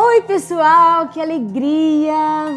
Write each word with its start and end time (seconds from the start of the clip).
Oi, 0.00 0.22
pessoal, 0.22 1.08
que 1.08 1.20
alegria! 1.20 2.14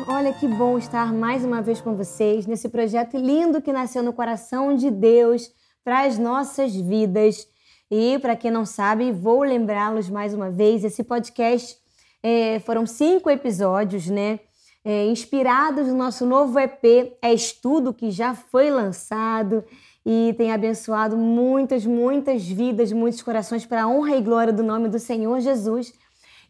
Olha 0.08 0.32
que 0.32 0.48
bom 0.48 0.78
estar 0.78 1.12
mais 1.12 1.44
uma 1.44 1.60
vez 1.60 1.82
com 1.82 1.96
vocês 1.96 2.46
nesse 2.46 2.70
projeto 2.70 3.18
lindo 3.18 3.64
que 3.64 3.74
nasceu 3.74 4.04
no 4.04 4.14
coração 4.14 4.76
de 4.76 4.92
Deus 4.92 5.50
para 5.84 6.06
as 6.06 6.20
nossas 6.20 6.76
vidas. 6.76 7.48
E 7.90 8.20
para 8.20 8.36
quem 8.36 8.52
não 8.52 8.64
sabe, 8.64 9.12
vou 9.12 9.42
lembrá-los 9.42 10.08
mais 10.08 10.36
uma 10.36 10.52
vez: 10.52 10.84
esse 10.84 11.04
podcast 11.04 11.76
é, 12.22 12.60
foram 12.60 12.86
cinco 12.86 13.28
episódios, 13.28 14.08
né? 14.08 14.40
É, 14.86 15.08
inspirados 15.08 15.88
no 15.88 15.96
nosso 15.96 16.28
novo 16.28 16.60
EP, 16.60 17.18
é 17.24 17.34
estudo 17.34 17.92
que 17.92 18.12
já 18.12 18.36
foi 18.36 18.70
lançado 18.70 19.64
e 20.06 20.36
tem 20.38 20.52
abençoado 20.52 21.18
muitas, 21.18 21.88
muitas 21.88 22.48
vidas, 22.48 22.92
muitos 22.92 23.24
corações 23.24 23.66
para 23.66 23.86
a 23.86 23.88
honra 23.88 24.16
e 24.16 24.22
glória 24.22 24.54
do 24.54 24.62
nome 24.62 24.90
do 24.90 25.00
Senhor 25.00 25.40
Jesus. 25.40 25.92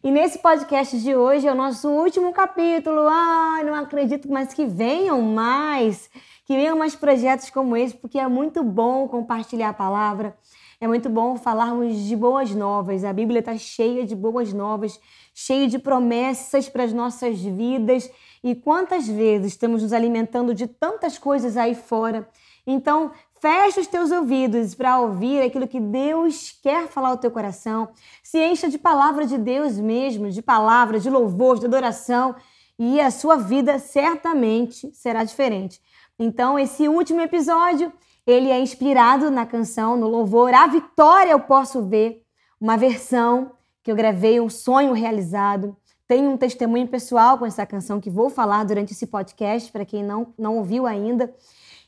E 0.04 0.10
nesse 0.10 0.40
podcast 0.40 0.98
de 0.98 1.14
hoje 1.14 1.46
é 1.46 1.52
o 1.52 1.54
nosso 1.54 1.88
último 1.88 2.32
capítulo. 2.32 3.06
Ai, 3.08 3.62
não 3.62 3.72
acredito 3.72 4.28
mais 4.28 4.52
que 4.52 4.66
venham 4.66 5.22
mais, 5.22 6.10
que 6.44 6.56
venham 6.56 6.76
mais 6.76 6.96
projetos 6.96 7.50
como 7.50 7.76
esse, 7.76 7.94
porque 7.94 8.18
é 8.18 8.26
muito 8.26 8.64
bom 8.64 9.06
compartilhar 9.06 9.68
a 9.68 9.72
palavra, 9.72 10.36
é 10.80 10.88
muito 10.88 11.08
bom 11.08 11.36
falarmos 11.36 11.96
de 11.96 12.16
boas 12.16 12.52
novas. 12.52 13.04
A 13.04 13.12
Bíblia 13.12 13.38
está 13.38 13.56
cheia 13.56 14.04
de 14.04 14.16
boas 14.16 14.52
novas, 14.52 14.98
cheia 15.32 15.68
de 15.68 15.78
promessas 15.78 16.68
para 16.68 16.82
as 16.82 16.92
nossas 16.92 17.40
vidas. 17.40 18.10
E 18.42 18.56
quantas 18.56 19.06
vezes 19.06 19.52
estamos 19.52 19.84
nos 19.84 19.92
alimentando 19.92 20.52
de 20.52 20.66
tantas 20.66 21.16
coisas 21.16 21.56
aí 21.56 21.76
fora? 21.76 22.28
Então, 22.66 23.12
Fecha 23.42 23.80
os 23.80 23.88
teus 23.88 24.12
ouvidos 24.12 24.72
para 24.72 25.00
ouvir 25.00 25.42
aquilo 25.42 25.66
que 25.66 25.80
Deus 25.80 26.56
quer 26.62 26.86
falar 26.86 27.08
ao 27.08 27.16
teu 27.16 27.28
coração. 27.28 27.88
Se 28.22 28.38
encha 28.38 28.68
de 28.68 28.78
palavra 28.78 29.26
de 29.26 29.36
Deus 29.36 29.80
mesmo, 29.80 30.30
de 30.30 30.40
palavra, 30.40 31.00
de 31.00 31.10
louvor, 31.10 31.58
de 31.58 31.66
adoração, 31.66 32.36
e 32.78 33.00
a 33.00 33.10
sua 33.10 33.36
vida 33.36 33.80
certamente 33.80 34.94
será 34.94 35.24
diferente. 35.24 35.80
Então, 36.16 36.56
esse 36.56 36.86
último 36.86 37.20
episódio, 37.20 37.92
ele 38.24 38.48
é 38.48 38.60
inspirado 38.60 39.28
na 39.28 39.44
canção, 39.44 39.96
no 39.96 40.06
louvor 40.06 40.54
A 40.54 40.68
Vitória 40.68 41.32
Eu 41.32 41.40
Posso 41.40 41.82
Ver, 41.82 42.22
uma 42.60 42.76
versão 42.76 43.50
que 43.82 43.90
eu 43.90 43.96
gravei, 43.96 44.38
um 44.38 44.48
sonho 44.48 44.92
realizado. 44.92 45.76
Tenho 46.06 46.30
um 46.30 46.36
testemunho 46.36 46.86
pessoal 46.86 47.36
com 47.38 47.44
essa 47.44 47.66
canção 47.66 48.00
que 48.00 48.08
vou 48.08 48.30
falar 48.30 48.62
durante 48.64 48.92
esse 48.92 49.08
podcast, 49.08 49.72
para 49.72 49.84
quem 49.84 50.04
não, 50.04 50.32
não 50.38 50.58
ouviu 50.58 50.86
ainda. 50.86 51.34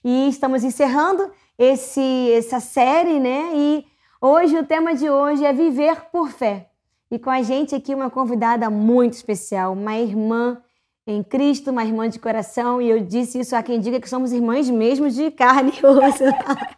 E 0.05 0.29
estamos 0.29 0.63
encerrando 0.63 1.31
esse, 1.59 2.31
essa 2.33 2.61
série, 2.61 3.19
né? 3.19 3.53
E 3.55 3.87
hoje 4.21 4.55
o 4.59 4.67
tema 4.67 4.95
de 4.95 5.09
hoje 5.09 5.43
é 5.43 5.53
viver 5.53 6.11
por 6.13 6.31
fé. 6.31 6.69
E 7.11 7.19
com 7.19 7.31
a 7.31 7.41
gente 7.41 7.75
aqui 7.75 7.95
uma 7.95 8.11
convidada 8.11 8.69
muito 8.69 9.15
especial, 9.15 9.73
uma 9.73 9.97
irmã 9.97 10.61
em 11.07 11.23
Cristo, 11.23 11.71
uma 11.71 11.85
irmã 11.85 12.09
de 12.09 12.19
coração, 12.19 12.83
e 12.83 12.91
eu 12.91 13.01
disse 13.01 13.41
isso 13.41 13.57
a 13.57 13.63
quem 13.63 13.81
diga 13.81 13.99
que 14.01 14.09
somos 14.09 14.31
irmãs 14.31 14.69
mesmo 14.69 15.09
de 15.09 15.31
carne 15.31 15.73
e 15.73 15.87
osso. 15.87 16.25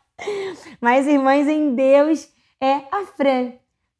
Mas 0.80 1.06
irmãs 1.06 1.48
em 1.48 1.74
Deus 1.74 2.28
é 2.60 2.74
a 2.92 3.04
Fran. 3.16 3.52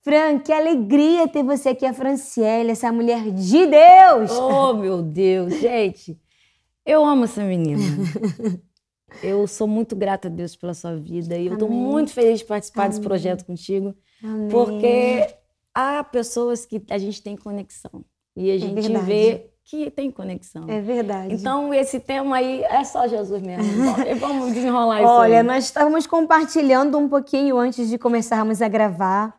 Fran, 0.02 0.38
que 0.38 0.52
alegria 0.52 1.26
ter 1.26 1.42
você 1.42 1.70
aqui, 1.70 1.84
a 1.84 1.92
Franciele, 1.92 2.70
essa 2.70 2.92
mulher 2.92 3.30
de 3.32 3.66
Deus! 3.66 4.30
Oh, 4.30 4.72
meu 4.74 5.02
Deus, 5.02 5.58
gente! 5.58 6.16
Eu 6.84 7.04
amo 7.04 7.24
essa 7.24 7.42
menina. 7.42 7.82
Eu 9.22 9.46
sou 9.46 9.66
muito 9.66 9.94
grata 9.94 10.28
a 10.28 10.30
Deus 10.30 10.56
pela 10.56 10.74
sua 10.74 10.96
vida 10.96 11.36
e 11.36 11.46
eu 11.46 11.54
estou 11.54 11.68
muito 11.68 12.12
feliz 12.12 12.40
de 12.40 12.44
participar 12.44 12.82
Amém. 12.82 12.90
desse 12.90 13.00
projeto 13.00 13.44
contigo, 13.44 13.94
Amém. 14.22 14.48
porque 14.48 15.26
há 15.74 16.02
pessoas 16.04 16.66
que 16.66 16.82
a 16.90 16.98
gente 16.98 17.22
tem 17.22 17.36
conexão 17.36 18.04
e 18.36 18.50
a 18.50 18.56
é 18.56 18.58
gente 18.58 18.94
é 18.94 18.98
vê 18.98 19.50
que 19.64 19.90
tem 19.90 20.12
conexão. 20.12 20.64
É 20.68 20.80
verdade. 20.80 21.34
Então, 21.34 21.74
esse 21.74 21.98
tema 21.98 22.36
aí 22.36 22.62
é 22.62 22.84
só 22.84 23.08
Jesus 23.08 23.42
mesmo. 23.42 23.66
Vamos 24.20 24.52
desenrolar 24.54 25.02
isso 25.02 25.10
Olha, 25.10 25.38
aí. 25.38 25.42
nós 25.42 25.64
estávamos 25.64 26.06
compartilhando 26.06 26.96
um 26.96 27.08
pouquinho 27.08 27.58
antes 27.58 27.88
de 27.88 27.98
começarmos 27.98 28.62
a 28.62 28.68
gravar. 28.68 29.34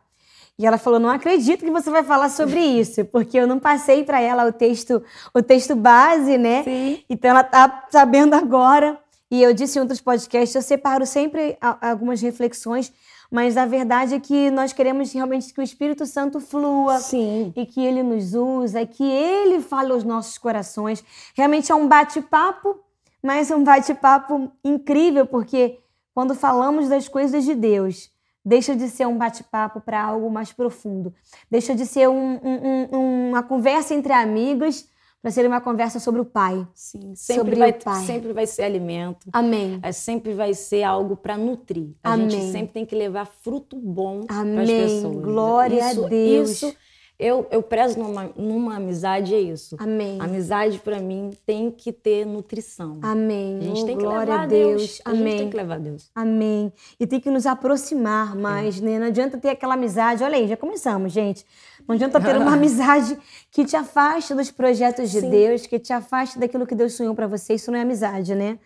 E 0.58 0.66
ela 0.66 0.76
falou: 0.76 0.98
"Não 0.98 1.08
acredito 1.08 1.64
que 1.64 1.70
você 1.70 1.88
vai 1.88 2.02
falar 2.02 2.28
sobre 2.28 2.60
isso, 2.60 3.04
porque 3.06 3.38
eu 3.38 3.46
não 3.46 3.58
passei 3.58 4.04
para 4.04 4.20
ela 4.20 4.44
o 4.46 4.52
texto, 4.52 5.02
o 5.32 5.42
texto 5.42 5.74
base, 5.74 6.36
né? 6.36 6.62
Sim. 6.64 7.02
Então 7.08 7.30
ela 7.30 7.44
tá 7.44 7.86
sabendo 7.90 8.34
agora. 8.34 8.98
E 9.30 9.42
eu 9.42 9.52
disse 9.52 9.78
em 9.78 9.82
outros 9.82 10.00
podcasts, 10.00 10.54
eu 10.54 10.62
separo 10.62 11.04
sempre 11.04 11.58
algumas 11.80 12.20
reflexões, 12.22 12.92
mas 13.30 13.58
a 13.58 13.66
verdade 13.66 14.14
é 14.14 14.20
que 14.20 14.50
nós 14.50 14.72
queremos 14.72 15.12
realmente 15.12 15.52
que 15.52 15.60
o 15.60 15.62
Espírito 15.62 16.06
Santo 16.06 16.40
flua 16.40 16.98
Sim. 16.98 17.52
e 17.54 17.66
que 17.66 17.84
ele 17.84 18.02
nos 18.02 18.32
usa, 18.34 18.86
que 18.86 19.04
ele 19.04 19.60
fale 19.60 19.92
aos 19.92 20.02
nossos 20.02 20.38
corações. 20.38 21.04
Realmente 21.34 21.70
é 21.70 21.74
um 21.74 21.86
bate-papo, 21.86 22.80
mas 23.22 23.50
um 23.50 23.62
bate-papo 23.62 24.50
incrível, 24.64 25.26
porque 25.26 25.78
quando 26.14 26.34
falamos 26.34 26.88
das 26.88 27.06
coisas 27.06 27.44
de 27.44 27.54
Deus, 27.54 28.10
deixa 28.42 28.74
de 28.74 28.88
ser 28.88 29.06
um 29.06 29.18
bate-papo 29.18 29.78
para 29.78 30.02
algo 30.02 30.30
mais 30.30 30.52
profundo, 30.54 31.12
deixa 31.50 31.74
de 31.74 31.84
ser 31.84 32.08
um, 32.08 32.40
um, 32.42 32.88
um, 32.92 33.28
uma 33.28 33.42
conversa 33.42 33.92
entre 33.92 34.14
amigos 34.14 34.88
para 35.20 35.30
ser 35.30 35.46
uma 35.46 35.60
conversa 35.60 35.98
sobre 35.98 36.20
o 36.20 36.24
Pai. 36.24 36.66
Sim, 36.74 37.14
sempre 37.14 37.34
sobre 37.34 37.56
vai, 37.56 37.70
o 37.70 37.84
Pai. 37.84 38.04
sempre 38.04 38.32
vai 38.32 38.46
ser 38.46 38.62
alimento. 38.62 39.28
Amém. 39.32 39.80
É, 39.82 39.90
sempre 39.92 40.32
vai 40.32 40.54
ser 40.54 40.84
algo 40.84 41.16
para 41.16 41.36
nutrir. 41.36 41.90
A 42.02 42.12
Amém. 42.12 42.30
gente 42.30 42.52
sempre 42.52 42.72
tem 42.72 42.86
que 42.86 42.94
levar 42.94 43.26
fruto 43.26 43.76
bom 43.76 44.24
para 44.24 44.62
as 44.62 44.70
pessoas. 44.70 45.24
Glória 45.24 45.90
isso, 45.90 46.04
a 46.04 46.08
Deus. 46.08 46.50
Isso 46.50 46.76
eu, 47.18 47.48
eu 47.50 47.60
prezo 47.60 47.98
numa, 47.98 48.30
numa 48.36 48.76
amizade 48.76 49.34
é 49.34 49.40
isso. 49.40 49.74
Amém. 49.80 50.18
Amizade 50.20 50.78
para 50.78 51.00
mim 51.00 51.30
tem 51.44 51.68
que 51.68 51.92
ter 51.92 52.24
nutrição. 52.24 53.00
Amém. 53.02 53.58
A 53.58 53.62
gente 53.62 53.82
oh, 53.82 53.86
tem 53.86 53.98
que 53.98 54.06
levar 54.06 54.30
a 54.30 54.46
Deus. 54.46 54.82
Deus. 54.82 55.02
A 55.04 55.10
Amém. 55.10 55.22
gente 55.22 55.38
tem 55.38 55.50
que 55.50 55.56
levar 55.56 55.74
a 55.74 55.78
Deus. 55.78 56.10
Amém. 56.14 56.72
E 56.98 57.06
tem 57.08 57.18
que 57.18 57.28
nos 57.28 57.44
aproximar 57.44 58.36
mais, 58.36 58.80
é. 58.80 58.84
né? 58.84 58.98
Não 59.00 59.06
adianta 59.08 59.36
ter 59.36 59.48
aquela 59.48 59.74
amizade. 59.74 60.22
Olha 60.22 60.36
aí, 60.36 60.46
já 60.46 60.56
começamos, 60.56 61.12
gente. 61.12 61.44
Não 61.88 61.96
adianta 61.96 62.20
ter 62.20 62.36
uma 62.36 62.52
amizade 62.54 63.18
que 63.50 63.64
te 63.64 63.74
afaste 63.74 64.32
dos 64.32 64.52
projetos 64.52 65.10
de 65.10 65.20
Sim. 65.20 65.30
Deus, 65.30 65.66
que 65.66 65.80
te 65.80 65.92
afaste 65.92 66.38
daquilo 66.38 66.68
que 66.68 66.74
Deus 66.76 66.92
sonhou 66.92 67.16
para 67.16 67.26
você. 67.26 67.54
Isso 67.54 67.72
não 67.72 67.78
é 67.80 67.82
amizade, 67.82 68.32
né? 68.36 68.60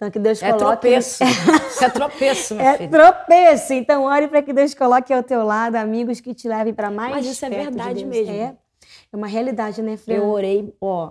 Então, 0.00 0.10
que 0.10 0.18
Deus 0.18 0.42
é 0.42 0.50
coloque... 0.50 0.88
Tropeço. 0.88 1.22
Isso 1.68 1.84
é 1.84 1.90
tropeço, 1.90 2.54
meu 2.54 2.64
é. 2.64 2.84
É 2.84 2.88
tropeço. 2.88 3.74
Então, 3.74 4.04
ore 4.04 4.28
para 4.28 4.40
que 4.40 4.50
Deus 4.50 4.72
coloque 4.72 5.12
ao 5.12 5.22
teu 5.22 5.44
lado 5.44 5.76
amigos 5.76 6.20
que 6.20 6.32
te 6.32 6.48
levem 6.48 6.72
para 6.72 6.90
mais 6.90 7.16
Mas 7.16 7.26
isso 7.26 7.44
é 7.44 7.50
verdade 7.50 7.98
de 7.98 8.06
mesmo. 8.06 8.32
É, 8.32 8.56
é 9.12 9.16
uma 9.16 9.26
realidade, 9.26 9.82
né, 9.82 9.98
Fran? 9.98 10.14
Eu 10.14 10.30
orei, 10.30 10.74
ó, 10.80 11.10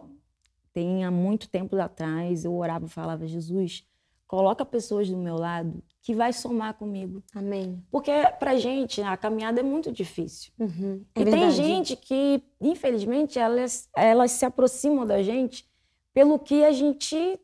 tem 0.74 1.06
há 1.06 1.12
muito 1.12 1.48
tempo 1.48 1.76
atrás, 1.80 2.44
eu 2.44 2.56
orava 2.56 2.88
e 2.88 2.90
falava, 2.90 3.28
Jesus, 3.28 3.86
coloca 4.26 4.66
pessoas 4.66 5.08
do 5.08 5.18
meu 5.18 5.36
lado 5.36 5.84
que 6.02 6.16
vai 6.16 6.34
somar 6.34 6.74
comigo. 6.74 7.22
Amém. 7.36 7.84
Porque 7.92 8.12
pra 8.40 8.56
gente 8.56 9.04
a 9.04 9.16
caminhada 9.16 9.60
é 9.60 9.64
muito 9.64 9.92
difícil. 9.92 10.52
Uhum, 10.58 11.06
é 11.14 11.22
e 11.22 11.24
verdade. 11.26 11.46
tem 11.46 11.52
gente 11.52 11.96
que, 11.96 12.42
infelizmente, 12.60 13.38
elas, 13.38 13.88
elas 13.96 14.32
se 14.32 14.46
aproximam 14.46 15.06
da 15.06 15.22
gente 15.22 15.70
pelo 16.12 16.40
que 16.40 16.64
a 16.64 16.72
gente 16.72 17.40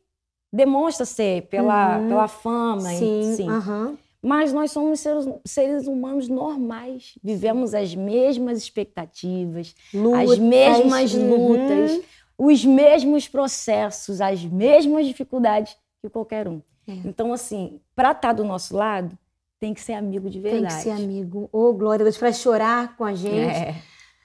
demonstra 0.56 1.04
ser 1.04 1.42
pela, 1.42 1.98
uhum. 1.98 2.08
pela 2.08 2.28
fama. 2.28 2.88
Sim, 2.90 3.34
sim. 3.36 3.48
Uhum. 3.48 3.96
Mas 4.22 4.52
nós 4.52 4.72
somos 4.72 4.98
seres, 4.98 5.28
seres, 5.44 5.86
humanos 5.86 6.28
normais. 6.28 7.16
Vivemos 7.22 7.74
as 7.74 7.94
mesmas 7.94 8.58
expectativas, 8.58 9.74
lutas, 9.92 10.30
as 10.30 10.38
mesmas 10.38 11.14
lutas, 11.14 11.92
uhum. 11.92 12.02
os 12.38 12.64
mesmos 12.64 13.28
processos, 13.28 14.20
as 14.20 14.42
mesmas 14.44 15.06
dificuldades 15.06 15.76
que 16.02 16.08
qualquer 16.08 16.48
um. 16.48 16.60
É. 16.88 16.92
Então, 17.04 17.32
assim, 17.32 17.80
para 17.94 18.10
estar 18.10 18.28
tá 18.28 18.32
do 18.32 18.42
nosso 18.42 18.74
lado, 18.74 19.16
tem 19.60 19.74
que 19.74 19.80
ser 19.80 19.92
amigo 19.92 20.28
de 20.28 20.40
verdade. 20.40 20.74
Tem 20.74 20.76
que 20.76 20.82
ser 20.82 21.02
amigo. 21.02 21.48
Ô, 21.52 21.68
oh, 21.68 21.72
glória 21.74 22.02
a 22.02 22.04
Deus, 22.04 22.16
para 22.16 22.32
chorar 22.32 22.96
com 22.96 23.04
a 23.04 23.14
gente, 23.14 23.56
é. 23.56 23.74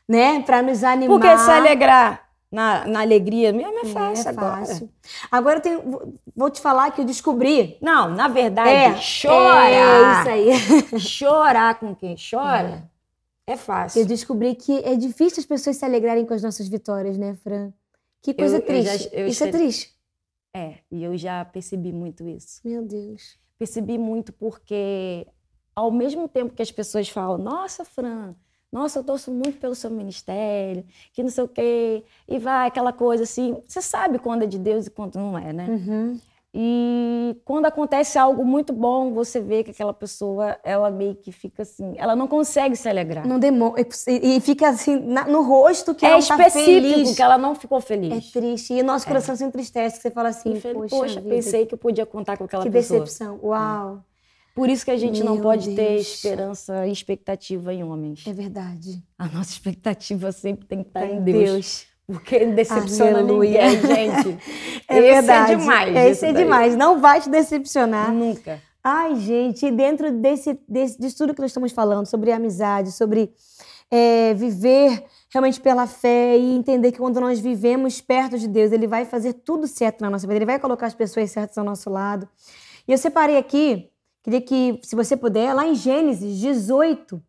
né? 0.07 0.41
Para 0.41 0.61
nos 0.61 0.83
animar. 0.83 1.19
Porque 1.19 1.37
se 1.37 1.51
alegrar 1.51 2.30
na, 2.51 2.85
na 2.85 3.01
alegria 3.01 3.53
mesmo 3.53 3.79
é 3.79 3.85
fácil 3.85 4.25
é, 4.25 4.27
é 4.27 4.29
agora. 4.29 4.65
Fácil. 4.65 4.89
Agora 5.31 5.57
eu 5.57 5.61
tenho, 5.61 6.19
vou 6.35 6.49
te 6.49 6.59
falar 6.59 6.91
que 6.91 6.99
eu 6.99 7.05
descobri. 7.05 7.77
Não, 7.81 8.13
na 8.13 8.27
verdade, 8.27 8.69
é, 8.69 8.97
chorar. 8.97 9.71
É 9.71 10.19
isso 10.19 10.89
aí. 10.91 10.99
chorar 10.99 11.79
com 11.79 11.95
quem 11.95 12.15
chora 12.15 12.89
é. 13.47 13.53
é. 13.53 13.57
fácil. 13.57 14.01
Eu 14.01 14.05
descobri 14.05 14.53
que 14.55 14.79
é 14.79 14.95
difícil 14.95 15.39
as 15.39 15.45
pessoas 15.45 15.77
se 15.77 15.85
alegrarem 15.85 16.25
com 16.25 16.33
as 16.33 16.43
nossas 16.43 16.67
vitórias, 16.67 17.17
né, 17.17 17.35
Fran? 17.35 17.71
Que 18.21 18.33
coisa 18.33 18.57
eu, 18.57 18.65
triste. 18.65 18.91
Eu 18.91 18.99
já, 18.99 19.09
eu 19.17 19.27
isso 19.27 19.43
é 19.45 19.51
triste. 19.51 19.95
É, 20.53 20.75
e 20.91 21.01
eu 21.03 21.17
já 21.17 21.45
percebi 21.45 21.93
muito 21.93 22.27
isso. 22.27 22.59
Meu 22.65 22.83
Deus. 22.83 23.39
Percebi 23.57 23.97
muito 23.97 24.33
porque, 24.33 25.25
ao 25.73 25.89
mesmo 25.89 26.27
tempo 26.27 26.53
que 26.53 26.61
as 26.61 26.71
pessoas 26.71 27.07
falam, 27.07 27.37
nossa, 27.37 27.85
Fran, 27.85 28.35
nossa, 28.71 28.99
eu 28.99 29.03
torço 29.03 29.31
muito 29.31 29.57
pelo 29.57 29.75
seu 29.75 29.89
ministério, 29.89 30.85
que 31.13 31.21
não 31.21 31.29
sei 31.29 31.43
o 31.43 31.47
quê, 31.47 32.03
e 32.27 32.39
vai 32.39 32.67
aquela 32.67 32.93
coisa 32.93 33.23
assim. 33.23 33.57
Você 33.67 33.81
sabe 33.81 34.17
quando 34.17 34.43
é 34.43 34.47
de 34.47 34.57
Deus 34.57 34.87
e 34.87 34.89
quando 34.89 35.15
não 35.15 35.37
é, 35.37 35.51
né? 35.51 35.67
Uhum. 35.67 36.19
E 36.53 37.37
quando 37.45 37.65
acontece 37.65 38.17
algo 38.17 38.43
muito 38.43 38.73
bom, 38.73 39.13
você 39.13 39.39
vê 39.39 39.63
que 39.63 39.71
aquela 39.71 39.93
pessoa, 39.93 40.57
ela 40.65 40.91
meio 40.91 41.15
que 41.15 41.31
fica 41.31 41.63
assim, 41.63 41.93
ela 41.95 42.13
não 42.13 42.27
consegue 42.27 42.75
se 42.75 42.89
alegrar. 42.89 43.25
Não 43.25 43.39
demora. 43.39 43.81
E 44.07 44.39
fica 44.41 44.67
assim 44.67 44.99
na, 44.99 45.25
no 45.25 45.43
rosto 45.43 45.95
que 45.95 46.05
é 46.05 46.09
ela 46.09 46.19
específico 46.19 46.57
tá 46.57 46.65
feliz. 46.65 47.15
que 47.15 47.21
ela 47.21 47.37
não 47.37 47.55
ficou 47.55 47.79
feliz. 47.79 48.27
É 48.27 48.39
triste. 48.39 48.73
E 48.73 48.81
o 48.81 48.83
nosso 48.83 49.07
coração 49.07 49.33
é. 49.33 49.37
se 49.37 49.45
entristece, 49.45 49.95
que 49.95 50.01
você 50.01 50.11
fala 50.11 50.29
assim, 50.29 50.59
poxa, 50.59 50.89
poxa 50.89 51.21
pensei 51.21 51.65
que 51.65 51.73
eu 51.73 51.77
podia 51.77 52.05
contar 52.05 52.37
com 52.37 52.43
aquela 52.43 52.63
que 52.63 52.69
pessoa. 52.69 52.99
Que 52.99 53.05
decepção. 53.05 53.39
Uau. 53.41 54.03
É. 54.07 54.10
Por 54.53 54.69
isso 54.69 54.83
que 54.85 54.91
a 54.91 54.97
gente 54.97 55.23
Meu 55.23 55.33
não 55.35 55.41
pode 55.41 55.65
Deus. 55.69 55.75
ter 55.75 55.95
esperança 55.97 56.85
e 56.87 56.91
expectativa 56.91 57.73
em 57.73 57.83
homens. 57.83 58.23
É 58.27 58.33
verdade. 58.33 59.01
A 59.17 59.27
nossa 59.27 59.51
expectativa 59.51 60.31
sempre 60.31 60.65
tem 60.65 60.81
que 60.83 60.89
estar 60.89 61.05
Em 61.05 61.17
em 61.17 61.21
Deus. 61.23 61.43
Deus. 61.49 61.85
Porque 62.07 62.35
ele 62.35 62.51
decepciona 62.53 63.19
Aleluia. 63.19 63.69
ninguém, 63.69 63.81
gente. 64.11 64.37
É 64.89 64.97
Esse 64.97 65.11
verdade. 65.13 65.53
é 65.53 65.55
demais. 65.55 65.95
Esse 65.95 66.11
isso 66.11 66.25
é 66.25 66.33
daí. 66.33 66.43
demais. 66.43 66.75
Não 66.75 66.99
vai 66.99 67.21
te 67.21 67.29
decepcionar. 67.29 68.11
Nunca. 68.13 68.61
Ai, 68.83 69.15
gente, 69.15 69.69
dentro 69.71 70.11
desse, 70.11 70.59
desse, 70.67 70.99
disso 70.99 71.17
tudo 71.19 71.33
que 71.35 71.39
nós 71.41 71.51
estamos 71.51 71.71
falando, 71.71 72.07
sobre 72.07 72.31
amizade, 72.31 72.91
sobre 72.91 73.31
é, 73.89 74.33
viver 74.33 75.05
realmente 75.29 75.61
pela 75.61 75.85
fé 75.87 76.35
e 76.37 76.53
entender 76.55 76.91
que 76.91 76.97
quando 76.97 77.21
nós 77.21 77.39
vivemos 77.39 78.01
perto 78.01 78.37
de 78.39 78.47
Deus, 78.47 78.71
Ele 78.71 78.87
vai 78.87 79.05
fazer 79.05 79.33
tudo 79.33 79.67
certo 79.67 80.01
na 80.01 80.09
nossa 80.09 80.25
vida, 80.25 80.37
Ele 80.39 80.45
vai 80.47 80.59
colocar 80.59 80.87
as 80.87 80.95
pessoas 80.95 81.29
certas 81.31 81.57
ao 81.59 81.63
nosso 81.63 81.89
lado. 81.91 82.27
E 82.87 82.91
eu 82.91 82.97
separei 82.97 83.37
aqui, 83.37 83.90
queria 84.23 84.41
que, 84.41 84.79
se 84.83 84.95
você 84.95 85.15
puder, 85.15 85.53
lá 85.53 85.65
em 85.65 85.75
Gênesis 85.75 86.37
18, 86.37 87.21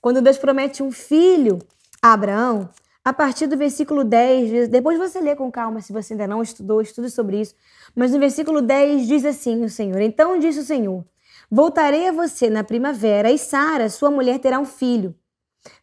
quando 0.00 0.22
Deus 0.22 0.38
promete 0.38 0.82
um 0.82 0.90
filho 0.90 1.58
a 2.02 2.12
Abraão, 2.12 2.68
a 3.04 3.12
partir 3.12 3.46
do 3.46 3.56
versículo 3.56 4.02
10, 4.02 4.68
depois 4.68 4.98
você 4.98 5.20
lê 5.20 5.36
com 5.36 5.50
calma 5.50 5.80
se 5.80 5.92
você 5.92 6.12
ainda 6.12 6.26
não 6.26 6.42
estudou, 6.42 6.80
estude 6.80 7.10
sobre 7.10 7.40
isso. 7.40 7.54
Mas 7.94 8.12
no 8.12 8.18
versículo 8.18 8.60
10 8.60 9.06
diz 9.06 9.24
assim 9.24 9.64
o 9.64 9.70
Senhor: 9.70 10.00
Então 10.00 10.38
disse 10.38 10.58
o 10.58 10.64
Senhor: 10.64 11.04
Voltarei 11.48 12.08
a 12.08 12.12
você 12.12 12.50
na 12.50 12.64
primavera 12.64 13.30
e 13.30 13.38
Sara, 13.38 13.88
sua 13.88 14.10
mulher, 14.10 14.40
terá 14.40 14.58
um 14.58 14.64
filho. 14.64 15.14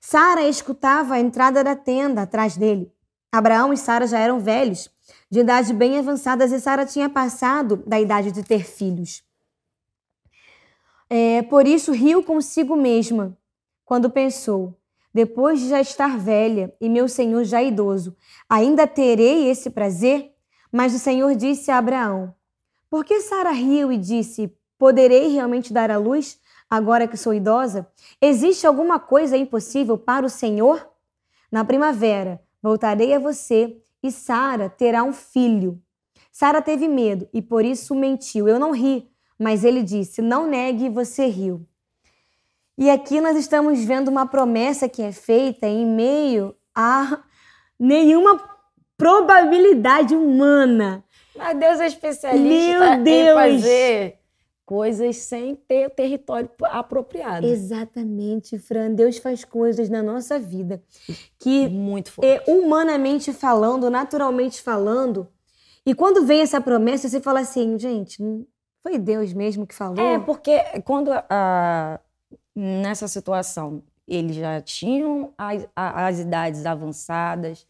Sara 0.02 0.44
escutava 0.44 1.14
a 1.14 1.20
entrada 1.20 1.64
da 1.64 1.76
tenda 1.76 2.24
atrás 2.24 2.58
dele. 2.58 2.92
Abraão 3.32 3.72
e 3.72 3.78
Sara 3.78 4.06
já 4.06 4.20
eram 4.20 4.40
velhos, 4.40 4.90
de 5.30 5.40
idade 5.40 5.74
bem 5.74 5.98
avançadas, 5.98 6.52
e 6.52 6.60
Sara 6.60 6.86
tinha 6.86 7.10
passado 7.10 7.78
da 7.88 8.00
idade 8.00 8.32
de 8.32 8.44
ter 8.44 8.66
filhos. 8.66 9.24
É, 11.16 11.44
por 11.44 11.68
isso 11.68 11.92
riu 11.92 12.24
consigo 12.24 12.76
mesma 12.76 13.38
quando 13.86 14.10
pensou: 14.10 14.76
depois 15.14 15.60
de 15.60 15.70
já 15.70 15.80
estar 15.80 16.18
velha 16.18 16.74
e 16.82 16.90
meu 16.90 17.08
senhor 17.08 17.44
já 17.44 17.62
idoso, 17.62 18.18
ainda 18.50 18.88
terei 18.88 19.48
esse 19.48 19.70
prazer? 19.70 20.34
Mas 20.72 20.96
o 20.96 20.98
Senhor 20.98 21.36
disse 21.36 21.70
a 21.70 21.78
Abraão: 21.78 22.34
Por 22.90 23.06
que 23.06 23.20
Sara 23.20 23.52
riu 23.52 23.92
e 23.92 23.98
disse: 24.00 24.58
Poderei 24.76 25.28
realmente 25.28 25.72
dar 25.72 25.92
à 25.92 25.98
luz 25.98 26.40
agora 26.68 27.08
que 27.08 27.16
sou 27.16 27.32
idosa? 27.32 27.88
Existe 28.20 28.66
alguma 28.66 29.00
coisa 29.00 29.38
impossível 29.38 30.00
para 30.00 30.26
o 30.26 30.32
Senhor? 30.32 30.90
Na 31.52 31.64
primavera 31.64 32.42
voltarei 32.60 33.14
a 33.14 33.20
você 33.20 33.78
e 34.02 34.12
Sara 34.12 34.68
terá 34.68 35.04
um 35.04 35.14
filho. 35.14 35.80
Sara 36.32 36.60
teve 36.60 36.88
medo 36.88 37.30
e 37.32 37.40
por 37.40 37.64
isso 37.64 37.94
mentiu. 37.94 38.48
Eu 38.48 38.58
não 38.58 38.72
ri, 38.72 39.13
mas 39.44 39.66
ele 39.66 39.84
disse: 39.84 40.22
Não 40.22 40.48
negue, 40.48 40.90
você 40.90 41.28
riu. 41.28 41.68
E 42.78 42.90
aqui 42.90 43.22
nós 43.22 43.38
estamos 43.38 43.84
vendo 43.84 44.08
uma 44.08 44.26
promessa 44.26 44.90
que 44.90 45.02
é 45.02 45.12
feita 45.12 45.68
em 45.68 45.86
meio 45.86 46.56
a 46.74 47.22
nenhuma 47.78 48.42
probabilidade 48.98 50.16
humana. 50.16 51.04
Mas 51.36 51.60
Deus 51.60 51.80
é 51.80 51.88
especialista 51.88 52.96
Meu 52.96 53.04
Deus. 53.04 53.30
em 53.30 53.34
fazer 53.34 54.20
coisas 54.66 55.18
sem 55.18 55.56
ter 55.56 55.88
o 55.88 55.90
território 55.90 56.50
apropriado. 56.64 57.46
Exatamente, 57.46 58.58
Fran. 58.58 58.92
Deus 58.92 59.18
faz 59.18 59.44
coisas 59.44 59.90
na 59.90 60.02
nossa 60.02 60.40
vida 60.40 60.82
que, 61.38 61.68
Muito 61.68 62.12
forte. 62.12 62.28
é, 62.28 62.44
humanamente 62.48 63.34
falando, 63.34 63.90
naturalmente 63.90 64.62
falando, 64.62 65.28
e 65.86 65.94
quando 65.94 66.26
vem 66.26 66.42
essa 66.42 66.62
promessa, 66.62 67.10
você 67.10 67.20
fala 67.20 67.42
assim, 67.42 67.78
gente, 67.78 68.24
foi 68.84 68.98
Deus 69.00 69.34
mesmo 69.34 69.66
que 69.66 69.74
falou? 69.74 69.98
É, 70.00 70.20
porque 70.20 70.60
quando 70.84 71.10
a- 71.12 72.00
nessa 72.56 73.08
situação 73.08 73.82
eles 74.08 74.36
já 74.36 74.62
tinham 74.62 75.34
as, 75.38 75.66
as 75.76 76.20
idades 76.20 76.66
avançadas, 76.66 77.66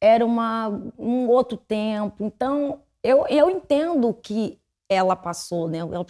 era 0.00 0.24
uma, 0.24 0.68
um 0.98 1.26
outro 1.28 1.56
tempo. 1.56 2.22
Então, 2.24 2.82
eu, 3.02 3.26
eu 3.28 3.48
entendo 3.48 4.12
que 4.12 4.60
ela 4.88 5.16
passou, 5.16 5.68
né? 5.68 5.78
Ela, 5.78 6.04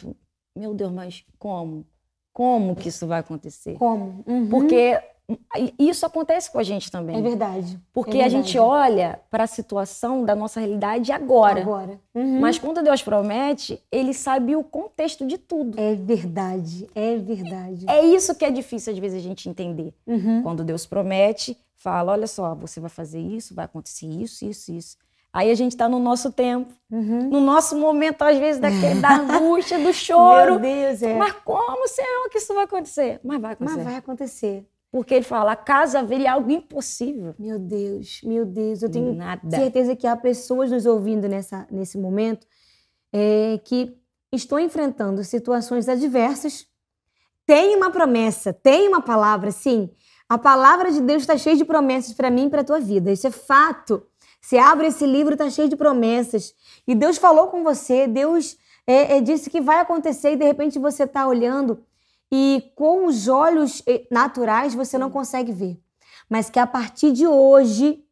meu 0.57 0.75
Deus, 0.75 0.91
mas 0.91 1.25
como? 1.39 1.87
Como 2.33 2.75
que 2.75 2.89
isso 2.89 3.07
vai 3.07 3.21
acontecer? 3.21 3.77
Como? 3.79 4.25
Uhum. 4.27 4.49
Porque 4.49 5.01
isso 5.79 6.05
acontece 6.07 6.51
com 6.51 6.59
a 6.59 6.63
gente 6.63 6.91
também. 6.91 7.17
É 7.17 7.21
verdade. 7.23 7.79
Porque 7.93 8.19
é 8.19 8.25
a 8.25 8.29
gente 8.29 8.53
verdade. 8.55 8.59
olha 8.59 9.21
para 9.31 9.45
a 9.45 9.47
situação 9.47 10.25
da 10.25 10.35
nossa 10.35 10.61
realidade 10.61 11.13
agora. 11.13 11.61
Agora. 11.61 12.01
Uhum. 12.15 12.41
Mas 12.41 12.59
quando 12.59 12.83
Deus 12.83 13.03
promete, 13.03 13.83
ele 13.91 14.13
sabe 14.15 14.55
o 14.57 14.63
contexto 14.65 15.27
de 15.27 15.39
tudo. 15.39 15.79
É 15.79 15.95
verdade, 15.95 16.89
é 16.95 17.17
verdade. 17.17 17.85
É 17.89 18.05
isso 18.05 18.35
que 18.35 18.45
é 18.45 18.51
difícil 18.51 18.93
às 18.93 18.99
vezes 18.99 19.19
a 19.19 19.23
gente 19.23 19.49
entender. 19.49 19.93
Uhum. 20.07 20.43
Quando 20.43 20.65
Deus 20.65 20.87
promete, 20.87 21.57
fala: 21.77 22.13
olha 22.13 22.27
só, 22.27 22.55
você 22.55 22.81
vai 22.81 22.91
fazer 22.91 23.21
isso, 23.21 23.55
vai 23.55 23.65
acontecer 23.65 24.07
isso, 24.07 24.45
isso, 24.45 24.73
isso. 24.73 24.97
Aí 25.35 25.51
a 25.51 25.55
gente 25.55 25.73
está 25.73 25.89
no 25.89 25.99
nosso 25.99 26.31
tempo, 26.31 26.71
Uhum. 26.91 27.31
no 27.31 27.41
nosso 27.41 27.75
momento, 27.75 28.21
às 28.21 28.37
vezes, 28.37 28.61
daquele, 28.61 29.01
da 29.01 29.15
angústia, 29.17 29.79
do 29.79 29.91
choro. 29.91 30.61
Meu 30.61 30.75
Deus, 30.91 31.03
é. 31.03 31.15
Mas 31.15 31.33
como, 31.43 31.89
Senhor, 31.89 32.29
que 32.29 32.37
isso 32.37 32.53
vai 32.53 32.65
acontecer? 32.65 33.19
Mas 33.25 33.41
vai 33.41 33.53
acontecer. 33.55 33.77
Mas 33.77 33.85
vai 33.87 33.97
acontecer. 33.97 34.67
Porque 34.93 35.15
ele 35.15 35.25
fala: 35.25 35.57
caso 35.57 35.97
haveria 35.97 36.35
algo 36.35 36.51
impossível. 36.51 37.35
Meu 37.39 37.59
Deus, 37.59 38.21
meu 38.23 38.45
Deus, 38.45 38.83
eu 38.83 38.91
tenho 38.91 39.15
Nada. 39.15 39.51
certeza 39.51 39.97
que 39.97 40.07
há 40.07 40.15
pessoas 40.15 40.71
nos 40.71 40.85
ouvindo 40.85 41.27
nessa, 41.27 41.67
nesse 41.71 41.97
momento 41.97 42.47
é, 43.11 43.59
que 43.65 43.97
estão 44.31 44.59
enfrentando 44.59 45.25
situações 45.25 45.89
adversas. 45.89 46.67
Tem 47.47 47.75
uma 47.75 47.91
promessa, 47.91 48.53
tem 48.53 48.87
uma 48.87 49.01
palavra, 49.01 49.51
sim. 49.51 49.91
A 50.29 50.39
palavra 50.39 50.93
de 50.93 51.01
Deus 51.01 51.23
está 51.23 51.37
cheia 51.37 51.57
de 51.57 51.65
promessas 51.65 52.13
para 52.15 52.31
mim 52.31 52.47
e 52.47 52.51
para 52.51 52.61
a 52.61 52.65
tua 52.65 52.79
vida. 52.79 53.11
Isso 53.11 53.27
é 53.27 53.31
fato. 53.31 54.07
Você 54.41 54.59
abre 54.59 54.89
esse 54.89 55.07
livro, 55.07 55.35
está 55.35 55.49
cheio 55.49 55.69
de 55.69 55.77
promessas. 55.77 56.55
E 56.87 56.95
Deus 56.95 57.17
falou 57.17 57.49
com 57.49 57.63
você, 57.63 58.07
Deus 58.07 58.57
é, 58.87 59.17
é, 59.17 59.21
disse 59.21 59.49
que 59.49 59.61
vai 59.61 59.81
acontecer 59.81 60.33
e 60.33 60.37
de 60.37 60.45
repente 60.45 60.79
você 60.79 61.05
está 61.05 61.27
olhando 61.27 61.83
e 62.35 62.73
com 62.75 63.05
os 63.05 63.29
olhos 63.29 63.83
eh, 63.87 64.07
naturais 64.11 64.75
você 64.75 64.97
não 64.97 65.11
consegue 65.11 65.53
ver. 65.53 65.79
Mas 66.31 66.49
que 66.49 66.59
a 66.59 66.67
partir 66.67 67.13
de 67.13 67.27
hoje, 67.27 68.03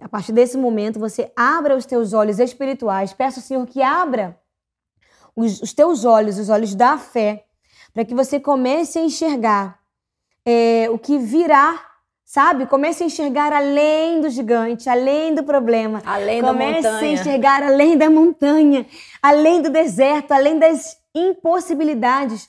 a 0.00 0.08
partir 0.08 0.30
desse 0.30 0.56
momento, 0.56 1.00
você 1.00 1.32
abra 1.34 1.76
os 1.76 1.84
teus 1.84 2.12
olhos 2.12 2.38
espirituais. 2.38 3.12
Peço 3.12 3.40
ao 3.40 3.44
Senhor 3.44 3.66
que 3.66 3.82
abra 3.82 4.38
os, 5.34 5.60
os 5.60 5.72
teus 5.72 6.04
olhos, 6.04 6.38
os 6.38 6.48
olhos 6.48 6.72
da 6.76 6.96
fé, 6.96 7.46
para 7.92 8.04
que 8.04 8.14
você 8.14 8.38
comece 8.38 9.00
a 9.00 9.02
enxergar 9.02 9.80
é, 10.46 10.88
o 10.88 10.96
que 10.96 11.18
virá, 11.18 11.84
sabe? 12.24 12.64
Comece 12.64 13.02
a 13.02 13.06
enxergar 13.06 13.52
além 13.52 14.20
do 14.20 14.30
gigante, 14.30 14.88
além 14.88 15.34
do 15.34 15.42
problema. 15.42 16.00
Além 16.06 16.40
da 16.40 16.46
Comece 16.48 16.86
a 16.86 16.92
montanha. 16.92 17.12
enxergar 17.12 17.62
além 17.64 17.98
da 17.98 18.08
montanha, 18.08 18.86
além 19.20 19.60
do 19.60 19.68
deserto, 19.68 20.30
além 20.30 20.60
das 20.60 20.96
impossibilidades. 21.12 22.48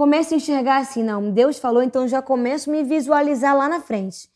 Comece 0.00 0.32
a 0.32 0.38
enxergar 0.38 0.78
assim, 0.78 1.02
não, 1.02 1.30
Deus 1.30 1.58
falou, 1.58 1.82
então 1.82 2.08
já 2.08 2.22
começo 2.22 2.70
a 2.70 2.72
me 2.72 2.82
visualizar 2.82 3.54
lá 3.54 3.68
na 3.68 3.82
frente. 3.82 4.30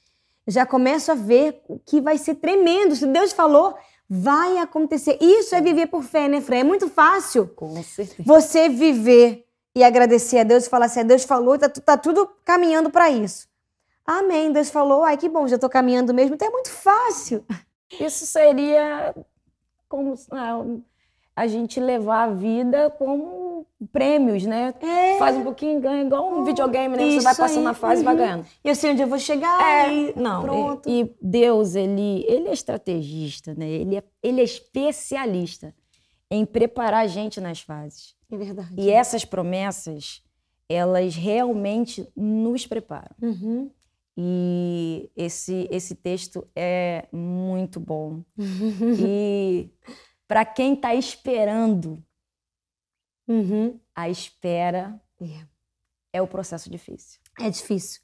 Já 0.46 0.66
começo 0.66 1.10
a 1.10 1.14
ver 1.14 1.62
o 1.66 1.78
que 1.78 2.02
vai 2.02 2.18
ser 2.18 2.34
tremendo. 2.34 2.94
Se 2.94 3.06
Deus 3.06 3.32
falou, 3.32 3.74
vai 4.06 4.58
acontecer. 4.58 5.16
Isso 5.22 5.54
é 5.54 5.62
viver 5.62 5.86
por 5.86 6.02
fé, 6.02 6.28
né, 6.28 6.42
Fran? 6.42 6.56
É 6.56 6.64
muito 6.64 6.86
fácil 6.90 7.48
Com 7.56 7.82
certeza. 7.82 8.22
você 8.26 8.68
viver 8.68 9.46
e 9.74 9.82
agradecer 9.82 10.40
a 10.40 10.44
Deus 10.44 10.66
e 10.66 10.68
falar 10.68 10.84
assim: 10.84 11.02
Deus 11.02 11.24
falou, 11.24 11.58
tá, 11.58 11.70
tá 11.70 11.96
tudo 11.96 12.28
caminhando 12.44 12.90
para 12.90 13.08
isso. 13.08 13.48
Amém. 14.04 14.52
Deus 14.52 14.68
falou, 14.68 15.02
ai 15.02 15.16
que 15.16 15.30
bom, 15.30 15.48
já 15.48 15.56
tô 15.56 15.70
caminhando 15.70 16.12
mesmo. 16.12 16.34
Então 16.34 16.46
é 16.46 16.50
muito 16.50 16.68
fácil. 16.68 17.42
Isso 17.98 18.26
seria 18.26 19.14
como 19.88 20.12
ah, 20.30 20.62
a 21.34 21.46
gente 21.46 21.80
levar 21.80 22.24
a 22.24 22.34
vida 22.34 22.90
como 22.98 23.53
prêmios, 23.92 24.44
né? 24.44 24.74
É. 24.80 25.18
Faz 25.18 25.36
um 25.36 25.42
pouquinho, 25.44 25.80
ganha 25.80 26.02
igual 26.04 26.32
um 26.32 26.44
videogame, 26.44 26.96
né? 26.96 27.04
Você 27.04 27.20
vai 27.20 27.32
Isso 27.32 27.40
passando 27.42 27.66
a 27.68 27.74
fase 27.74 28.02
e 28.02 28.04
vai 28.04 28.14
Uhum. 28.14 28.20
ganhando. 28.20 28.46
Eu 28.62 28.74
sei 28.74 28.92
onde 28.92 29.02
eu 29.02 29.06
vou 29.08 29.18
chegar. 29.18 29.92
e 29.92 30.10
É, 30.10 30.12
não, 30.20 30.42
Pronto. 30.42 30.88
E, 30.88 31.00
e 31.02 31.16
Deus, 31.20 31.74
ele, 31.74 32.24
ele 32.28 32.48
é 32.48 32.52
estrategista, 32.52 33.54
né? 33.54 33.68
Ele 33.68 33.96
é, 33.96 34.02
ele 34.22 34.40
é 34.40 34.44
especialista 34.44 35.74
em 36.30 36.44
preparar 36.46 37.04
a 37.04 37.06
gente 37.06 37.40
nas 37.40 37.60
fases. 37.60 38.14
É 38.30 38.36
verdade. 38.36 38.70
E 38.76 38.90
essas 38.90 39.24
promessas, 39.24 40.22
elas 40.68 41.14
realmente 41.14 42.08
nos 42.16 42.66
preparam. 42.66 43.14
Uhum. 43.22 43.70
E 44.16 45.10
esse, 45.16 45.68
esse 45.70 45.94
texto 45.94 46.46
é 46.54 47.06
muito 47.12 47.78
bom. 47.80 48.22
E 49.06 49.70
para 50.26 50.44
quem 50.44 50.74
está 50.74 50.94
esperando 50.94 52.02
Uhum. 53.26 53.78
A 53.94 54.08
espera 54.08 55.00
é. 55.20 55.46
é 56.12 56.22
o 56.22 56.26
processo 56.26 56.70
difícil. 56.70 57.20
É 57.40 57.48
difícil. 57.48 58.00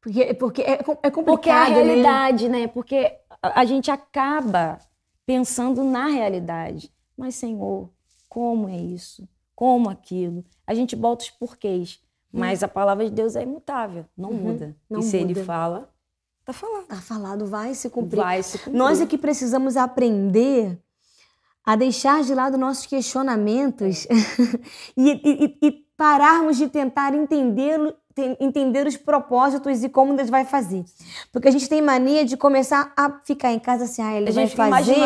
Porque, 0.00 0.34
porque 0.34 0.62
é, 0.62 0.72
é 0.72 1.10
complicado. 1.10 1.24
Porque 1.24 1.50
é 1.50 1.52
a 1.52 1.68
né? 1.68 1.74
realidade, 1.74 2.48
né? 2.48 2.60
né? 2.60 2.68
Porque 2.68 3.16
a, 3.42 3.60
a 3.60 3.64
gente 3.64 3.90
acaba 3.90 4.78
pensando 5.26 5.82
na 5.82 6.06
realidade. 6.06 6.92
Mas, 7.16 7.34
Senhor, 7.34 7.90
como 8.28 8.68
é 8.68 8.76
isso? 8.76 9.28
Como 9.54 9.90
aquilo? 9.90 10.44
A 10.66 10.74
gente 10.74 10.94
bota 10.94 11.24
os 11.24 11.30
porquês. 11.30 12.00
Mas 12.32 12.62
a 12.62 12.68
palavra 12.68 13.04
de 13.06 13.10
Deus 13.10 13.36
é 13.36 13.42
imutável, 13.42 14.04
não 14.16 14.30
uhum, 14.30 14.36
muda. 14.36 14.76
Não 14.88 15.00
e 15.00 15.02
se 15.02 15.18
muda. 15.18 15.30
ele 15.30 15.44
fala, 15.44 15.90
tá 16.44 16.52
falado. 16.52 16.86
Tá 16.86 16.96
falado, 16.96 17.46
vai 17.46 17.74
se 17.74 17.88
cumprir. 17.88 18.20
Vai 18.20 18.42
se 18.42 18.58
cumprir. 18.58 18.76
Nós 18.76 19.00
é 19.00 19.06
que 19.06 19.16
precisamos 19.16 19.76
aprender 19.76 20.78
a 21.68 21.76
deixar 21.76 22.22
de 22.22 22.34
lado 22.34 22.56
nossos 22.56 22.86
questionamentos 22.86 24.06
e, 24.96 25.10
e, 25.22 25.58
e, 25.60 25.72
pararmos 25.98 26.56
de 26.56 26.66
tentar 26.66 27.14
entender, 27.14 27.94
entender 28.40 28.86
os 28.86 28.96
propósitos 28.96 29.84
e 29.84 29.88
como 29.90 30.16
Deus 30.16 30.30
vai 30.30 30.46
fazer. 30.46 30.82
Porque 31.30 31.46
a 31.46 31.50
gente 31.50 31.68
tem 31.68 31.82
mania 31.82 32.24
de 32.24 32.38
começar 32.38 32.90
a 32.96 33.20
ficar 33.22 33.52
em 33.52 33.58
casa 33.58 33.84
assim, 33.84 34.00
ah, 34.00 34.16
ele 34.16 34.30
a 34.30 34.32
vai 34.32 34.46
fazer. 34.48 34.96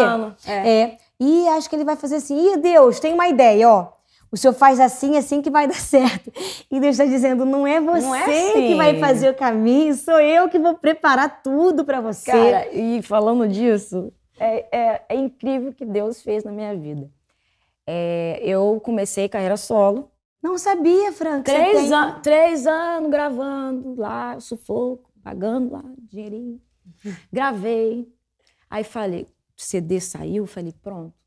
É. 0.47 0.71
é. 0.71 0.99
E 1.19 1.49
acho 1.49 1.69
que 1.69 1.75
ele 1.75 1.85
vai 1.85 1.97
fazer 1.97 2.15
assim, 2.17 2.53
ih, 2.53 2.57
Deus, 2.59 3.01
tem 3.01 3.13
uma 3.13 3.27
ideia, 3.27 3.69
ó 3.69 3.95
o 4.31 4.37
senhor 4.37 4.55
faz 4.55 4.81
assim, 4.81 5.19
assim 5.19 5.43
que 5.43 5.51
vai 5.51 5.67
dar 5.69 5.75
certo. 5.75 6.33
E 6.71 6.81
Deus 6.81 6.93
está 6.93 7.05
dizendo: 7.05 7.45
não 7.45 7.67
é 7.67 7.79
você 7.79 8.07
não 8.07 8.15
é 8.15 8.23
assim. 8.23 8.69
que 8.69 8.75
vai 8.77 8.99
fazer 8.99 9.29
o 9.29 9.35
caminho, 9.35 9.95
sou 9.95 10.19
eu 10.19 10.49
que 10.49 10.59
vou 10.59 10.75
preparar 10.75 11.43
tudo 11.43 11.85
para 11.85 12.01
você. 12.01 12.31
Cara, 12.31 12.73
e 12.73 13.03
falando 13.03 13.47
disso, 13.47 14.11
é, 14.39 14.77
é, 14.77 15.05
é, 15.09 15.15
incrível 15.15 15.71
o 15.71 15.75
que 15.75 15.85
Deus 15.85 16.23
fez 16.23 16.45
na 16.45 16.53
minha 16.53 16.75
vida. 16.77 17.11
É, 17.87 18.41
eu 18.43 18.81
comecei 18.85 19.29
carreira 19.29 19.57
solo. 19.57 20.11
Não 20.43 20.59
sabia, 20.59 21.13
Franca. 21.13 21.53
Três, 21.53 21.83
tem... 21.83 21.93
an 21.93 22.21
três 22.21 22.67
anos 22.67 23.11
gravando 23.11 23.95
lá, 23.97 24.39
sufoco, 24.41 25.11
pagando 25.23 25.73
lá, 25.73 25.85
dinheirinho. 25.99 26.61
Gravei. 27.33 28.13
Aí 28.69 28.85
falei, 28.85 29.27
CD 29.57 30.01
saiu, 30.01 30.47
falei, 30.47 30.73
pronto 30.83 31.23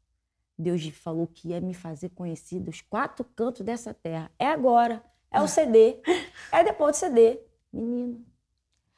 Deus 0.57 0.87
falou 0.87 1.27
que 1.27 1.49
ia 1.49 1.59
me 1.59 1.73
fazer 1.73 2.09
conhecido 2.09 2.69
os 2.69 2.81
quatro 2.81 3.25
cantos 3.35 3.61
dessa 3.65 3.93
terra. 3.93 4.31
É 4.39 4.47
agora. 4.47 5.03
É 5.29 5.41
o 5.41 5.47
CD. 5.47 5.99
É 6.51 6.63
depois 6.63 6.95
do 6.95 6.99
CD. 6.99 7.39
Menino. 7.73 8.25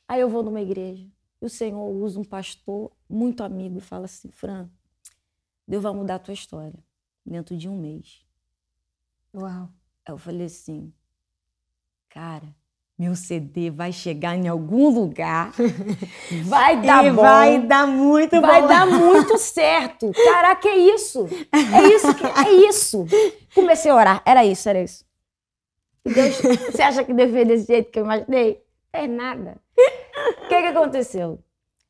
Aí 0.07 0.21
eu 0.21 0.29
vou 0.29 0.43
numa 0.43 0.61
igreja 0.61 1.07
e 1.41 1.45
o 1.45 1.49
Senhor 1.49 1.85
usa 1.87 2.19
um 2.19 2.23
pastor 2.23 2.91
muito 3.09 3.43
amigo 3.43 3.77
e 3.77 3.81
fala 3.81 4.05
assim: 4.05 4.29
Fran, 4.31 4.69
Deus 5.67 5.83
vai 5.83 5.93
mudar 5.93 6.15
a 6.15 6.19
tua 6.19 6.33
história 6.33 6.79
dentro 7.25 7.55
de 7.57 7.69
um 7.69 7.77
mês. 7.77 8.25
Uau. 9.33 9.69
Aí 10.05 10.13
eu 10.13 10.17
falei 10.17 10.47
assim: 10.47 10.93
cara, 12.09 12.55
meu 12.97 13.15
CD 13.15 13.69
vai 13.69 13.91
chegar 13.91 14.35
em 14.35 14.47
algum 14.47 14.89
lugar, 14.89 15.53
vai 16.45 16.81
dar 16.81 17.05
e 17.05 17.11
bom, 17.11 17.21
vai 17.21 17.61
dar 17.61 17.85
muito 17.85 18.41
vai 18.41 18.61
bom. 18.61 18.67
dar 18.67 18.87
muito 18.87 19.37
certo. 19.37 20.11
Caraca, 20.13 20.67
é 20.67 20.77
isso, 20.77 21.27
é 21.51 21.93
isso, 21.93 22.15
que, 22.15 22.25
é 22.25 22.51
isso. 22.67 23.05
Comecei 23.53 23.91
a 23.91 23.95
orar, 23.95 24.23
era 24.25 24.43
isso, 24.43 24.67
era 24.67 24.81
isso. 24.81 25.05
Deus, 26.03 26.37
você 26.71 26.81
acha 26.81 27.03
que 27.03 27.13
deve 27.13 27.45
desse 27.45 27.67
jeito 27.67 27.91
que 27.91 27.99
eu 27.99 28.05
imaginei? 28.05 28.63
É 28.93 29.05
nada. 29.05 29.61
O 30.57 30.59
que, 30.59 30.71
que 30.71 30.77
aconteceu? 30.77 31.43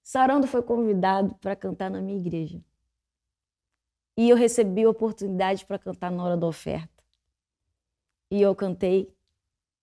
Sarando 0.04 0.46
foi 0.46 0.62
convidado 0.62 1.34
para 1.36 1.56
cantar 1.56 1.90
na 1.90 2.02
minha 2.02 2.20
igreja. 2.20 2.62
E 4.18 4.30
eu 4.30 4.36
recebi 4.36 4.84
a 4.84 4.90
oportunidade 4.90 5.66
para 5.66 5.80
cantar 5.80 6.12
na 6.12 6.22
hora 6.22 6.36
da 6.36 6.46
oferta. 6.48 7.02
E 8.30 8.42
eu 8.42 8.54
cantei 8.54 9.10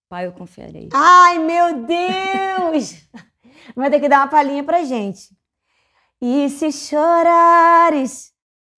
Pai, 0.06 0.26
eu 0.26 0.32
confiarei. 0.32 0.90
Ai, 0.92 1.38
meu 1.38 1.86
Deus! 1.86 3.08
Vai 3.74 3.88
ter 3.88 4.00
que 4.00 4.08
dar 4.08 4.18
uma 4.18 4.28
palhinha 4.28 4.62
pra 4.62 4.84
gente. 4.84 5.34
E 6.20 6.50
se 6.50 6.70
chorares, 6.70 8.33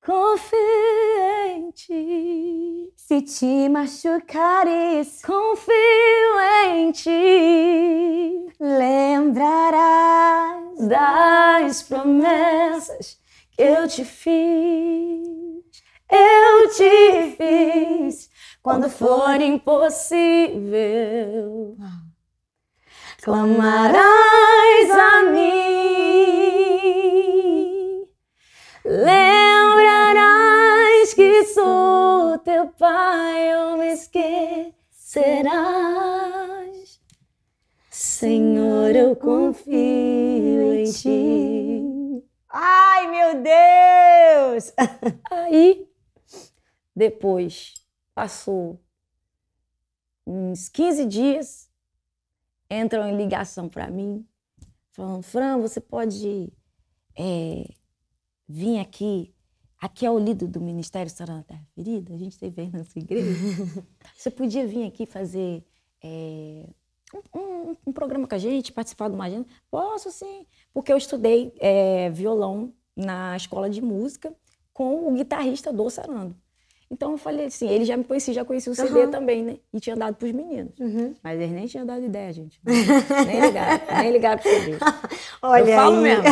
confia 0.07 1.49
em 1.49 1.71
ti. 1.73 2.93
Se 2.95 3.21
te 3.23 3.69
machucares, 3.69 5.21
confio 5.21 6.41
em 6.65 6.93
ti. 6.93 8.47
Lembrarás 8.61 9.67
das 10.89 11.83
promessas 11.83 13.19
que 13.51 13.63
eu 13.63 13.89
te 13.89 14.05
fiz. 14.05 15.27
Eu 16.09 16.71
te 16.71 17.35
fiz 17.37 18.31
quando 18.63 18.89
for 18.89 19.41
impossível, 19.41 20.17
clamarás 23.23 24.91
a 24.91 25.25
mim. 25.33 25.67
Lembrarás 31.07 31.15
que 31.15 31.45
sou 31.47 32.39
teu 32.39 32.67
pai, 32.73 33.57
ou 33.57 33.79
me 33.79 33.93
esquecerás. 33.93 34.75
Senhor, 37.91 38.97
eu 38.97 39.15
confio 39.15 40.75
em 40.75 40.91
ti. 40.91 42.25
Ai, 42.49 43.07
meu 43.09 43.43
Deus! 43.43 44.73
Aí, 45.31 45.89
depois 46.95 47.75
Passou 48.15 48.81
uns 50.27 50.71
15 50.71 51.05
dias, 51.05 51.71
entram 52.71 53.07
em 53.07 53.15
ligação 53.15 53.69
para 53.69 53.91
mim, 53.91 54.27
falando: 54.93 55.23
Fran, 55.23 55.59
você 55.59 55.83
pode 55.83 56.51
é, 57.15 57.75
vir 58.49 58.79
aqui. 58.79 59.36
Aqui 59.81 60.07
é 60.07 60.11
o 60.11 60.19
líder 60.19 60.49
do 60.49 60.61
Ministério 60.61 61.11
Sarana 61.11 61.45
Terra 61.47 61.67
Ferida, 61.75 62.15
a 62.15 62.17
gente 62.17 62.39
teve 62.39 62.63
aí 62.63 62.71
na 62.71 62.85
sua 62.85 63.01
igreja. 63.01 63.29
você 64.17 64.31
podia 64.31 64.67
vir 64.67 64.87
aqui 64.87 65.05
fazer 65.05 65.63
é, 66.03 66.67
um, 67.35 67.39
um, 67.39 67.77
um, 67.87 67.93
programa 67.93 68.27
com 68.27 68.35
a 68.35 68.39
gente, 68.39 68.73
participar 68.73 69.09
de 69.09 69.15
uma 69.15 69.27
agenda? 69.27 69.47
Posso 69.71 70.11
sim, 70.11 70.47
porque 70.73 70.93
eu 70.93 70.97
estudei 70.97 71.53
é, 71.59 72.09
violão 72.11 72.73
na 72.97 73.37
escola 73.37 73.69
de 73.69 73.83
música 73.83 74.35
com 74.73 75.09
o 75.09 75.15
guitarrista 75.15 75.73
do 75.73 75.89
Sarando. 75.91 76.35
Então 76.91 77.13
eu 77.13 77.19
falei 77.19 77.47
assim, 77.47 77.69
ele 77.69 77.85
já 77.85 77.97
me 77.97 78.05
conhecia, 78.05 78.33
já 78.33 78.45
conhecia 78.45 78.71
o 78.71 78.75
CD 78.75 79.01
uhum. 79.01 79.11
também, 79.11 79.43
né? 79.43 79.57
E 79.73 79.81
tinha 79.81 79.97
dado 79.97 80.15
pros 80.15 80.31
meninos. 80.31 80.73
Uhum. 80.79 81.15
Mas 81.23 81.41
eles 81.41 81.51
nem 81.51 81.67
tinham 81.67 81.85
dado 81.85 82.05
ideia, 82.05 82.33
gente. 82.33 82.61
nem 82.65 83.41
ligaram, 83.41 83.81
nem 83.99 84.13
ligaram 84.13 84.41
pro 84.41 84.51
CD. 84.51 84.73
Olha 85.43 85.71
eu 85.71 85.77
falo 85.77 85.97
aí. 85.97 86.03
mesmo, 86.03 86.25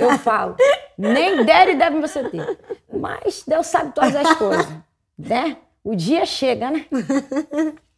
eu 0.00 0.18
falo. 0.18 0.56
Nem 0.98 1.44
deram 1.44 1.72
ideia 1.72 1.90
pro 1.90 2.00
meu 2.00 2.08
CD. 2.08 2.38
Mas 2.92 3.44
Deus 3.46 3.66
sabe 3.68 3.94
todas 3.94 4.16
as 4.16 4.34
coisas, 4.36 4.68
né? 5.16 5.58
O 5.84 5.94
dia 5.94 6.26
chega, 6.26 6.70
né? 6.70 6.86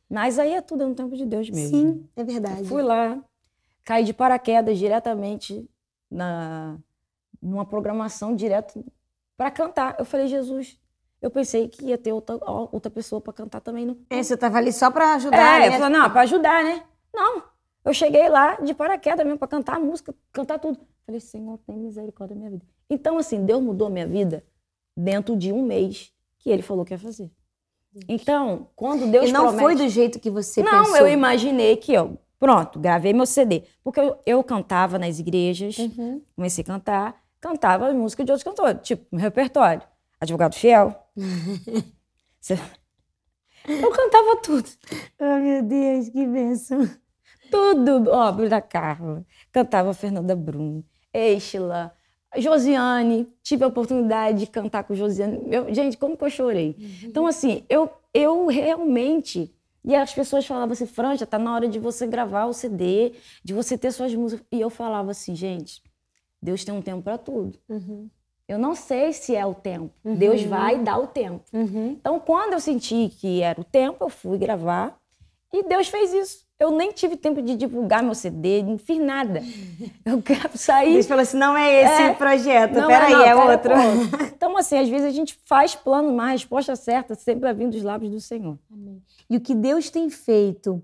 Mas 0.08 0.38
aí 0.38 0.52
é 0.52 0.60
tudo 0.60 0.86
no 0.86 0.94
tempo 0.94 1.16
de 1.16 1.24
Deus 1.24 1.48
mesmo. 1.48 1.76
Sim, 1.76 2.08
é 2.14 2.24
verdade. 2.24 2.60
Eu 2.60 2.66
fui 2.66 2.82
lá, 2.82 3.18
caí 3.84 4.04
de 4.04 4.12
paraquedas 4.12 4.78
diretamente 4.78 5.68
na 6.10 6.76
numa 7.40 7.64
programação 7.64 8.34
direto 8.34 8.84
para 9.36 9.50
cantar. 9.50 9.96
Eu 9.98 10.04
falei, 10.04 10.26
Jesus, 10.26 10.78
eu 11.20 11.30
pensei 11.30 11.68
que 11.68 11.87
ia 11.87 11.99
ter 11.99 12.12
outra, 12.12 12.38
outra 12.44 12.90
pessoa 12.90 13.20
para 13.20 13.32
cantar 13.32 13.61
também. 13.61 13.87
No... 13.87 13.99
É, 14.11 14.23
você 14.23 14.35
estava 14.35 14.58
ali 14.58 14.73
só 14.73 14.90
para 14.90 15.14
ajudar, 15.14 15.61
é, 15.61 15.68
né? 15.70 15.76
eu 15.76 15.80
falei, 15.80 15.99
não, 15.99 16.11
para 16.11 16.20
ajudar, 16.23 16.64
né? 16.64 16.82
Não, 17.14 17.42
eu 17.85 17.94
cheguei 17.94 18.28
lá 18.28 18.56
de 18.56 18.75
paraquedas 18.75 19.25
mesmo 19.25 19.38
para 19.38 19.49
cantar 19.49 19.76
a 19.76 19.80
música, 19.80 20.14
cantar 20.32 20.58
tudo. 20.58 20.78
Falei, 21.04 21.20
Senhor, 21.20 21.58
tem 21.66 21.76
misericórdia 21.76 22.35
da 22.35 22.38
minha 22.38 22.50
vida. 22.50 22.66
Então, 22.90 23.16
assim, 23.16 23.44
Deus 23.44 23.62
mudou 23.62 23.87
a 23.87 23.90
minha 23.90 24.06
vida 24.06 24.44
dentro 24.96 25.37
de 25.37 25.52
um 25.52 25.62
mês 25.62 26.12
que 26.38 26.50
Ele 26.50 26.62
falou 26.62 26.85
que 26.85 26.92
ia 26.92 26.99
fazer. 26.99 27.30
Então, 28.08 28.68
quando 28.76 29.11
Deus 29.11 29.28
E 29.28 29.32
não 29.32 29.44
promete... 29.44 29.62
foi 29.62 29.75
do 29.76 29.88
jeito 29.88 30.18
que 30.18 30.30
você 30.30 30.62
não, 30.62 30.70
pensou? 30.70 30.92
Não, 30.92 30.99
eu 30.99 31.08
imaginei 31.08 31.76
que, 31.76 31.96
ó, 31.96 32.11
pronto, 32.38 32.78
gravei 32.78 33.12
meu 33.12 33.25
CD. 33.25 33.62
Porque 33.82 34.00
eu, 34.00 34.18
eu 34.26 34.44
cantava 34.44 34.99
nas 34.99 35.18
igrejas, 35.18 35.78
uhum. 35.78 36.20
comecei 36.35 36.62
a 36.62 36.66
cantar, 36.66 37.23
cantava 37.40 37.92
música 37.92 38.25
de 38.25 38.32
outros 38.32 38.44
cantores, 38.44 38.82
tipo, 38.82 39.06
meu 39.12 39.23
repertório. 39.23 39.82
Advogado 40.20 40.54
Fiel. 40.54 41.05
Eu 43.68 43.90
cantava 43.90 44.37
tudo. 44.42 44.68
Oh, 45.18 45.38
meu 45.40 45.62
Deus, 45.62 46.08
que 46.08 46.26
bênção. 46.26 46.88
Tudo, 47.50 48.11
ó, 48.11 48.30
da 48.30 48.61
Carla. 48.61 49.25
Cantava 49.52 49.92
Fernanda 49.94 50.37
Brum, 50.37 50.82
Estela, 51.12 51.92
Josiane. 52.37 53.28
Tive 53.42 53.64
a 53.64 53.68
oportunidade 53.68 54.40
de 54.40 54.46
cantar 54.46 54.85
com 54.85 54.94
Josiane. 54.94 55.40
Eu, 55.50 55.73
gente, 55.75 55.96
como 55.96 56.16
que 56.16 56.25
eu 56.25 56.30
chorei. 56.30 56.76
Uhum. 56.78 56.99
Então, 57.04 57.26
assim, 57.26 57.64
eu, 57.68 57.90
eu 58.12 58.46
realmente... 58.46 59.52
E 59.85 59.94
as 59.94 60.12
pessoas 60.12 60.44
falavam 60.44 60.73
assim, 60.73 60.87
Franja, 60.87 61.25
tá 61.25 61.38
na 61.38 61.54
hora 61.54 61.68
de 61.68 61.78
você 61.78 62.08
gravar 62.08 62.46
o 62.46 62.52
CD, 62.52 63.12
de 63.44 63.54
você 63.54 63.78
ter 63.78 63.92
suas 63.92 64.12
músicas. 64.12 64.44
E 64.50 64.61
eu 64.61 64.68
falava 64.68 65.12
assim, 65.12 65.32
gente, 65.37 65.80
Deus 66.42 66.64
tem 66.64 66.75
um 66.75 66.82
tempo 66.82 67.02
para 67.02 67.16
tudo. 67.16 67.56
Uhum. 67.68 68.11
Eu 68.48 68.58
não 68.58 68.74
sei 68.74 69.12
se 69.12 69.34
é 69.34 69.44
o 69.44 69.54
tempo. 69.54 69.90
Uhum. 70.04 70.14
Deus 70.14 70.42
vai 70.42 70.78
dar 70.78 70.98
o 70.98 71.06
tempo. 71.06 71.44
Uhum. 71.52 71.96
Então, 71.98 72.20
quando 72.20 72.52
eu 72.52 72.60
senti 72.60 73.08
que 73.08 73.42
era 73.42 73.60
o 73.60 73.64
tempo, 73.64 74.04
eu 74.04 74.08
fui 74.08 74.38
gravar 74.38 74.96
e 75.52 75.64
Deus 75.64 75.88
fez 75.88 76.12
isso. 76.12 76.46
Eu 76.58 76.70
nem 76.70 76.90
tive 76.90 77.16
tempo 77.16 77.42
de 77.42 77.54
divulgar 77.54 78.02
meu 78.02 78.14
CD, 78.14 78.62
não 78.62 78.78
fiz 78.78 78.98
nada. 78.98 79.42
Eu 80.06 80.22
sair. 80.54 80.94
Deus 80.94 81.06
falou 81.06 81.20
assim: 81.20 81.36
não 81.36 81.54
é 81.54 81.82
esse 81.82 82.02
é, 82.02 82.14
projeto, 82.14 82.72
não, 82.72 82.86
peraí, 82.86 83.12
é, 83.12 83.28
é 83.28 83.34
outro. 83.34 83.74
Então, 84.34 84.56
assim, 84.56 84.78
às 84.78 84.88
vezes 84.88 85.06
a 85.06 85.10
gente 85.10 85.38
faz 85.44 85.74
plano, 85.74 86.12
mas 86.14 86.28
a 86.28 86.32
resposta 86.32 86.74
certa 86.74 87.14
sempre 87.14 87.42
vai 87.42 87.52
vir 87.52 87.68
dos 87.68 87.82
lábios 87.82 88.10
do 88.10 88.20
Senhor. 88.20 88.58
Amém. 88.72 89.02
E 89.28 89.36
o 89.36 89.40
que 89.40 89.54
Deus 89.54 89.90
tem 89.90 90.08
feito 90.08 90.82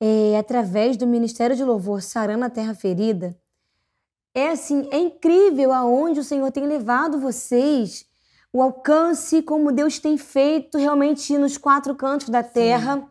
é, 0.00 0.38
através 0.38 0.96
do 0.96 1.06
Ministério 1.06 1.54
de 1.54 1.62
Louvor 1.62 2.00
Sarana 2.00 2.48
Terra 2.48 2.74
Ferida 2.74 3.36
é 4.34 4.50
assim, 4.50 4.88
é 4.90 4.98
incrível 4.98 5.72
aonde 5.72 6.20
o 6.20 6.24
Senhor 6.24 6.50
tem 6.50 6.66
levado 6.66 7.18
vocês, 7.18 8.06
o 8.52 8.62
alcance, 8.62 9.42
como 9.42 9.72
Deus 9.72 9.98
tem 9.98 10.16
feito 10.16 10.78
realmente 10.78 11.36
nos 11.38 11.56
quatro 11.56 11.94
cantos 11.94 12.28
da 12.28 12.42
terra. 12.42 12.96
Sim. 12.96 13.06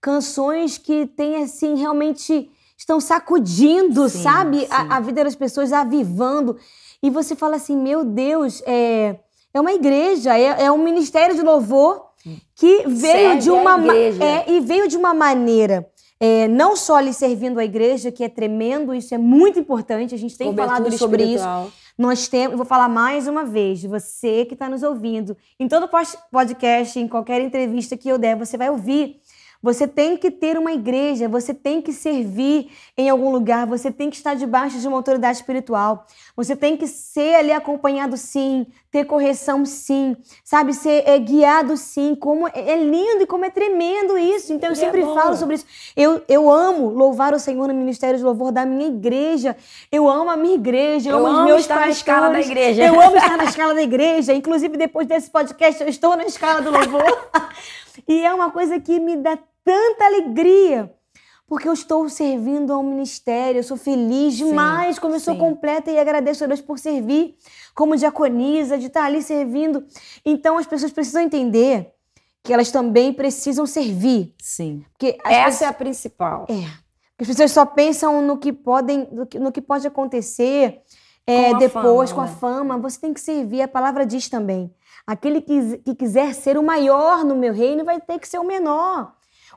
Canções 0.00 0.78
que 0.78 1.06
têm, 1.06 1.36
assim, 1.36 1.76
realmente 1.76 2.50
estão 2.76 3.00
sacudindo, 3.00 4.08
sim, 4.08 4.22
sabe? 4.22 4.60
Sim. 4.60 4.66
A, 4.70 4.96
a, 4.96 5.00
vida 5.00 5.22
das 5.22 5.36
pessoas, 5.36 5.72
avivando. 5.72 6.58
E 7.00 7.10
você 7.10 7.36
fala 7.36 7.56
assim: 7.56 7.76
meu 7.76 8.04
Deus, 8.04 8.60
é, 8.66 9.20
é 9.54 9.60
uma 9.60 9.72
igreja, 9.72 10.36
é, 10.36 10.64
é 10.64 10.72
um 10.72 10.78
ministério 10.78 11.36
de 11.36 11.42
louvor 11.42 12.10
que 12.56 12.84
veio 12.88 13.28
Serve 13.30 13.38
de 13.38 13.50
uma. 13.50 13.78
É, 13.96 14.50
e 14.50 14.60
veio 14.60 14.88
de 14.88 14.96
uma 14.96 15.14
maneira 15.14 15.88
é, 16.24 16.46
não 16.46 16.76
só 16.76 17.00
lhe 17.00 17.12
servindo 17.12 17.58
a 17.58 17.64
igreja, 17.64 18.12
que 18.12 18.22
é 18.22 18.28
tremendo, 18.28 18.94
isso 18.94 19.12
é 19.12 19.18
muito 19.18 19.58
importante, 19.58 20.14
a 20.14 20.18
gente 20.18 20.38
tem 20.38 20.46
Cobertura 20.46 20.76
falado 20.76 20.96
sobre 20.96 21.24
espiritual. 21.24 21.66
isso. 21.66 21.72
Nós 21.98 22.28
temos, 22.28 22.56
vou 22.56 22.64
falar 22.64 22.88
mais 22.88 23.26
uma 23.26 23.44
vez, 23.44 23.82
você 23.82 24.44
que 24.44 24.54
está 24.54 24.68
nos 24.68 24.84
ouvindo, 24.84 25.36
em 25.58 25.66
todo 25.66 25.90
podcast, 26.30 26.96
em 26.96 27.08
qualquer 27.08 27.40
entrevista 27.40 27.96
que 27.96 28.08
eu 28.08 28.18
der, 28.18 28.36
você 28.36 28.56
vai 28.56 28.70
ouvir 28.70 29.16
você 29.62 29.86
tem 29.86 30.16
que 30.16 30.30
ter 30.30 30.58
uma 30.58 30.72
igreja, 30.72 31.28
você 31.28 31.54
tem 31.54 31.80
que 31.80 31.92
servir 31.92 32.70
em 32.96 33.08
algum 33.08 33.30
lugar, 33.30 33.64
você 33.64 33.92
tem 33.92 34.10
que 34.10 34.16
estar 34.16 34.34
debaixo 34.34 34.78
de 34.78 34.88
uma 34.88 34.96
autoridade 34.96 35.38
espiritual. 35.38 36.04
Você 36.36 36.56
tem 36.56 36.76
que 36.76 36.86
ser 36.88 37.36
ali 37.36 37.52
acompanhado 37.52 38.16
sim, 38.16 38.66
ter 38.90 39.04
correção 39.04 39.64
sim, 39.64 40.16
sabe? 40.42 40.74
Ser 40.74 41.04
é, 41.06 41.18
guiado 41.18 41.76
sim. 41.76 42.14
Como 42.14 42.48
é, 42.48 42.52
é 42.54 42.76
lindo 42.76 43.22
e 43.22 43.26
como 43.26 43.44
é 43.44 43.50
tremendo 43.50 44.18
isso. 44.18 44.52
Então 44.52 44.70
eu 44.70 44.72
é 44.72 44.76
sempre 44.76 45.02
é 45.02 45.04
falo 45.04 45.36
sobre 45.36 45.54
isso. 45.54 45.66
Eu, 45.96 46.22
eu 46.28 46.50
amo 46.50 46.88
louvar 46.88 47.32
o 47.32 47.38
Senhor 47.38 47.68
no 47.68 47.74
ministério 47.74 48.18
de 48.18 48.24
louvor 48.24 48.50
da 48.50 48.66
minha 48.66 48.88
igreja. 48.88 49.56
Eu 49.90 50.08
amo 50.08 50.30
a 50.30 50.36
minha 50.36 50.54
igreja, 50.54 51.10
eu, 51.10 51.18
eu 51.18 51.26
amo 51.26 51.38
os 51.38 51.44
meus 51.44 51.60
estar 51.60 51.74
pastores. 51.74 51.96
na 51.96 51.98
escala 51.98 52.30
da 52.30 52.40
igreja. 52.40 52.84
Eu 52.84 53.00
amo 53.00 53.16
estar 53.16 53.36
na 53.36 53.44
escala 53.44 53.74
da 53.74 53.82
igreja. 53.82 54.32
Inclusive 54.32 54.76
depois 54.76 55.06
desse 55.06 55.30
podcast 55.30 55.80
eu 55.80 55.88
estou 55.88 56.16
na 56.16 56.24
escala 56.24 56.60
do 56.60 56.70
louvor. 56.70 57.30
e 58.08 58.24
é 58.24 58.34
uma 58.34 58.50
coisa 58.50 58.80
que 58.80 58.98
me 58.98 59.16
dá 59.16 59.38
tanta 59.64 60.04
alegria, 60.04 60.92
porque 61.46 61.68
eu 61.68 61.72
estou 61.72 62.08
servindo 62.08 62.72
ao 62.72 62.82
ministério, 62.82 63.58
eu 63.58 63.62
sou 63.62 63.76
feliz 63.76 64.36
demais, 64.36 64.96
sim, 64.96 65.00
como 65.00 65.14
eu 65.14 65.18
sim. 65.18 65.26
sou 65.26 65.36
completa 65.36 65.90
e 65.90 65.98
agradeço 65.98 66.44
a 66.44 66.46
Deus 66.46 66.60
por 66.60 66.78
servir 66.78 67.36
como 67.74 67.96
diaconisa, 67.96 68.78
de 68.78 68.86
estar 68.86 69.04
ali 69.04 69.22
servindo. 69.22 69.84
Então 70.24 70.58
as 70.58 70.66
pessoas 70.66 70.92
precisam 70.92 71.22
entender 71.22 71.92
que 72.42 72.52
elas 72.52 72.70
também 72.70 73.12
precisam 73.12 73.66
servir. 73.66 74.34
Sim. 74.40 74.84
Porque 74.92 75.18
Essa 75.24 75.44
pessoas... 75.44 75.62
é 75.62 75.66
a 75.66 75.72
principal. 75.72 76.46
É. 76.48 76.82
Porque 77.10 77.22
as 77.22 77.28
pessoas 77.28 77.52
só 77.52 77.64
pensam 77.64 78.20
no 78.22 78.36
que 78.38 78.52
podem, 78.52 79.08
no 79.12 79.26
que, 79.26 79.38
no 79.38 79.52
que 79.52 79.60
pode 79.60 79.86
acontecer 79.86 80.82
é, 81.26 81.54
depois 81.54 82.10
fama, 82.10 82.14
com 82.14 82.20
a 82.20 82.32
né? 82.32 82.38
fama. 82.40 82.78
Você 82.78 83.00
tem 83.00 83.14
que 83.14 83.20
servir. 83.20 83.62
A 83.62 83.68
palavra 83.68 84.04
diz 84.04 84.28
também: 84.28 84.74
aquele 85.06 85.40
que, 85.40 85.78
que 85.78 85.94
quiser 85.94 86.34
ser 86.34 86.58
o 86.58 86.62
maior 86.62 87.24
no 87.24 87.36
meu 87.36 87.52
reino 87.52 87.84
vai 87.84 88.00
ter 88.00 88.18
que 88.18 88.28
ser 88.28 88.38
o 88.38 88.44
menor. 88.44 89.14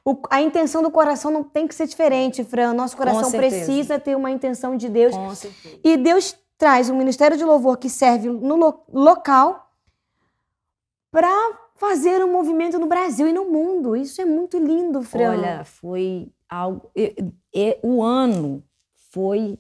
O, 0.08 0.16
a 0.30 0.40
intenção 0.40 0.84
do 0.84 0.92
coração 0.92 1.32
não 1.32 1.44
tem 1.44 1.68
que 1.68 1.74
ser 1.74 1.88
diferente, 1.88 2.44
Fran. 2.44 2.74
Nosso 2.74 2.96
coração 2.96 3.32
precisa 3.32 4.00
ter 4.00 4.16
uma 4.16 4.30
intenção 4.30 4.78
de 4.78 4.88
Deus. 4.88 5.16
Com 5.16 5.34
certeza. 5.34 5.80
E 5.84 5.98
Deus 5.98 6.38
traz 6.60 6.92
um 6.92 6.96
ministério 6.96 7.36
de 7.36 7.44
louvor 7.44 7.78
que 7.78 7.90
serve 7.90 8.30
no 8.30 8.56
lo, 8.56 8.84
local 8.94 9.72
para 11.10 11.32
fazer 11.74 12.24
um 12.24 12.32
movimento 12.32 12.78
no 12.78 12.86
Brasil 12.86 13.28
e 13.28 13.34
no 13.34 13.46
mundo. 13.46 13.96
Isso 13.96 14.22
é 14.22 14.26
muito 14.26 14.60
lindo, 14.60 15.02
Fran. 15.02 15.32
Olha, 15.32 15.64
foi 15.64 16.32
algo. 16.48 16.92
O 17.82 18.04
ano 18.04 18.64
foi 19.12 19.58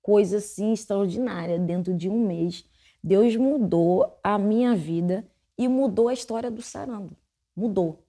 coisa 0.00 0.38
assim 0.38 0.72
extraordinária. 0.72 1.58
Dentro 1.58 1.92
de 1.92 2.08
um 2.08 2.26
mês, 2.26 2.64
Deus 3.04 3.36
mudou 3.36 4.18
a 4.24 4.38
minha 4.38 4.74
vida 4.74 5.26
e 5.58 5.68
mudou 5.68 6.08
a 6.08 6.14
história 6.14 6.50
do 6.50 6.62
Sarando. 6.62 7.14
Mudou. 7.54 8.05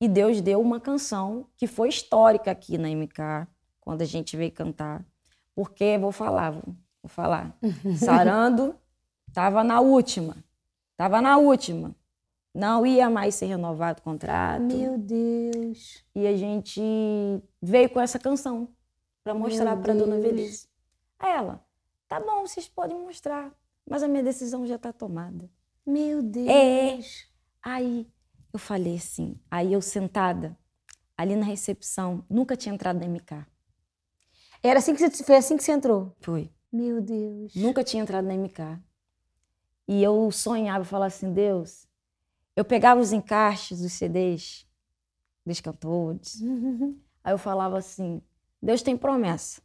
E 0.00 0.08
Deus 0.08 0.40
deu 0.40 0.60
uma 0.60 0.80
canção 0.80 1.46
que 1.56 1.66
foi 1.66 1.90
histórica 1.90 2.50
aqui 2.50 2.78
na 2.78 2.88
MK, 2.88 3.46
quando 3.80 4.00
a 4.00 4.06
gente 4.06 4.36
veio 4.36 4.50
cantar. 4.50 5.04
Porque, 5.54 5.98
vou 5.98 6.10
falar, 6.10 6.52
vou, 6.52 6.74
falar. 7.06 7.54
Sarando 7.98 8.74
estava 9.28 9.62
na 9.62 9.80
última. 9.80 10.42
Estava 10.92 11.20
na 11.20 11.36
última. 11.36 11.94
Não 12.54 12.84
ia 12.86 13.10
mais 13.10 13.34
ser 13.34 13.46
renovado 13.46 14.00
o 14.00 14.02
contrato. 14.02 14.62
Meu 14.62 14.96
Deus. 14.96 16.02
E 16.14 16.26
a 16.26 16.36
gente 16.36 16.80
veio 17.60 17.90
com 17.90 18.00
essa 18.00 18.18
canção 18.18 18.68
para 19.22 19.34
mostrar 19.34 19.76
para 19.76 19.94
dona 19.94 20.18
Velise. 20.18 20.66
Aí 21.18 21.30
ela, 21.30 21.62
tá 22.08 22.18
bom, 22.18 22.46
vocês 22.46 22.66
podem 22.66 22.98
mostrar, 22.98 23.52
mas 23.88 24.02
a 24.02 24.08
minha 24.08 24.22
decisão 24.22 24.66
já 24.66 24.76
está 24.76 24.92
tomada. 24.92 25.48
Meu 25.86 26.22
Deus. 26.22 26.48
É. 26.48 26.98
Aí 27.62 28.06
eu 28.52 28.58
falei 28.58 28.96
assim, 28.96 29.38
aí 29.50 29.72
eu 29.72 29.80
sentada 29.80 30.56
ali 31.16 31.36
na 31.36 31.44
recepção, 31.44 32.24
nunca 32.28 32.56
tinha 32.56 32.74
entrado 32.74 32.98
na 32.98 33.06
MK. 33.06 33.46
Era 34.62 34.78
assim 34.78 34.94
que 34.94 35.08
você, 35.08 35.24
foi 35.24 35.36
assim 35.36 35.56
que 35.56 35.64
você 35.64 35.72
entrou? 35.72 36.14
Foi. 36.20 36.50
Meu 36.72 37.00
Deus. 37.00 37.54
Nunca 37.54 37.82
tinha 37.82 38.02
entrado 38.02 38.26
na 38.26 38.34
MK. 38.34 38.78
E 39.88 40.02
eu 40.02 40.30
sonhava, 40.30 40.84
falava 40.84 41.08
assim, 41.08 41.32
Deus, 41.32 41.86
eu 42.54 42.64
pegava 42.64 43.00
os 43.00 43.12
encaixes 43.12 43.80
dos 43.80 43.92
CDs 43.92 44.66
dos 45.44 45.60
cantores. 45.60 46.40
Uhum. 46.40 46.98
Aí 47.24 47.32
eu 47.32 47.38
falava 47.38 47.78
assim, 47.78 48.22
Deus 48.62 48.82
tem 48.82 48.96
promessa. 48.96 49.60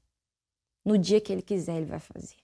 No 0.83 0.97
dia 0.97 1.21
que 1.21 1.31
ele 1.31 1.41
quiser, 1.41 1.77
ele 1.77 1.85
vai 1.85 1.99
fazer. 1.99 2.35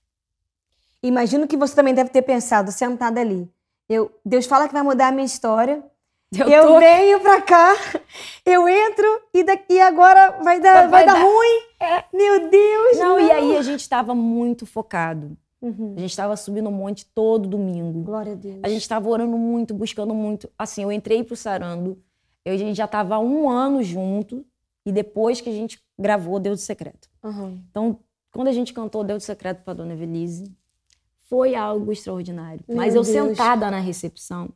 Imagino 1.03 1.47
que 1.47 1.57
você 1.57 1.75
também 1.75 1.93
deve 1.93 2.09
ter 2.09 2.21
pensado, 2.21 2.71
sentada 2.71 3.19
ali. 3.19 3.51
Eu, 3.89 4.11
Deus 4.23 4.45
fala 4.45 4.67
que 4.67 4.73
vai 4.73 4.83
mudar 4.83 5.07
a 5.07 5.11
minha 5.11 5.25
história. 5.25 5.83
Eu, 6.33 6.47
eu 6.47 6.67
tô... 6.67 6.79
venho 6.79 7.19
pra 7.19 7.41
cá, 7.41 7.75
eu 8.45 8.67
entro 8.67 9.21
e, 9.33 9.43
daqui, 9.43 9.81
agora 9.81 10.41
vai 10.41 10.61
dar, 10.61 10.87
vai, 10.87 10.89
vai 10.89 11.05
dar, 11.05 11.13
dar, 11.15 11.23
ruim. 11.23 11.61
É. 11.77 12.05
Meu 12.13 12.49
Deus! 12.49 12.97
Não, 12.97 13.09
não, 13.09 13.19
e 13.19 13.31
aí 13.31 13.57
a 13.57 13.61
gente 13.61 13.81
estava 13.81 14.15
muito 14.15 14.65
focado. 14.65 15.37
Uhum. 15.61 15.93
A 15.97 15.99
gente 15.99 16.09
estava 16.09 16.37
subindo 16.37 16.69
um 16.69 16.71
monte 16.71 17.05
todo 17.05 17.49
domingo. 17.49 18.01
Glória 18.03 18.31
a 18.31 18.35
Deus. 18.35 18.59
A 18.63 18.69
gente 18.69 18.81
estava 18.81 19.09
orando 19.09 19.37
muito, 19.37 19.73
buscando 19.73 20.15
muito. 20.15 20.49
Assim, 20.57 20.83
eu 20.83 20.91
entrei 20.91 21.21
pro 21.21 21.35
Sarando, 21.35 22.01
eu, 22.45 22.53
a 22.53 22.57
gente 22.57 22.77
já 22.77 22.85
estava 22.85 23.19
um 23.19 23.49
ano 23.49 23.83
junto, 23.83 24.45
e 24.85 24.91
depois 24.91 25.41
que 25.41 25.49
a 25.49 25.53
gente 25.53 25.83
gravou 25.99 26.39
Deus 26.39 26.59
do 26.59 26.63
Secreto. 26.63 27.09
Uhum. 27.23 27.61
Então, 27.69 27.99
quando 28.31 28.47
a 28.47 28.53
gente 28.53 28.73
cantou 28.73 29.03
Deus 29.03 29.23
do 29.23 29.25
Secreto 29.25 29.63
para 29.63 29.73
Dona 29.73 29.93
Evelise, 29.93 30.45
foi 31.23 31.55
algo 31.55 31.91
extraordinário. 31.91 32.63
Meu 32.67 32.77
Mas 32.77 32.95
eu 32.95 33.03
Deus. 33.03 33.13
sentada 33.13 33.69
na 33.69 33.79
recepção, 33.79 34.49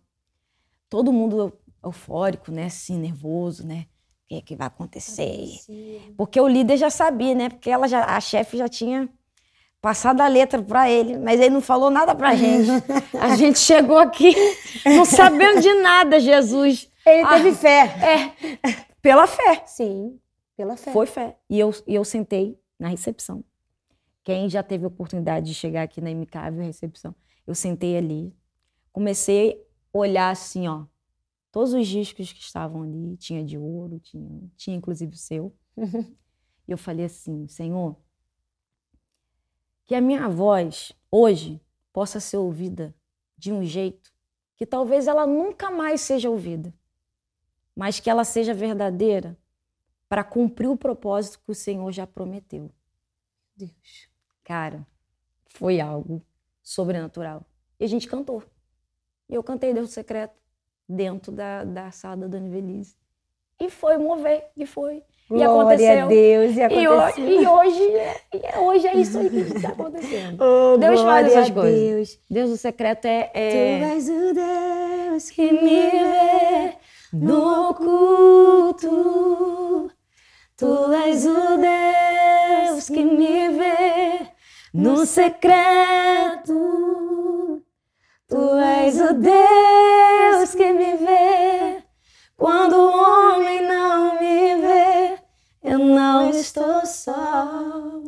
todo 0.89 1.13
mundo 1.13 1.53
eufórico, 1.85 2.51
né? 2.51 2.65
Assim, 2.65 2.97
nervoso, 2.97 3.65
né? 3.65 3.85
O 4.25 4.27
que, 4.27 4.35
é 4.35 4.41
que 4.41 4.55
vai 4.55 4.67
acontecer? 4.67 5.47
Porque 6.17 6.41
o 6.41 6.47
líder 6.47 6.77
já 6.77 6.89
sabia, 6.89 7.35
né? 7.35 7.49
Porque 7.49 7.69
ela 7.69 7.87
já, 7.87 8.03
a 8.05 8.19
chefe 8.19 8.57
já 8.57 8.67
tinha 8.67 9.07
passado 9.79 10.21
a 10.21 10.27
letra 10.27 10.63
para 10.63 10.89
ele, 10.89 11.15
mas 11.19 11.39
ele 11.39 11.51
não 11.51 11.61
falou 11.61 11.91
nada 11.91 12.15
pra 12.15 12.33
gente. 12.35 12.69
a 13.19 13.35
gente 13.35 13.59
chegou 13.59 13.99
aqui 13.99 14.33
não 14.83 15.05
sabendo 15.05 15.61
de 15.61 15.71
nada, 15.75 16.19
Jesus. 16.19 16.89
Ele 17.05 17.27
teve 17.27 17.49
ah, 17.49 17.53
fé. 17.53 17.79
É, 18.01 18.85
pela 18.99 19.27
fé. 19.27 19.63
Sim, 19.67 20.19
pela 20.57 20.75
fé. 20.75 20.91
Foi 20.91 21.05
fé. 21.05 21.37
E 21.47 21.59
eu, 21.59 21.71
e 21.85 21.93
eu 21.93 22.03
sentei 22.03 22.59
na 22.79 22.87
recepção. 22.87 23.43
Quem 24.23 24.49
já 24.49 24.63
teve 24.63 24.85
a 24.85 24.87
oportunidade 24.87 25.45
de 25.45 25.53
chegar 25.53 25.83
aqui 25.83 26.01
na 26.01 26.09
MK, 26.09 26.35
recepção, 26.63 27.13
eu 27.45 27.53
sentei 27.53 27.95
ali, 27.95 28.35
comecei 28.91 29.61
a 29.93 29.97
olhar 29.99 30.29
assim, 30.31 30.67
ó, 30.67 30.85
Todos 31.55 31.71
os 31.71 31.87
discos 31.87 32.33
que 32.33 32.41
estavam 32.41 32.83
ali, 32.83 33.15
tinha 33.15 33.41
de 33.41 33.57
ouro, 33.57 33.97
tinha, 33.97 34.51
tinha 34.57 34.75
inclusive 34.75 35.13
o 35.13 35.17
seu. 35.17 35.55
e 36.67 36.69
eu 36.73 36.77
falei 36.77 37.05
assim, 37.05 37.47
Senhor, 37.47 37.95
que 39.85 39.95
a 39.95 40.01
minha 40.01 40.27
voz 40.27 40.91
hoje 41.09 41.61
possa 41.93 42.19
ser 42.19 42.35
ouvida 42.35 42.93
de 43.37 43.53
um 43.53 43.63
jeito 43.63 44.13
que 44.57 44.65
talvez 44.65 45.07
ela 45.07 45.25
nunca 45.25 45.71
mais 45.71 46.01
seja 46.01 46.29
ouvida, 46.29 46.73
mas 47.73 48.01
que 48.01 48.09
ela 48.09 48.25
seja 48.25 48.53
verdadeira 48.53 49.39
para 50.09 50.25
cumprir 50.25 50.67
o 50.67 50.75
propósito 50.75 51.39
que 51.39 51.51
o 51.51 51.55
Senhor 51.55 51.89
já 51.89 52.05
prometeu. 52.05 52.69
Deus. 53.55 54.09
Cara, 54.43 54.85
foi 55.45 55.79
algo 55.79 56.21
sobrenatural. 56.61 57.45
E 57.79 57.85
a 57.85 57.87
gente 57.87 58.09
cantou. 58.09 58.43
E 59.29 59.35
eu 59.35 59.41
cantei 59.41 59.73
Deus 59.73 59.91
Secreto 59.91 60.44
dentro 60.87 61.31
da, 61.31 61.63
da 61.63 61.89
sala 61.91 62.17
da 62.17 62.27
Dona 62.27 62.49
Velise. 62.49 62.95
E 63.59 63.69
foi 63.69 63.97
mover, 63.97 64.43
e 64.57 64.65
foi. 64.65 64.97
E 64.97 65.03
Glória 65.29 65.47
aconteceu. 65.49 66.03
a 66.03 66.07
Deus, 66.07 66.55
e 66.55 66.59
E 66.59 66.63
aconteceu. 66.63 67.41
e 67.41 67.47
hoje, 67.47 67.83
é, 67.95 68.15
e 68.33 68.59
hoje 68.59 68.87
é 68.87 68.95
isso 68.97 69.17
aí 69.17 69.29
que 69.29 69.37
está 69.37 69.69
acontecendo. 69.79 70.43
Oh, 70.43 70.77
Deus 70.77 71.01
faz 71.01 71.27
essas 71.27 71.49
coisas. 71.49 71.79
Deus. 71.79 72.19
Deus 72.29 72.49
do 72.51 72.57
secreto 72.57 73.05
é, 73.05 73.23
Tu 73.23 73.37
é 73.37 73.93
és 73.95 74.09
o 74.09 74.33
Deus 74.33 75.29
que 75.31 75.51
me 75.51 75.89
vê 75.89 76.73
no 77.13 77.73
culto. 77.73 79.89
Tu 80.57 80.93
és 81.05 81.25
o 81.25 81.57
Deus 81.57 82.89
que 82.89 83.03
me 83.03 83.49
vê 83.49 84.27
no 84.73 85.05
secreto. 85.05 86.53
Tu 88.27 88.57
és 88.57 88.99
o 88.99 89.13
Deus 89.13 90.55
que 90.55 90.73
me 90.73 90.97
vê 90.97 91.83
quando 92.35 92.73
o 92.73 93.35
homem 93.35 93.61
não 93.67 94.19
me 94.19 94.55
vê. 94.61 95.19
Eu 95.63 95.79
não 95.79 96.29
estou 96.29 96.85
só. 96.85 98.01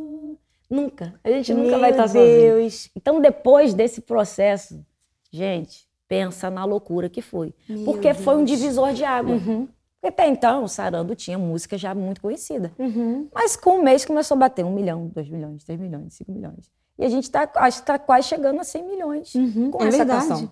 Nunca. 0.69 1.13
A 1.23 1.29
gente 1.29 1.53
nunca 1.53 1.71
Meu 1.71 1.79
vai 1.79 1.91
estar 1.91 2.07
sozinho. 2.07 2.25
Deus. 2.25 2.89
Então, 2.95 3.21
depois 3.21 3.73
desse 3.73 4.01
processo, 4.01 4.83
gente, 5.31 5.87
pensa 6.07 6.49
na 6.49 6.65
loucura 6.65 7.09
que 7.09 7.21
foi. 7.21 7.53
Meu 7.69 7.85
Porque 7.85 8.13
foi 8.13 8.35
um 8.35 8.43
Deus. 8.43 8.59
divisor 8.59 8.93
de 8.93 9.03
água. 9.03 9.35
Uhum. 9.35 9.67
Porque 9.99 10.07
até 10.07 10.27
então, 10.27 10.63
o 10.63 10.67
Sarando 10.67 11.15
tinha 11.15 11.37
música 11.37 11.77
já 11.77 11.93
muito 11.95 12.21
conhecida. 12.21 12.71
Uhum. 12.77 13.29
Mas 13.33 13.55
com 13.55 13.79
um 13.79 13.83
mês 13.83 14.03
começou 14.03 14.35
a 14.35 14.39
bater 14.39 14.65
um 14.65 14.73
milhão, 14.73 15.07
dois 15.07 15.29
milhões, 15.29 15.63
três 15.63 15.79
milhões, 15.79 16.13
cinco 16.13 16.31
milhões. 16.31 16.69
E 16.97 17.05
a 17.05 17.09
gente 17.09 17.23
está 17.23 17.45
tá 17.47 17.99
quase 17.99 18.27
chegando 18.27 18.59
a 18.59 18.63
100 18.63 18.83
milhões 18.83 19.35
Uhum. 19.35 19.71
com 19.71 19.83
É 19.83 19.87
essa 19.87 19.97
verdade. 19.97 20.27
canção. 20.27 20.51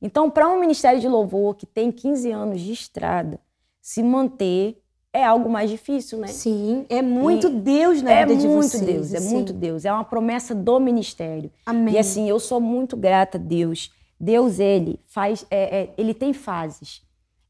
Então, 0.00 0.30
para 0.30 0.46
um 0.48 0.60
Ministério 0.60 1.00
de 1.00 1.08
Louvor 1.08 1.54
que 1.54 1.64
tem 1.66 1.90
15 1.90 2.30
anos 2.30 2.60
de 2.60 2.72
estrada, 2.72 3.40
se 3.80 4.02
manter 4.02 4.80
é 5.12 5.24
algo 5.24 5.48
mais 5.48 5.70
difícil, 5.70 6.18
né? 6.18 6.26
Sim, 6.26 6.84
é 6.90 7.00
muito 7.00 7.46
E 7.46 7.50
Deus 7.50 8.02
na 8.02 8.10
é 8.12 8.26
vida 8.26 8.38
de 8.38 8.46
muito 8.46 8.68
vocês. 8.68 8.84
Deus, 8.84 9.14
é 9.14 9.16
assim. 9.16 9.34
muito 9.34 9.52
Deus. 9.54 9.84
É 9.86 9.92
uma 9.92 10.04
promessa 10.04 10.54
do 10.54 10.78
ministério. 10.78 11.50
Amém. 11.64 11.94
E 11.94 11.98
assim, 11.98 12.28
eu 12.28 12.38
sou 12.38 12.60
muito 12.60 12.94
grata 12.98 13.38
a 13.38 13.40
Deus. 13.40 13.90
Deus, 14.20 14.58
ele 14.58 15.00
faz, 15.06 15.46
é, 15.50 15.80
é, 15.84 15.94
ele 15.96 16.12
tem 16.12 16.34
fases. 16.34 17.02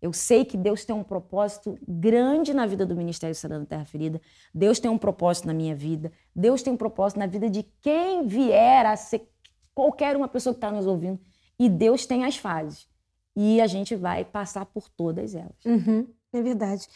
Eu 0.07 0.13
sei 0.13 0.45
que 0.45 0.57
Deus 0.57 0.85
tem 0.85 0.95
um 0.95 1.03
propósito 1.03 1.77
grande 1.87 2.55
na 2.55 2.65
vida 2.65 2.87
do 2.87 2.95
Ministério 2.95 3.35
Sarando 3.35 3.67
Terra 3.67 3.85
Ferida. 3.85 4.21
Deus 4.55 4.79
tem 4.79 4.89
um 4.89 4.97
propósito 4.97 5.49
na 5.49 5.53
minha 5.53 5.75
vida. 5.75 6.13
Deus 6.35 6.63
tem 6.63 6.73
um 6.73 6.77
propósito 6.77 7.19
na 7.19 7.27
vida 7.27 7.51
de 7.51 7.65
quem 7.83 8.25
vier 8.25 8.87
a 8.87 8.95
ser 8.95 9.29
qualquer 9.75 10.17
uma 10.17 10.29
pessoa 10.29 10.55
que 10.55 10.59
está 10.59 10.71
nos 10.71 10.87
ouvindo. 10.87 11.19
E 11.59 11.69
Deus 11.69 12.07
tem 12.07 12.25
as 12.25 12.37
fases. 12.37 12.87
E 13.35 13.61
a 13.61 13.67
gente 13.67 13.97
vai 13.97 14.25
passar 14.25 14.65
por 14.67 14.89
todas 14.89 15.35
elas. 15.35 15.65
Uhum, 15.65 16.07
é 16.33 16.41
verdade. 16.41 16.87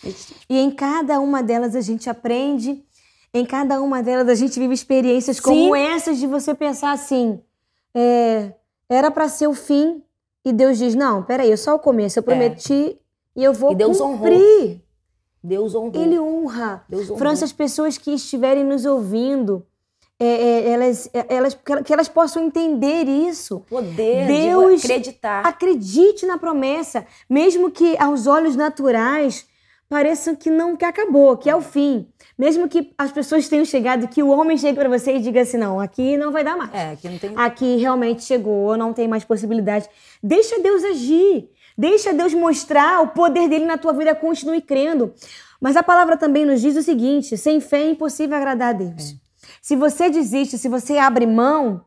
E 0.49 0.57
em 0.57 0.71
cada 0.71 1.19
uma 1.19 1.43
delas 1.43 1.75
a 1.75 1.81
gente 1.81 2.09
aprende, 2.09 2.85
em 3.35 3.45
cada 3.45 3.83
uma 3.83 4.05
delas 4.05 4.29
a 4.29 4.37
gente 4.37 4.57
vive 4.57 4.73
experiências 4.73 5.41
como 5.41 5.75
Sim. 5.75 5.83
essas 5.83 6.19
de 6.19 6.29
você 6.29 6.55
pensar 6.55 6.93
assim, 6.93 7.43
é, 7.93 8.55
era 8.89 9.11
para 9.11 9.29
ser 9.29 9.49
o 9.49 9.53
fim 9.53 10.01
e 10.45 10.53
Deus 10.53 10.79
diz, 10.79 10.95
não, 10.95 11.23
peraí, 11.23 11.51
é 11.51 11.57
só 11.57 11.75
o 11.75 11.79
começo, 11.79 12.19
eu 12.19 12.23
prometi 12.23 12.99
e 13.37 13.45
eu 13.45 13.53
vou 13.53 13.73
E 13.73 13.75
Deus 13.75 14.01
honrou. 14.01 14.19
cumprir. 14.19 14.83
Deus 15.43 15.75
honrou. 15.75 16.03
Ele 16.03 16.19
honra. 16.19 16.85
Deus 16.89 17.05
honrou. 17.05 17.19
França, 17.19 17.45
as 17.45 17.53
pessoas 17.53 17.97
que 17.97 18.13
estiverem 18.13 18.65
nos 18.65 18.85
ouvindo, 18.85 19.65
é, 20.19 20.27
é, 20.27 20.69
elas, 20.71 21.11
é, 21.15 21.35
elas, 21.35 21.59
que 21.85 21.93
elas 21.93 22.09
possam 22.09 22.45
entender 22.45 23.09
isso. 23.09 23.61
poder 23.69 24.27
Deus 24.27 24.83
de 24.83 24.87
acreditar. 24.87 25.47
Acredite 25.47 26.27
na 26.27 26.37
promessa, 26.37 27.07
mesmo 27.29 27.71
que 27.71 27.97
aos 27.99 28.27
olhos 28.27 28.55
naturais 28.55 29.47
pareça 29.91 30.37
que 30.37 30.49
não 30.49 30.77
que 30.77 30.85
acabou, 30.85 31.37
que 31.37 31.51
é 31.51 31.55
o 31.55 31.61
fim. 31.61 32.07
Mesmo 32.39 32.69
que 32.69 32.95
as 32.97 33.11
pessoas 33.11 33.49
tenham 33.49 33.65
chegado, 33.65 34.07
que 34.07 34.23
o 34.23 34.29
homem 34.29 34.57
chegue 34.57 34.79
para 34.79 34.89
você 34.89 35.17
e 35.17 35.21
diga 35.21 35.41
assim, 35.43 35.59
não, 35.59 35.81
aqui 35.81 36.17
não 36.17 36.31
vai 36.31 36.45
dar 36.45 36.57
mais. 36.57 36.73
É, 36.73 36.95
que 36.95 37.09
não 37.09 37.19
tem. 37.19 37.33
Aqui 37.35 37.77
realmente 37.77 38.23
chegou, 38.23 38.77
não 38.77 38.93
tem 38.93 39.09
mais 39.09 39.25
possibilidade. 39.25 39.89
Deixa 40.23 40.61
Deus 40.61 40.85
agir. 40.85 41.51
Deixa 41.77 42.13
Deus 42.13 42.33
mostrar 42.33 43.03
o 43.03 43.09
poder 43.09 43.49
dele 43.49 43.65
na 43.65 43.77
tua 43.77 43.93
vida, 43.93 44.15
continue 44.15 44.61
crendo. 44.63 45.13
Mas 45.61 45.77
a 45.77 45.83
palavra 45.83 46.17
também 46.17 46.45
nos 46.45 46.61
diz 46.61 46.77
o 46.77 46.83
seguinte: 46.83 47.37
sem 47.37 47.61
fé 47.61 47.83
é 47.83 47.91
impossível 47.91 48.37
agradar 48.37 48.71
a 48.71 48.79
Deus. 48.79 49.17
Se 49.61 49.75
você 49.75 50.09
desiste, 50.09 50.57
se 50.57 50.69
você 50.69 50.99
abre 50.99 51.27
mão, 51.27 51.85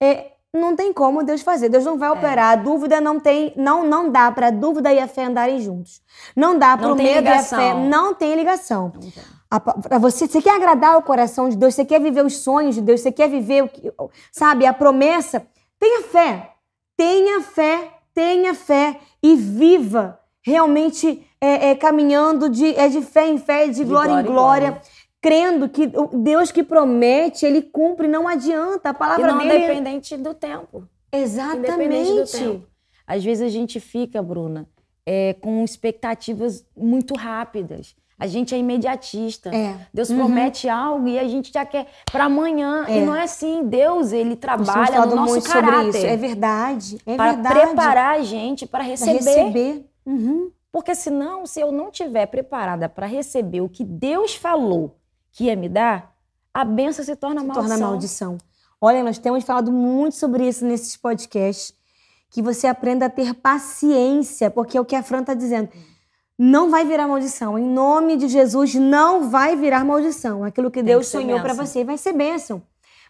é, 0.00 0.32
não 0.54 0.74
tem 0.74 0.92
como 0.92 1.22
Deus 1.22 1.42
fazer. 1.42 1.68
Deus 1.68 1.84
não 1.84 1.98
vai 1.98 2.10
operar. 2.10 2.52
A 2.52 2.56
dúvida 2.56 3.00
não 3.00 3.20
tem, 3.20 3.52
não, 3.56 3.84
não 3.86 4.10
dá 4.10 4.30
para 4.32 4.50
dúvida 4.50 4.92
e 4.92 4.98
a 4.98 5.06
fé 5.08 5.24
andarem 5.24 5.60
juntos. 5.60 6.00
Não 6.34 6.58
dá 6.58 6.76
para 6.76 6.92
o 6.92 6.96
medo 6.96 7.18
ligação. 7.18 7.58
e 7.60 7.62
a 7.70 7.74
fé. 7.74 7.80
Não 7.88 8.14
tem 8.14 8.34
ligação. 8.34 8.92
Não 8.94 9.00
tem. 9.00 9.12
A 9.50 9.58
pa- 9.60 9.74
pra 9.74 9.98
você, 9.98 10.26
você 10.26 10.42
quer 10.42 10.54
agradar 10.56 10.98
o 10.98 11.02
coração 11.02 11.48
de 11.48 11.56
Deus, 11.56 11.74
você 11.74 11.84
quer 11.84 12.00
viver 12.00 12.24
os 12.24 12.38
sonhos 12.38 12.74
de 12.74 12.82
Deus, 12.82 13.00
você 13.00 13.10
quer 13.10 13.28
viver 13.30 13.62
o 13.64 13.68
que, 13.68 13.90
sabe, 14.30 14.66
a 14.66 14.72
promessa. 14.74 15.46
Tenha 15.78 16.02
fé. 16.02 16.50
Tenha 16.96 17.40
fé, 17.40 17.90
tenha 18.12 18.52
fé 18.54 18.98
e 19.22 19.36
viva 19.36 20.18
realmente 20.42 21.24
é, 21.40 21.70
é, 21.70 21.74
caminhando 21.76 22.48
de, 22.48 22.74
é 22.74 22.88
de 22.88 23.00
fé 23.02 23.28
em 23.28 23.38
fé, 23.38 23.68
de, 23.68 23.84
glória, 23.84 24.12
em 24.20 24.24
glória, 24.24 24.80
crendo 25.20 25.68
que 25.68 25.90
o 25.94 26.06
Deus 26.18 26.50
que 26.50 26.62
promete, 26.62 27.44
ele 27.44 27.62
cumpre, 27.62 28.06
não 28.08 28.26
adianta. 28.28 28.90
A 28.90 28.92
E 28.92 28.94
palavra 28.94 29.32
não 29.32 29.38
dele. 29.38 29.66
dependente 29.66 30.16
do 30.16 30.34
tempo. 30.34 30.88
Independente 31.12 32.12
do 32.12 32.20
Exatamente. 32.22 32.32
tempo. 32.32 32.66
Às 33.06 33.24
vezes 33.24 33.42
a 33.42 33.48
gente 33.48 33.80
fica, 33.80 34.22
Bruna, 34.22 34.66
é, 35.06 35.34
com 35.34 35.64
expectativas 35.64 36.64
muito 36.76 37.14
rápidas. 37.14 37.96
A 38.20 38.26
gente 38.26 38.52
é 38.54 38.58
imediatista. 38.58 39.48
É. 39.54 39.76
Deus 39.94 40.10
Uhum. 40.10 40.16
promete 40.18 40.68
algo 40.68 41.06
e 41.06 41.18
a 41.18 41.26
gente 41.28 41.52
já 41.52 41.64
quer 41.64 41.86
para 42.10 42.24
amanhã. 42.24 42.84
É. 42.88 42.98
E 42.98 43.04
não 43.06 43.14
é 43.14 43.22
assim. 43.22 43.62
Deus, 43.64 44.12
ele 44.12 44.34
trabalha 44.36 45.06
no 45.06 45.14
nosso 45.14 45.32
muito 45.34 45.48
caráter. 45.48 45.70
sobre 45.84 45.98
isso. 45.98 46.06
É 46.06 46.16
verdade. 46.16 46.98
É 47.06 47.16
para 47.16 47.32
verdade. 47.32 47.54
preparar 47.60 48.18
a 48.18 48.22
gente 48.22 48.66
para 48.66 48.80
Pra 48.80 48.88
receber. 48.88 49.14
receber. 49.18 49.86
Uhum. 50.04 50.50
Porque 50.72 50.94
senão, 50.94 51.46
se 51.46 51.60
eu 51.60 51.70
não 51.72 51.90
tiver 51.90 52.26
preparada 52.26 52.88
para 52.88 53.06
receber 53.06 53.60
o 53.62 53.68
que 53.68 53.84
Deus 53.84 54.34
falou 54.34 54.96
que 55.38 55.44
ia 55.44 55.54
me 55.54 55.68
dar, 55.68 56.12
a 56.52 56.64
benção 56.64 57.04
se 57.04 57.14
torna 57.14 57.40
se 57.42 57.46
maldição. 57.46 57.68
torna 57.68 57.86
maldição. 57.86 58.38
Olha, 58.80 59.04
nós 59.04 59.18
temos 59.18 59.44
falado 59.44 59.70
muito 59.70 60.16
sobre 60.16 60.48
isso 60.48 60.64
nesses 60.64 60.96
podcasts. 60.96 61.72
Que 62.28 62.42
você 62.42 62.66
aprenda 62.66 63.06
a 63.06 63.08
ter 63.08 63.34
paciência, 63.34 64.50
porque 64.50 64.76
é 64.76 64.80
o 64.80 64.84
que 64.84 64.96
a 64.96 65.02
Fran 65.02 65.20
está 65.20 65.34
dizendo. 65.34 65.68
Não 66.36 66.70
vai 66.70 66.84
virar 66.84 67.06
maldição. 67.06 67.56
Em 67.56 67.64
nome 67.64 68.16
de 68.16 68.26
Jesus, 68.26 68.74
não 68.74 69.30
vai 69.30 69.54
virar 69.54 69.84
maldição. 69.84 70.42
Aquilo 70.42 70.72
que 70.72 70.80
Tem 70.80 70.86
Deus 70.86 71.06
que 71.06 71.12
sonhou 71.12 71.40
para 71.40 71.54
você 71.54 71.84
vai 71.84 71.96
ser 71.96 72.12
bênção. 72.12 72.60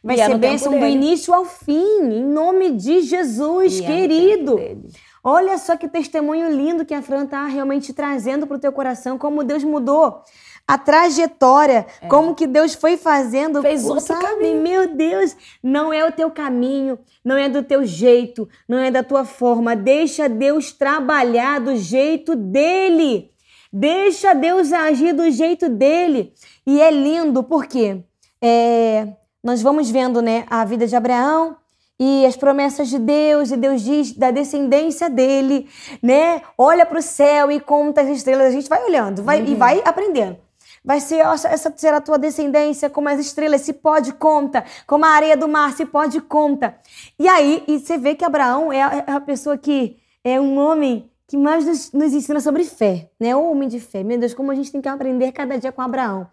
Vai 0.04 0.16
E 0.16 0.20
é 0.20 0.24
ser 0.26 0.30
tempo 0.32 0.40
bênção 0.40 0.78
do 0.78 0.86
início 0.86 1.32
ao 1.34 1.46
fim, 1.46 2.02
em 2.12 2.24
nome 2.24 2.72
de 2.72 3.00
Jesus, 3.00 3.78
E 3.80 3.84
é 3.84 3.86
querido. 3.86 4.56
dele. 4.56 4.92
Olha 5.24 5.56
só 5.56 5.76
que 5.76 5.88
testemunho 5.88 6.50
lindo 6.50 6.84
que 6.84 6.94
a 6.94 7.00
Fran 7.02 7.24
está 7.24 7.44
realmente 7.46 7.92
trazendo 7.94 8.46
para 8.46 8.56
o 8.56 8.60
teu 8.60 8.70
coração, 8.72 9.16
como 9.18 9.42
Deus 9.42 9.64
mudou 9.64 10.22
a 10.68 10.76
trajetória, 10.76 11.86
como 12.10 12.34
que 12.34 12.46
Deus 12.46 12.74
foi 12.74 12.98
fazendo. 12.98 13.60
É. 13.60 13.62
Fez 13.62 13.86
outro 13.86 14.04
sabe? 14.04 14.22
caminho. 14.22 14.62
Meu 14.62 14.94
Deus, 14.94 15.34
não 15.62 15.90
é 15.90 16.06
o 16.06 16.12
teu 16.12 16.30
caminho, 16.30 16.98
não 17.24 17.38
é 17.38 17.48
do 17.48 17.62
teu 17.62 17.86
jeito, 17.86 18.46
não 18.68 18.76
é 18.76 18.90
da 18.90 19.02
tua 19.02 19.24
forma. 19.24 19.74
Deixa 19.74 20.28
Deus 20.28 20.70
trabalhar 20.70 21.58
do 21.58 21.74
jeito 21.74 22.36
dele. 22.36 23.30
Deixa 23.72 24.34
Deus 24.34 24.70
agir 24.70 25.14
do 25.14 25.30
jeito 25.30 25.70
dele. 25.70 26.34
E 26.66 26.82
é 26.82 26.90
lindo 26.90 27.42
porque 27.42 28.04
é, 28.42 29.08
nós 29.42 29.62
vamos 29.62 29.90
vendo 29.90 30.20
né, 30.20 30.44
a 30.50 30.66
vida 30.66 30.86
de 30.86 30.94
Abraão 30.94 31.56
e 31.98 32.26
as 32.26 32.36
promessas 32.36 32.88
de 32.88 32.98
Deus, 32.98 33.50
e 33.50 33.56
Deus 33.56 33.82
diz 33.82 34.12
da 34.12 34.30
descendência 34.30 35.10
dele, 35.10 35.68
né? 36.00 36.42
Olha 36.56 36.86
para 36.86 37.00
o 37.00 37.02
céu 37.02 37.50
e 37.50 37.58
conta 37.58 38.02
as 38.02 38.08
estrelas. 38.08 38.46
A 38.46 38.50
gente 38.50 38.68
vai 38.68 38.84
olhando 38.84 39.22
vai, 39.24 39.44
e 39.44 39.54
vai 39.56 39.82
aprendendo. 39.84 40.36
Vai 40.84 41.00
ser, 41.00 41.18
essa, 41.18 41.72
será 41.76 41.98
a 41.98 42.00
tua 42.00 42.18
descendência, 42.18 42.88
como 42.88 43.08
as 43.08 43.18
estrelas, 43.18 43.62
se 43.62 43.72
pode, 43.72 44.12
conta. 44.12 44.64
Como 44.86 45.04
a 45.04 45.08
areia 45.08 45.36
do 45.36 45.48
mar, 45.48 45.72
se 45.74 45.84
pode, 45.84 46.20
conta. 46.20 46.76
E 47.18 47.28
aí, 47.28 47.62
e 47.66 47.78
você 47.78 47.98
vê 47.98 48.14
que 48.14 48.24
Abraão 48.24 48.72
é 48.72 48.82
a, 48.82 49.04
é 49.06 49.12
a 49.12 49.20
pessoa 49.20 49.58
que 49.58 49.96
é 50.24 50.40
um 50.40 50.58
homem 50.58 51.10
que 51.26 51.36
mais 51.36 51.66
nos, 51.66 51.92
nos 51.92 52.14
ensina 52.14 52.40
sobre 52.40 52.64
fé, 52.64 53.10
né? 53.20 53.36
O 53.36 53.50
homem 53.50 53.68
de 53.68 53.78
fé. 53.78 54.02
Meu 54.02 54.18
Deus, 54.18 54.32
como 54.32 54.50
a 54.50 54.54
gente 54.54 54.72
tem 54.72 54.80
que 54.80 54.88
aprender 54.88 55.30
cada 55.32 55.58
dia 55.58 55.70
com 55.70 55.82
Abraão. 55.82 56.26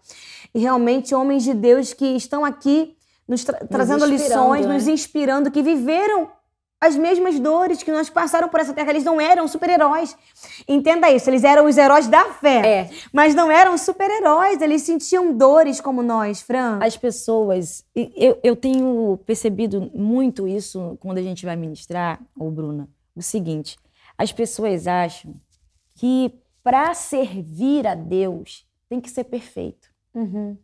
E 0.54 0.58
realmente, 0.58 1.14
homens 1.14 1.42
de 1.44 1.52
Deus 1.52 1.92
que 1.92 2.06
estão 2.16 2.44
aqui 2.44 2.96
nos 3.28 3.44
tra- 3.44 3.58
trazendo 3.68 4.06
inspirando, 4.06 4.22
lições, 4.22 4.66
né? 4.66 4.72
nos 4.74 4.88
inspirando, 4.88 5.50
que 5.50 5.62
viveram 5.62 6.30
as 6.80 6.96
mesmas 6.96 7.40
dores 7.40 7.82
que 7.82 7.90
nós 7.90 8.10
passaram 8.10 8.48
por 8.48 8.60
essa 8.60 8.72
terra. 8.72 8.90
Eles 8.90 9.04
não 9.04 9.20
eram 9.20 9.48
super-heróis. 9.48 10.16
Entenda 10.68 11.10
isso, 11.10 11.28
eles 11.30 11.44
eram 11.44 11.66
os 11.66 11.76
heróis 11.76 12.06
da 12.06 12.24
fé. 12.34 12.66
É. 12.66 12.90
Mas 13.12 13.34
não 13.34 13.50
eram 13.50 13.76
super-heróis, 13.78 14.60
eles 14.60 14.82
sentiam 14.82 15.36
dores 15.36 15.80
como 15.80 16.02
nós, 16.02 16.42
Fran. 16.42 16.78
As 16.82 16.96
pessoas. 16.96 17.84
Eu, 17.94 18.38
eu 18.42 18.54
tenho 18.54 19.18
percebido 19.24 19.90
muito 19.94 20.46
isso 20.46 20.96
quando 21.00 21.18
a 21.18 21.22
gente 21.22 21.44
vai 21.44 21.56
ministrar, 21.56 22.20
ô 22.38 22.50
Bruna. 22.50 22.88
O 23.14 23.22
seguinte: 23.22 23.76
as 24.18 24.32
pessoas 24.32 24.86
acham 24.86 25.34
que 25.94 26.32
para 26.62 26.92
servir 26.94 27.86
a 27.86 27.94
Deus 27.94 28.66
tem 28.88 29.00
que 29.00 29.10
ser 29.10 29.24
perfeito. 29.24 29.88
Uhum. 30.14 30.56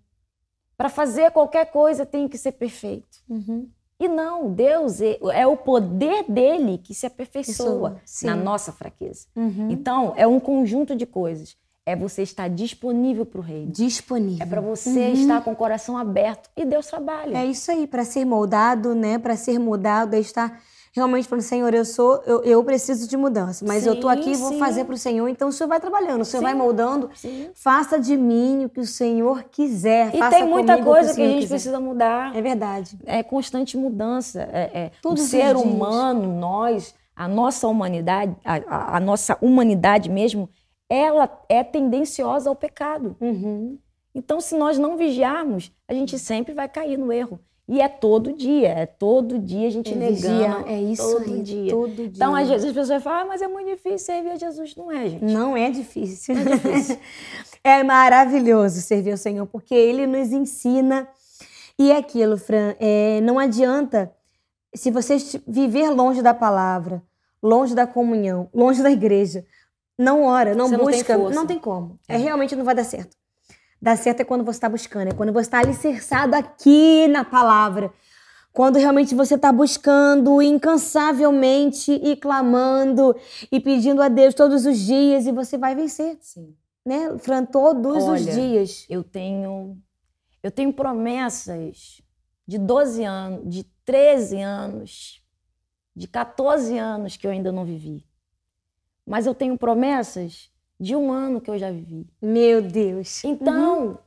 Para 0.76 0.88
fazer 0.88 1.30
qualquer 1.30 1.66
coisa 1.70 2.04
tem 2.04 2.28
que 2.28 2.36
ser 2.36 2.52
perfeito. 2.52 3.18
Uhum. 3.28 3.70
E 4.02 4.08
não, 4.08 4.52
Deus 4.52 5.00
é, 5.00 5.16
é, 5.32 5.46
o 5.46 5.56
poder 5.56 6.24
dele 6.28 6.76
que 6.76 6.92
se 6.92 7.06
aperfeiçoa 7.06 8.00
Sim. 8.04 8.26
na 8.26 8.34
nossa 8.34 8.72
fraqueza. 8.72 9.28
Uhum. 9.36 9.70
Então, 9.70 10.12
é 10.16 10.26
um 10.26 10.40
conjunto 10.40 10.96
de 10.96 11.06
coisas. 11.06 11.56
É 11.86 11.94
você 11.94 12.22
estar 12.22 12.48
disponível 12.48 13.24
para 13.24 13.38
o 13.38 13.42
reino. 13.42 13.70
Disponível. 13.70 14.44
É 14.44 14.48
para 14.48 14.60
você 14.60 15.10
estar 15.10 15.44
com 15.44 15.52
o 15.52 15.56
coração 15.56 15.96
aberto 15.96 16.50
e 16.56 16.64
Deus 16.64 16.86
trabalha. 16.88 17.38
É 17.38 17.46
isso 17.46 17.70
aí, 17.70 17.86
para 17.86 18.04
ser 18.04 18.24
moldado, 18.24 18.92
né? 18.92 19.18
Para 19.18 19.36
ser 19.36 19.60
mudado, 19.60 20.14
é 20.14 20.18
estar 20.18 20.60
realmente 20.94 21.26
falando, 21.26 21.42
Senhor, 21.42 21.72
eu 21.74 21.84
sou, 21.84 22.22
eu, 22.26 22.42
eu 22.42 22.62
preciso 22.62 23.08
de 23.08 23.16
mudança, 23.16 23.64
mas 23.66 23.86
eu 23.86 23.98
tô 23.98 24.10
Sim, 24.10 24.18
aqui 24.18 24.30
e 24.32 24.36
vou 24.36 24.50
sim. 24.50 24.58
fazer 24.58 24.84
para 24.84 24.94
o 24.94 24.98
Senhor. 24.98 25.26
Então 25.28 25.48
o 25.48 25.52
Senhor 25.52 25.68
vai 25.68 25.80
trabalhando, 25.80 26.20
o 26.20 26.24
Senhor 26.24 26.40
Sim. 26.40 26.44
vai 26.46 26.54
moldando. 26.54 27.10
Sim. 27.14 27.50
Faça 27.54 27.98
de 27.98 28.16
mim 28.16 28.66
o 28.66 28.68
que 28.68 28.80
o 28.80 28.86
Senhor 28.86 29.44
quiser. 29.44 30.14
E 30.14 30.18
faça 30.18 30.36
tem 30.36 30.46
muita 30.46 30.82
coisa 30.82 31.12
o 31.12 31.14
que 31.14 31.22
a 31.22 31.26
gente 31.26 31.40
quiser. 31.40 31.54
precisa 31.54 31.80
mudar. 31.80 32.36
É 32.36 32.42
verdade. 32.42 32.98
É 33.06 33.22
constante 33.22 33.76
mudança. 33.76 34.42
É, 34.52 34.70
é, 34.74 34.86
o 34.98 35.02
Todos 35.02 35.22
ser 35.24 35.54
dias. 35.54 35.60
humano, 35.62 36.38
nós, 36.38 36.94
a 37.16 37.26
nossa 37.26 37.66
humanidade, 37.66 38.36
a, 38.44 38.54
a- 38.56 38.96
a 38.96 39.00
nossa 39.00 39.36
humanidade 39.40 40.10
mesmo, 40.10 40.48
ela 40.90 41.28
é 41.48 41.64
tendenciosa 41.64 42.50
ao 42.50 42.54
pecado. 42.54 43.16
Uhum. 43.20 43.78
Então, 44.14 44.42
se 44.42 44.54
nós 44.54 44.76
não 44.78 44.98
vigiarmos, 44.98 45.72
a 45.88 45.94
gente 45.94 46.18
sempre 46.18 46.52
vai 46.52 46.68
cair 46.68 46.98
no 46.98 47.10
erro. 47.10 47.40
E 47.68 47.80
é 47.80 47.88
todo 47.88 48.32
dia, 48.32 48.68
é 48.70 48.86
todo 48.86 49.38
dia 49.38 49.68
a 49.68 49.70
gente 49.70 49.92
É 49.92 49.96
negando. 49.96 50.16
vigia, 50.16 50.64
é 50.66 50.82
isso 50.82 51.12
todo 51.12 51.32
aí, 51.32 51.42
dia. 51.42 51.70
todo 51.70 51.94
dia. 51.94 52.06
Então, 52.06 52.34
às 52.34 52.48
vezes 52.48 52.66
as 52.66 52.72
pessoas 52.72 53.02
falam, 53.02 53.20
ah, 53.20 53.24
mas 53.26 53.40
é 53.40 53.48
muito 53.48 53.68
difícil 53.70 53.98
servir 53.98 54.30
a 54.30 54.36
Jesus. 54.36 54.74
Não 54.76 54.90
é, 54.90 55.08
gente. 55.08 55.24
Não 55.24 55.56
é 55.56 55.70
difícil. 55.70 56.34
É 57.62 57.82
maravilhoso 57.84 58.80
servir 58.80 59.12
ao 59.12 59.16
Senhor, 59.16 59.46
porque 59.46 59.74
Ele 59.74 60.06
nos 60.06 60.32
ensina. 60.32 61.08
E 61.78 61.92
é 61.92 61.96
aquilo, 61.96 62.36
Fran, 62.36 62.74
é, 62.78 63.20
não 63.22 63.38
adianta 63.38 64.12
se 64.74 64.90
você 64.90 65.16
viver 65.46 65.90
longe 65.90 66.20
da 66.22 66.34
palavra, 66.34 67.02
longe 67.42 67.74
da 67.74 67.86
comunhão, 67.86 68.48
longe 68.52 68.82
da 68.82 68.90
igreja, 68.90 69.44
não 69.98 70.24
ora, 70.24 70.54
não 70.54 70.66
Você 70.68 70.76
não 70.76 70.86
tem 70.86 70.94
busca, 70.96 71.18
não 71.18 71.46
tem 71.46 71.58
como. 71.58 71.98
É. 72.08 72.14
É. 72.14 72.18
realmente 72.18 72.56
não 72.56 72.64
vai 72.64 72.74
dar 72.74 72.84
certo. 72.84 73.16
Dar 73.82 73.96
certo 73.96 74.20
é 74.20 74.24
quando 74.24 74.44
você 74.44 74.58
está 74.58 74.68
buscando, 74.68 75.08
é 75.08 75.12
quando 75.12 75.32
você 75.32 75.48
está 75.48 75.58
alicerçado 75.58 76.36
aqui 76.36 77.08
na 77.08 77.24
palavra. 77.24 77.92
Quando 78.52 78.78
realmente 78.78 79.12
você 79.12 79.34
está 79.34 79.50
buscando 79.50 80.40
incansavelmente 80.40 81.90
e 81.90 82.14
clamando 82.14 83.16
e 83.50 83.58
pedindo 83.58 84.00
a 84.00 84.08
Deus 84.08 84.34
todos 84.34 84.66
os 84.66 84.78
dias 84.78 85.26
e 85.26 85.32
você 85.32 85.58
vai 85.58 85.74
vencer, 85.74 86.16
Sim. 86.20 86.54
né? 86.86 87.18
Fran, 87.18 87.44
todos 87.44 88.04
os 88.04 88.08
Olha, 88.08 88.32
dias. 88.32 88.86
Eu 88.88 89.02
tenho, 89.02 89.76
eu 90.44 90.52
tenho 90.52 90.72
promessas 90.72 92.00
de 92.46 92.58
12 92.58 93.02
anos, 93.02 93.52
de 93.52 93.64
13 93.84 94.40
anos, 94.42 95.24
de 95.96 96.06
14 96.06 96.78
anos 96.78 97.16
que 97.16 97.26
eu 97.26 97.32
ainda 97.32 97.50
não 97.50 97.64
vivi. 97.64 98.06
Mas 99.04 99.26
eu 99.26 99.34
tenho 99.34 99.58
promessas 99.58 100.51
de 100.82 100.96
um 100.96 101.12
ano 101.12 101.40
que 101.40 101.48
eu 101.48 101.56
já 101.56 101.70
vivi. 101.70 102.08
Meu 102.20 102.60
Deus. 102.60 103.22
Então, 103.22 104.00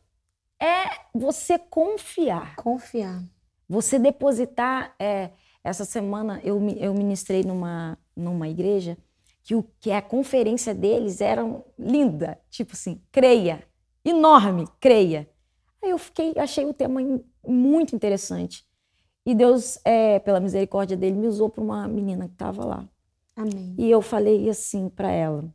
é 0.62 0.90
você 1.14 1.58
confiar. 1.58 2.58
Confiar. 2.58 3.24
Você 3.70 3.98
depositar. 3.98 4.94
é, 5.00 5.32
essa 5.64 5.86
semana 5.86 6.42
eu, 6.44 6.62
eu 6.78 6.94
ministrei 6.94 7.44
numa, 7.44 7.98
numa 8.16 8.48
igreja 8.50 8.98
que, 9.42 9.56
o, 9.56 9.64
que 9.80 9.90
a 9.90 10.02
conferência 10.02 10.76
deles 10.76 11.22
era 11.22 11.42
linda. 11.80 12.38
Tipo 12.50 12.74
assim, 12.74 13.02
creia. 13.10 13.64
Enorme, 14.04 14.68
creia. 14.80 15.30
Aí 15.82 15.92
eu 15.92 15.98
fiquei, 15.98 16.34
achei 16.38 16.66
o 16.66 16.74
tema 16.74 17.00
muito 17.48 17.96
interessante. 17.96 18.66
E 19.26 19.34
Deus, 19.34 19.80
é, 19.86 20.20
pela 20.20 20.42
misericórdia 20.42 20.98
dele, 20.98 21.16
me 21.16 21.28
usou 21.28 21.50
para 21.50 21.64
uma 21.64 21.88
menina 21.88 22.28
que 22.28 22.34
estava 22.34 22.66
lá. 22.66 22.90
Amém. 23.34 23.76
E 23.78 23.90
eu 23.90 24.02
falei 24.02 24.50
assim 24.50 24.90
para 24.90 25.10
ela: 25.10 25.46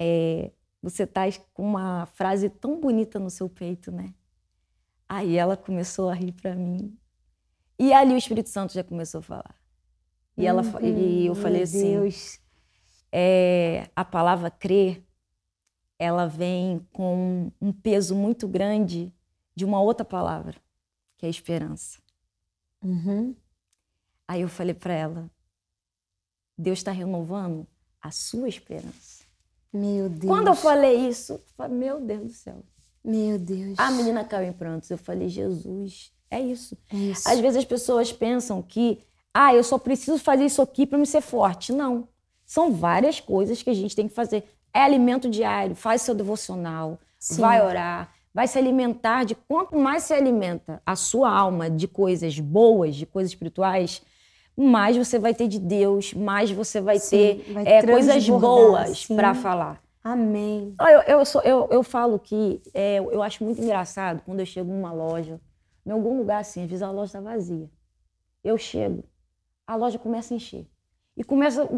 é, 0.00 0.52
Você 0.82 1.06
tá 1.06 1.22
com 1.54 1.64
uma 1.64 2.06
frase 2.06 2.50
tão 2.50 2.80
bonita 2.80 3.18
no 3.20 3.30
seu 3.30 3.48
peito, 3.50 3.92
né? 3.92 4.14
Aí 5.08 5.36
ela 5.36 5.56
começou 5.56 6.08
a 6.10 6.14
rir 6.14 6.32
para 6.32 6.54
mim. 6.56 6.98
E 7.78 7.92
ali 7.92 8.14
o 8.14 8.18
Espírito 8.18 8.50
Santo 8.50 8.74
já 8.74 8.84
começou 8.84 9.20
a 9.20 9.22
falar. 9.22 9.56
E, 10.38 10.46
ela, 10.46 10.62
fa- 10.64 10.82
e 10.82 11.26
eu 11.26 11.34
Uhum, 11.34 11.34
falei 11.34 11.62
assim: 11.64 12.04
Deus. 12.04 12.40
é, 13.12 13.88
a 13.94 14.04
palavra 14.04 14.50
crer, 14.50 15.04
ela 15.98 16.26
vem 16.26 16.80
com 16.92 17.52
um 17.60 17.72
peso 17.72 18.14
muito 18.14 18.48
grande 18.48 19.12
de 19.56 19.64
uma 19.64 19.80
outra 19.80 20.04
palavra, 20.04 20.56
que 21.18 21.26
é 21.26 21.30
esperança. 21.30 22.00
Uhum. 22.82 23.36
Aí 24.26 24.40
eu 24.42 24.48
falei 24.48 24.74
para 24.74 24.94
ela: 24.94 25.30
Deus 26.56 26.78
está 26.78 26.92
renovando 26.92 27.66
a 28.00 28.10
sua 28.12 28.48
esperança. 28.48 29.19
Meu 29.72 30.08
Deus. 30.08 30.26
Quando 30.26 30.48
eu 30.48 30.54
falei 30.54 31.08
isso, 31.08 31.34
eu 31.34 31.40
falei, 31.56 31.76
meu 31.76 32.00
Deus 32.00 32.22
do 32.22 32.32
céu. 32.32 32.62
Meu 33.04 33.38
Deus. 33.38 33.78
A 33.78 33.90
menina 33.90 34.24
caiu 34.24 34.48
em 34.48 34.52
prantos. 34.52 34.90
Eu 34.90 34.98
falei, 34.98 35.28
Jesus, 35.28 36.12
é 36.30 36.40
isso. 36.40 36.76
É 36.92 36.96
isso. 36.96 37.28
Às 37.28 37.38
vezes 37.40 37.58
as 37.58 37.64
pessoas 37.64 38.12
pensam 38.12 38.60
que, 38.62 39.02
ah, 39.32 39.54
eu 39.54 39.64
só 39.64 39.78
preciso 39.78 40.18
fazer 40.18 40.44
isso 40.44 40.60
aqui 40.60 40.86
para 40.86 40.98
me 40.98 41.06
ser 41.06 41.20
forte. 41.20 41.72
Não. 41.72 42.08
São 42.44 42.72
várias 42.72 43.20
coisas 43.20 43.62
que 43.62 43.70
a 43.70 43.74
gente 43.74 43.94
tem 43.94 44.08
que 44.08 44.14
fazer. 44.14 44.44
É 44.74 44.82
alimento 44.82 45.28
diário, 45.28 45.74
faz 45.74 46.02
seu 46.02 46.14
devocional, 46.14 46.98
Sim. 47.18 47.40
vai 47.40 47.64
orar, 47.64 48.12
vai 48.32 48.46
se 48.46 48.58
alimentar 48.58 49.24
de 49.24 49.34
quanto 49.34 49.76
mais 49.76 50.04
se 50.04 50.14
alimenta 50.14 50.80
a 50.86 50.94
sua 50.94 51.30
alma 51.30 51.68
de 51.68 51.88
coisas 51.88 52.38
boas, 52.38 52.94
de 52.94 53.06
coisas 53.06 53.32
espirituais, 53.32 54.02
mais 54.60 54.96
você 54.96 55.18
vai 55.18 55.34
ter 55.34 55.48
de 55.48 55.58
Deus, 55.58 56.12
mais 56.14 56.50
você 56.50 56.80
vai 56.80 56.98
Sim, 56.98 57.38
ter 57.38 57.52
vai 57.52 57.66
é, 57.66 57.82
coisas 57.82 58.28
boas 58.28 59.06
para 59.06 59.34
falar. 59.34 59.82
Amém. 60.02 60.74
Ah, 60.78 60.90
Eu, 60.92 61.00
eu, 61.18 61.24
sou- 61.24 61.42
eu, 61.42 61.68
eu 61.70 61.82
falo 61.82 62.18
que 62.18 62.60
é, 62.72 62.98
eu 62.98 63.22
acho 63.22 63.44
muito 63.44 63.60
engraçado 63.60 64.22
quando 64.24 64.40
eu 64.40 64.46
chego 64.46 64.72
numa 64.72 64.92
loja, 64.92 65.40
em 65.84 65.90
algum 65.90 66.16
lugar 66.18 66.40
assim, 66.40 66.62
às 66.64 66.68
vezes 66.70 66.82
a 66.82 66.90
loja 66.90 67.06
está 67.06 67.20
vazia. 67.20 67.70
Eu 68.44 68.56
chego, 68.58 69.04
a 69.66 69.76
loja 69.76 69.98
começa 69.98 70.34
a 70.34 70.36
encher. 70.36 70.66
E 71.16 71.24
começa. 71.24 71.68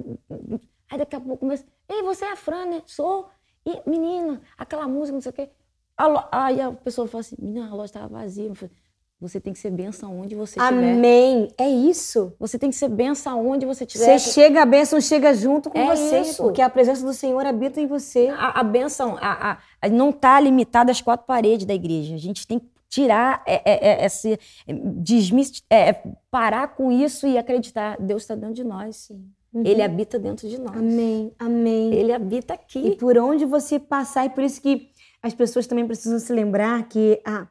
Aí 0.91 0.99
daqui 0.99 1.17
a 1.17 1.21
pouco 1.21 1.39
começa. 1.39 1.65
Ei, 1.89 2.03
você 2.03 2.25
é 2.25 2.33
a 2.33 2.37
Fran, 2.37 2.67
né? 2.67 2.83
Sou. 2.87 3.29
E, 3.65 3.89
menina, 3.89 4.41
aquela 4.57 4.87
música, 4.89 5.15
não 5.15 5.21
sei 5.21 5.31
o 5.31 5.35
quê. 5.35 5.51
A 5.97 6.07
lo- 6.07 6.29
Aí 6.33 6.61
a 6.61 6.73
pessoa 6.73 7.07
fala 7.09 7.21
assim: 7.21 7.37
menina, 7.39 7.69
a 7.71 7.75
loja 7.75 7.87
estava 7.87 8.09
vazia. 8.09 8.47
Eu 8.47 8.55
falei, 8.55 8.75
você 9.23 9.41
tem 9.41 9.53
que 9.53 9.59
ser 9.59 9.71
benção 9.71 10.21
onde 10.21 10.35
você 10.35 10.59
estiver. 10.59 10.93
Amém. 10.93 11.49
É 11.57 11.69
isso. 11.69 12.35
Você 12.39 12.59
tem 12.59 12.69
que 12.69 12.77
ser 12.77 12.89
benção 12.89 13.47
onde 13.49 13.65
você 13.65 13.85
estiver. 13.85 14.19
Você 14.19 14.31
chega, 14.33 14.61
a 14.63 14.67
bênção 14.67 15.01
chega 15.01 15.33
junto 15.33 15.71
com 15.71 15.79
É 15.79 15.87
você, 15.97 16.21
isso. 16.21 16.43
porque 16.43 16.61
a 16.61 16.69
presença 16.69 17.07
do 17.07 17.15
Senhor 17.15 17.47
habita 17.47 17.81
em 17.81 17.87
você. 17.87 18.29
A, 18.37 18.61
a 18.61 18.63
bênção 18.65 19.17
a, 19.21 19.53
a- 19.53 19.59
a- 19.81 19.89
não 19.89 20.11
está 20.11 20.39
limitada 20.41 20.91
às 20.91 21.01
quatro 21.01 21.25
paredes 21.27 21.65
da 21.65 21.73
igreja. 21.73 22.15
A 22.15 22.19
gente 22.19 22.47
tem 22.47 22.59
que 22.59 22.67
tirar 22.91 23.43
é, 23.47 23.63
é, 23.65 24.03
é, 24.03 24.05
esse. 24.07 24.33
é, 24.33 24.39
desmist- 24.97 25.65
é, 25.71 25.91
é, 25.91 26.03
parar 26.31 26.75
com 26.75 26.93
isso 26.93 27.27
e 27.27 27.39
acreditar. 27.39 27.97
Deus 28.01 28.23
está 28.23 28.35
dentro 28.35 28.55
de 28.55 28.65
nós. 28.65 29.09
Uhum. 29.55 29.63
Ele 29.65 29.83
habita 29.83 30.19
dentro 30.19 30.49
de 30.49 30.59
nós. 30.59 30.77
Amém, 30.77 31.31
amém. 31.39 31.93
Ele 31.95 32.13
habita 32.13 32.55
E 32.55 32.57
aqui. 32.57 32.97
por 32.97 33.17
onde 33.19 33.45
você 33.45 33.79
passar, 33.79 34.25
e 34.27 34.31
por 34.31 34.43
isso 34.43 34.61
que 34.61 34.89
as 35.23 35.35
pessoas 35.35 35.67
também 35.67 35.87
precisam 35.87 36.19
se 36.19 36.33
lembrar 36.33 36.83
que 36.89 37.21
ah, 37.25 37.47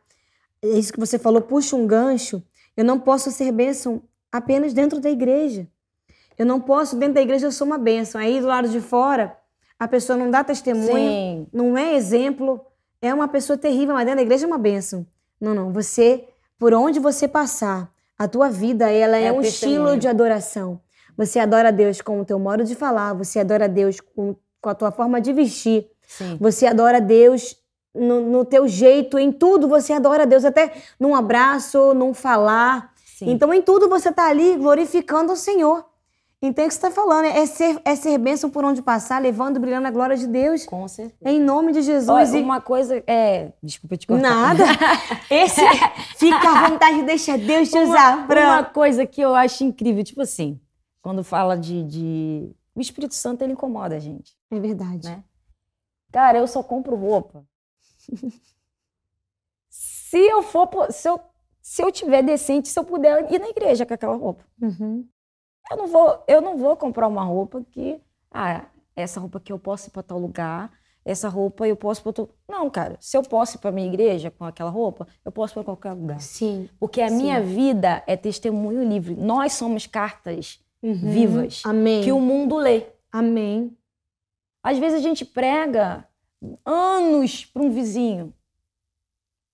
é 0.64 0.68
isso 0.70 0.94
que 0.94 1.00
você 1.00 1.18
falou, 1.18 1.42
puxa 1.42 1.76
um 1.76 1.86
gancho. 1.88 2.42
Eu 2.76 2.86
não 2.86 3.00
posso 3.00 3.32
ser 3.32 3.52
bênção 3.52 4.02
apenas 4.32 4.74
dentro 4.74 5.00
da 5.00 5.10
igreja. 5.10 5.68
Eu 6.38 6.46
não 6.46 6.60
posso, 6.60 6.96
dentro 6.96 7.16
da 7.16 7.22
igreja 7.22 7.48
eu 7.48 7.52
sou 7.52 7.68
uma 7.68 7.78
bênção. 7.78 8.20
Aí 8.20 8.40
do 8.40 8.48
lado 8.48 8.70
de 8.70 8.80
fora, 8.80 9.38
a 9.78 9.88
pessoa 9.88 10.18
não 10.18 10.30
dá 10.32 10.44
testemunho, 10.44 10.96
Sim. 10.96 11.48
não 11.52 11.78
é 11.78 11.96
exemplo, 11.96 12.62
é 13.02 13.14
uma 13.14 13.28
pessoa 13.28 13.58
terrível, 13.58 13.94
mas 13.96 14.06
dentro 14.06 14.18
da 14.18 14.24
igreja 14.24 14.46
é 14.46 14.48
uma 14.48 14.58
bênção. 14.58 15.06
Não, 15.40 15.54
não. 15.54 15.74
Você, 15.74 16.28
por 16.58 16.74
onde 16.74 17.00
você 17.00 17.28
passar, 17.28 17.92
a 18.18 18.28
tua 18.28 18.50
vida, 18.50 18.88
ela 18.90 19.18
é, 19.18 19.26
É 19.26 19.32
um 19.32 19.42
testemunho. 19.42 19.80
estilo 19.80 19.98
de 19.98 20.08
adoração. 20.08 20.80
Você 21.18 21.40
adora 21.40 21.70
a 21.70 21.72
Deus 21.72 22.02
com 22.02 22.22
o 22.22 22.26
teu 22.26 22.38
modo 22.38 22.64
de 22.64 22.76
falar, 22.76 23.14
você 23.14 23.40
adora 23.40 23.66
a 23.66 23.68
Deus 23.68 24.00
com, 24.00 24.36
com 24.62 24.70
a 24.70 24.76
tua 24.76 24.92
forma 24.92 25.20
de 25.20 25.34
vestir, 25.34 25.88
Sim. 26.08 26.38
você 26.40 26.68
adora 26.68 26.98
a 26.98 27.00
Deus 27.00 27.56
no, 27.94 28.22
no 28.22 28.46
teu 28.46 28.68
jeito, 28.68 29.20
em 29.20 29.32
tudo 29.32 29.68
você 29.68 29.94
adora 29.94 30.24
a 30.24 30.26
Deus, 30.26 30.46
até 30.46 30.74
num 31.00 31.16
abraço, 31.16 31.94
num 31.94 32.14
falar. 32.14 32.94
Sim. 33.06 33.32
Então, 33.32 33.54
em 33.54 33.62
tudo 33.62 33.90
você 33.90 34.10
está 34.10 34.28
ali 34.28 34.56
glorificando 34.58 35.34
o 35.34 35.36
Senhor. 35.38 35.86
Então, 36.44 36.64
é 36.64 36.66
o 36.66 36.70
que 36.70 36.74
você 36.74 36.88
está 36.88 36.90
falando, 36.90 37.26
é 37.26 37.46
ser, 37.46 37.80
é 37.86 37.96
ser 37.96 38.18
bênção 38.18 38.50
por 38.50 38.66
onde 38.66 38.82
passar, 38.82 39.22
levando, 39.22 39.60
brilhando 39.60 39.88
a 39.88 39.92
glória 39.92 40.18
de 40.18 40.26
Deus. 40.26 40.66
Com 40.66 40.88
certeza. 40.88 41.30
Em 41.30 41.40
nome 41.40 41.72
de 41.72 41.84
Jesus. 41.84 42.10
Olha, 42.10 42.40
e... 42.40 42.42
Uma 42.42 42.60
coisa, 42.60 43.04
é... 43.06 43.52
Desculpa 43.62 43.96
te 43.96 44.08
cortar. 44.08 44.24
Nada. 44.24 44.64
Esse, 45.30 45.62
fica 46.18 46.50
à 46.50 46.68
vontade, 46.68 47.04
deixa 47.04 47.38
Deus 47.38 47.70
te 47.70 47.78
usar. 47.78 48.26
Uma, 48.26 48.56
uma 48.56 48.64
coisa 48.64 49.06
que 49.06 49.22
eu 49.22 49.36
acho 49.36 49.64
incrível, 49.64 50.04
tipo 50.04 50.22
assim, 50.24 50.60
quando 51.00 51.24
fala 51.24 51.56
de, 51.56 51.84
de... 51.84 52.52
O 52.74 52.82
Espírito 52.82 53.14
Santo, 53.14 53.44
ele 53.44 53.54
incomoda 53.54 53.96
a 53.96 54.00
gente. 54.00 54.36
É 54.50 54.60
verdade. 54.60 55.10
Né? 55.10 55.24
Cara, 56.12 56.40
eu 56.40 56.48
só 56.48 56.64
compro 56.64 56.96
roupa. 56.96 57.46
Se 59.70 60.18
eu 60.18 60.44
for, 60.44 60.92
se 60.92 61.08
eu, 61.08 61.20
se 61.62 61.82
eu 61.82 61.92
tiver 61.92 62.22
decente, 62.22 62.68
se 62.68 62.78
eu 62.78 62.84
puder 62.84 63.32
ir 63.32 63.40
na 63.40 63.50
igreja 63.50 63.86
com 63.86 63.94
aquela 63.94 64.16
roupa. 64.16 64.44
Uhum. 64.62 65.08
Eu 65.70 65.78
não 65.78 65.88
vou, 65.88 66.24
eu 66.28 66.42
não 66.42 66.58
vou 66.58 66.76
comprar 66.76 67.08
uma 67.08 67.24
roupa 67.24 67.64
que, 67.72 68.02
ah, 68.30 68.66
essa 68.96 69.20
roupa 69.20 69.40
que 69.40 69.54
eu 69.54 69.60
posso 69.60 69.88
ir 69.88 69.92
para 69.92 70.04
tal 70.04 70.20
lugar, 70.20 70.72
essa 71.04 71.30
roupa 71.30 71.68
eu 71.68 71.76
posso 71.76 72.02
para 72.02 72.10
outro. 72.10 72.30
Não, 72.48 72.70
cara, 72.70 72.98
se 73.00 73.18
eu 73.18 73.24
posso 73.24 73.58
ir 73.58 73.60
para 73.60 73.72
minha 73.72 73.88
igreja 73.88 74.30
com 74.30 74.46
aquela 74.46 74.70
roupa, 74.70 75.08
eu 75.26 75.32
posso 75.32 75.54
para 75.54 75.64
qualquer 75.64 75.94
lugar. 75.94 76.20
Sim. 76.20 76.70
Porque 76.80 77.02
a 77.02 77.10
sim. 77.10 77.16
minha 77.16 77.42
vida 77.42 78.04
é 78.06 78.16
testemunho 78.16 78.84
livre. 78.84 79.16
Nós 79.16 79.54
somos 79.54 79.88
cartas 79.88 80.60
uhum. 80.82 80.94
vivas 80.94 81.64
Amém. 81.66 82.04
que 82.04 82.12
o 82.12 82.20
mundo 82.20 82.58
lê. 82.58 82.86
Amém. 83.12 83.76
Às 84.64 84.78
vezes 84.78 85.00
a 85.00 85.02
gente 85.02 85.26
prega 85.26 86.08
anos 86.66 87.46
para 87.46 87.62
um 87.62 87.70
vizinho. 87.70 88.34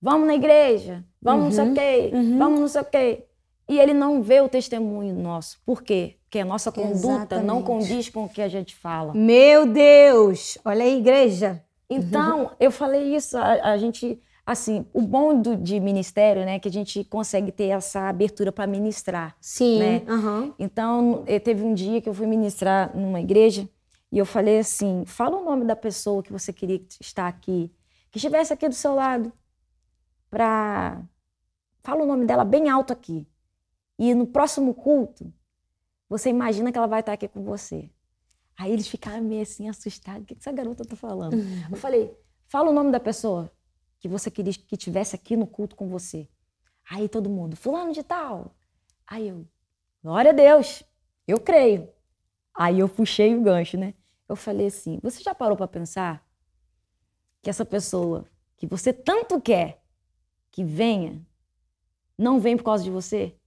Vamos 0.02 0.28
na 0.28 0.36
igreja, 0.36 1.04
vamos 1.22 1.40
uhum. 1.40 1.46
não 1.46 1.52
sei 1.52 1.64
o 1.64 1.68
uhum. 1.68 1.74
quê, 1.74 2.12
uhum. 2.14 2.38
vamos 2.38 2.60
não 2.60 2.68
sei 2.68 2.82
o 2.82 2.86
quê. 2.86 3.24
E 3.70 3.80
ele 3.80 3.94
não 3.94 4.22
vê 4.22 4.40
o 4.40 4.48
testemunho 4.48 5.14
nosso. 5.16 5.60
Por 5.66 5.84
quê? 5.84 6.16
Porque 6.24 6.40
a 6.40 6.46
nossa 6.46 6.72
conduta 6.72 6.98
Exatamente. 6.98 7.46
não 7.46 7.62
condiz 7.62 8.10
com 8.10 8.26
o 8.26 8.30
que 8.30 8.42
a 8.42 8.48
gente 8.48 8.76
fala. 8.76 9.14
Meu 9.14 9.66
Deus! 9.66 10.58
Olha 10.64 10.84
aí, 10.84 10.98
igreja. 11.00 11.64
Então, 11.90 12.52
eu 12.60 12.70
falei 12.70 13.16
isso, 13.16 13.38
a, 13.38 13.72
a 13.72 13.78
gente, 13.78 14.22
assim, 14.46 14.86
o 14.94 15.02
bom 15.02 15.42
do, 15.42 15.56
de 15.56 15.80
ministério, 15.80 16.46
né, 16.46 16.60
que 16.60 16.68
a 16.68 16.72
gente 16.72 17.04
consegue 17.06 17.52
ter 17.52 17.70
essa 17.70 18.10
abertura 18.10 18.52
para 18.52 18.68
ministrar. 18.68 19.36
Sim. 19.40 19.80
Né? 19.80 20.02
Uhum. 20.08 20.54
Então, 20.60 21.24
teve 21.44 21.64
um 21.64 21.74
dia 21.74 22.02
que 22.02 22.08
eu 22.08 22.14
fui 22.14 22.28
ministrar 22.28 22.96
numa 22.96 23.20
igreja 23.20 23.68
e 24.12 24.18
eu 24.18 24.26
falei 24.26 24.60
assim: 24.60 25.06
fala 25.06 25.38
o 25.38 25.44
nome 25.44 25.66
da 25.66 25.76
pessoa 25.76 26.24
que 26.24 26.32
você 26.32 26.54
queria 26.54 26.82
estar 27.00 27.28
aqui, 27.28 27.74
que 28.12 28.18
estivesse 28.18 28.54
aqui 28.54 28.68
do 28.68 28.76
seu 28.76 28.96
lado, 28.96 29.32
para. 30.30 31.02
Fala 31.84 32.04
o 32.04 32.06
nome 32.06 32.26
dela 32.26 32.44
bem 32.44 32.70
alto 32.70 32.92
aqui. 32.92 33.26
E 33.98 34.14
no 34.14 34.28
próximo 34.28 34.74
culto, 34.74 35.34
você 36.10 36.30
imagina 36.30 36.72
que 36.72 36.78
ela 36.78 36.88
vai 36.88 37.00
estar 37.00 37.14
aqui 37.14 37.28
com 37.28 37.44
você. 37.44 37.90
Aí 38.58 38.72
eles 38.72 38.88
ficaram 38.88 39.24
meio 39.24 39.44
assim 39.44 39.70
assustados. 39.70 40.24
O 40.24 40.26
que 40.26 40.36
essa 40.38 40.52
garota 40.52 40.84
tá 40.84 40.96
falando? 40.96 41.36
Uhum. 41.36 41.64
Eu 41.72 41.78
falei, 41.78 42.18
fala 42.48 42.70
o 42.70 42.74
nome 42.74 42.92
da 42.92 43.00
pessoa 43.00 43.52
que 44.00 44.08
você 44.08 44.30
queria 44.30 44.54
que 44.54 44.78
tivesse 44.78 45.16
aqui 45.16 45.36
no 45.36 45.48
culto 45.48 45.76
com 45.76 45.88
você. 45.88 46.28
Aí 46.90 47.08
todo 47.08 47.30
mundo, 47.30 47.56
fulano 47.56 47.92
de 47.92 48.04
tal. 48.04 48.56
Aí 49.06 49.28
eu, 49.28 49.46
glória 50.04 50.32
a 50.32 50.34
Deus, 50.34 50.84
eu 51.28 51.40
creio. 51.40 51.90
Aí 52.58 52.80
eu 52.80 52.90
puxei 52.90 53.36
o 53.36 53.42
gancho, 53.42 53.78
né? 53.78 53.94
Eu 54.28 54.36
falei 54.36 54.68
assim, 54.68 55.00
você 55.02 55.22
já 55.22 55.34
parou 55.34 55.56
para 55.56 55.68
pensar 55.68 56.26
que 57.42 57.50
essa 57.50 57.64
pessoa 57.64 58.26
que 58.58 58.66
você 58.66 58.92
tanto 58.92 59.40
quer 59.40 59.82
que 60.52 60.64
venha, 60.64 61.26
não 62.18 62.40
vem 62.40 62.58
por 62.58 62.64
causa 62.64 62.84
de 62.84 62.90
você? 62.90 63.38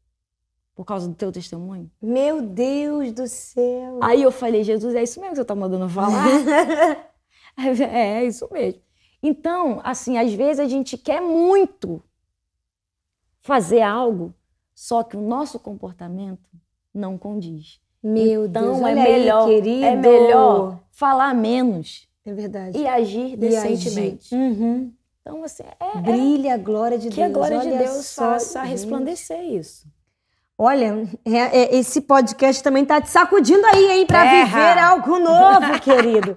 por 0.81 0.87
causa 0.87 1.07
do 1.07 1.15
teu 1.15 1.31
testemunho? 1.31 1.91
Meu 2.01 2.41
Deus 2.41 3.13
do 3.13 3.29
céu! 3.29 4.01
Aí 4.03 4.23
eu 4.23 4.33
falei, 4.33 4.65
Jesus, 4.65 4.95
é 4.95 5.03
isso 5.03 5.21
mesmo 5.21 5.33
que 5.33 5.37
você 5.37 5.43
está 5.43 5.55
mandando 5.55 5.87
falar? 5.91 6.27
é, 7.55 8.21
é 8.21 8.25
isso 8.25 8.49
mesmo. 8.51 8.81
Então, 9.23 9.83
assim, 9.85 10.17
às 10.17 10.33
vezes 10.33 10.59
a 10.59 10.67
gente 10.67 10.97
quer 10.97 11.21
muito 11.21 12.03
fazer 13.43 13.83
algo, 13.83 14.33
só 14.75 15.03
que 15.03 15.19
o 15.19 15.21
nosso 15.21 15.59
comportamento 15.59 16.49
não 16.95 17.19
condiz. 17.19 17.79
Meu 18.03 18.47
então, 18.47 18.75
Deus, 18.75 18.81
é 18.81 18.95
melhor, 18.95 19.49
aí, 19.49 19.55
querido. 19.55 19.85
é 19.85 19.97
melhor 19.97 20.79
falar 20.91 21.35
menos. 21.35 22.09
É 22.25 22.33
verdade. 22.33 22.79
E 22.79 22.87
agir 22.87 23.37
decentemente. 23.37 24.35
Agir. 24.35 24.37
Uhum. 24.37 24.93
Então, 25.21 25.45
assim, 25.45 25.63
é, 25.79 26.01
Brilha 26.01 26.49
é, 26.49 26.53
a 26.53 26.57
glória 26.57 26.99
de 26.99 27.09
que 27.09 27.17
Deus. 27.17 27.27
Que 27.27 27.31
a 27.31 27.35
glória 27.35 27.59
Olha 27.59 27.71
de 27.71 27.79
Deus 27.79 28.15
faça 28.15 28.61
gente. 28.61 28.71
resplandecer 28.71 29.41
isso. 29.43 29.87
Olha, 30.57 31.09
é, 31.25 31.37
é, 31.37 31.77
esse 31.77 32.03
podcast 32.03 32.63
também 32.63 32.83
está 32.83 33.01
te 33.01 33.09
sacudindo 33.09 33.65
aí, 33.67 33.93
hein? 33.93 34.07
Para 34.07 34.45
viver 34.45 34.79
algo 34.79 35.19
novo, 35.19 35.81
querido. 35.81 36.37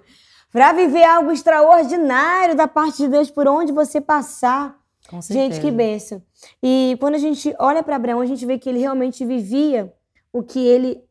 Para 0.51 0.71
viver 0.71 1.03
algo 1.03 1.31
extraordinário 1.31 2.55
da 2.55 2.67
parte 2.67 2.99
de 2.99 3.07
Deus 3.09 3.29
por 3.29 3.47
onde 3.47 3.71
você 3.71 3.99
passar. 3.99 4.77
Com 5.09 5.21
certeza. 5.21 5.55
Gente, 5.55 5.61
que 5.61 5.71
bênção. 5.71 6.21
E 6.61 6.95
quando 6.99 7.15
a 7.15 7.19
gente 7.19 7.53
olha 7.59 7.83
para 7.83 7.95
Abraão, 7.95 8.21
a 8.21 8.25
gente 8.25 8.45
vê 8.45 8.57
que 8.57 8.69
ele 8.69 8.79
realmente 8.79 9.25
vivia 9.25 9.93
o 10.31 10.41
que 10.41 10.59
ele 10.59 11.03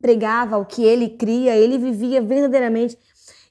pregava, 0.00 0.56
o 0.56 0.64
que 0.64 0.82
ele 0.82 1.10
cria, 1.10 1.56
ele 1.56 1.78
vivia 1.78 2.20
verdadeiramente. 2.20 2.96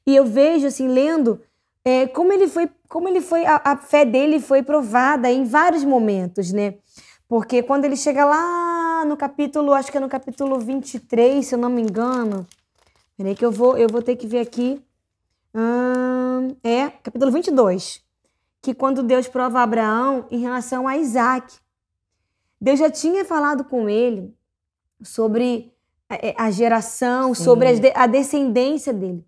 E 0.05 0.15
eu 0.15 0.25
vejo, 0.25 0.67
assim, 0.67 0.87
lendo, 0.87 1.39
é, 1.85 2.07
como 2.07 2.33
ele 2.33 2.47
foi, 2.47 2.69
como 2.87 3.07
ele 3.07 3.21
foi, 3.21 3.45
a, 3.45 3.61
a 3.63 3.77
fé 3.77 4.03
dele 4.03 4.39
foi 4.39 4.63
provada 4.63 5.31
em 5.31 5.43
vários 5.43 5.83
momentos, 5.83 6.51
né? 6.51 6.75
Porque 7.27 7.61
quando 7.61 7.85
ele 7.85 7.95
chega 7.95 8.25
lá 8.25 9.05
no 9.05 9.15
capítulo, 9.15 9.73
acho 9.73 9.91
que 9.91 9.97
é 9.97 10.01
no 10.01 10.09
capítulo 10.09 10.59
23, 10.59 11.45
se 11.45 11.53
eu 11.53 11.59
não 11.59 11.69
me 11.69 11.81
engano. 11.83 12.47
Peraí 13.15 13.35
que 13.35 13.45
eu 13.45 13.51
vou, 13.51 13.77
eu 13.77 13.87
vou 13.87 14.01
ter 14.01 14.15
que 14.15 14.25
ver 14.25 14.39
aqui. 14.39 14.81
Hum, 15.53 16.55
é, 16.63 16.89
capítulo 16.89 17.31
22. 17.31 18.03
Que 18.61 18.73
quando 18.73 19.03
Deus 19.03 19.27
prova 19.27 19.61
Abraão 19.61 20.25
em 20.31 20.39
relação 20.39 20.87
a 20.87 20.97
Isaac. 20.97 21.55
Deus 22.59 22.79
já 22.79 22.89
tinha 22.89 23.23
falado 23.23 23.63
com 23.63 23.87
ele 23.87 24.35
sobre 25.01 25.71
a 26.37 26.49
geração, 26.49 27.33
Sim. 27.33 27.43
sobre 27.43 27.91
a 27.93 28.07
descendência 28.07 28.91
dele. 28.91 29.23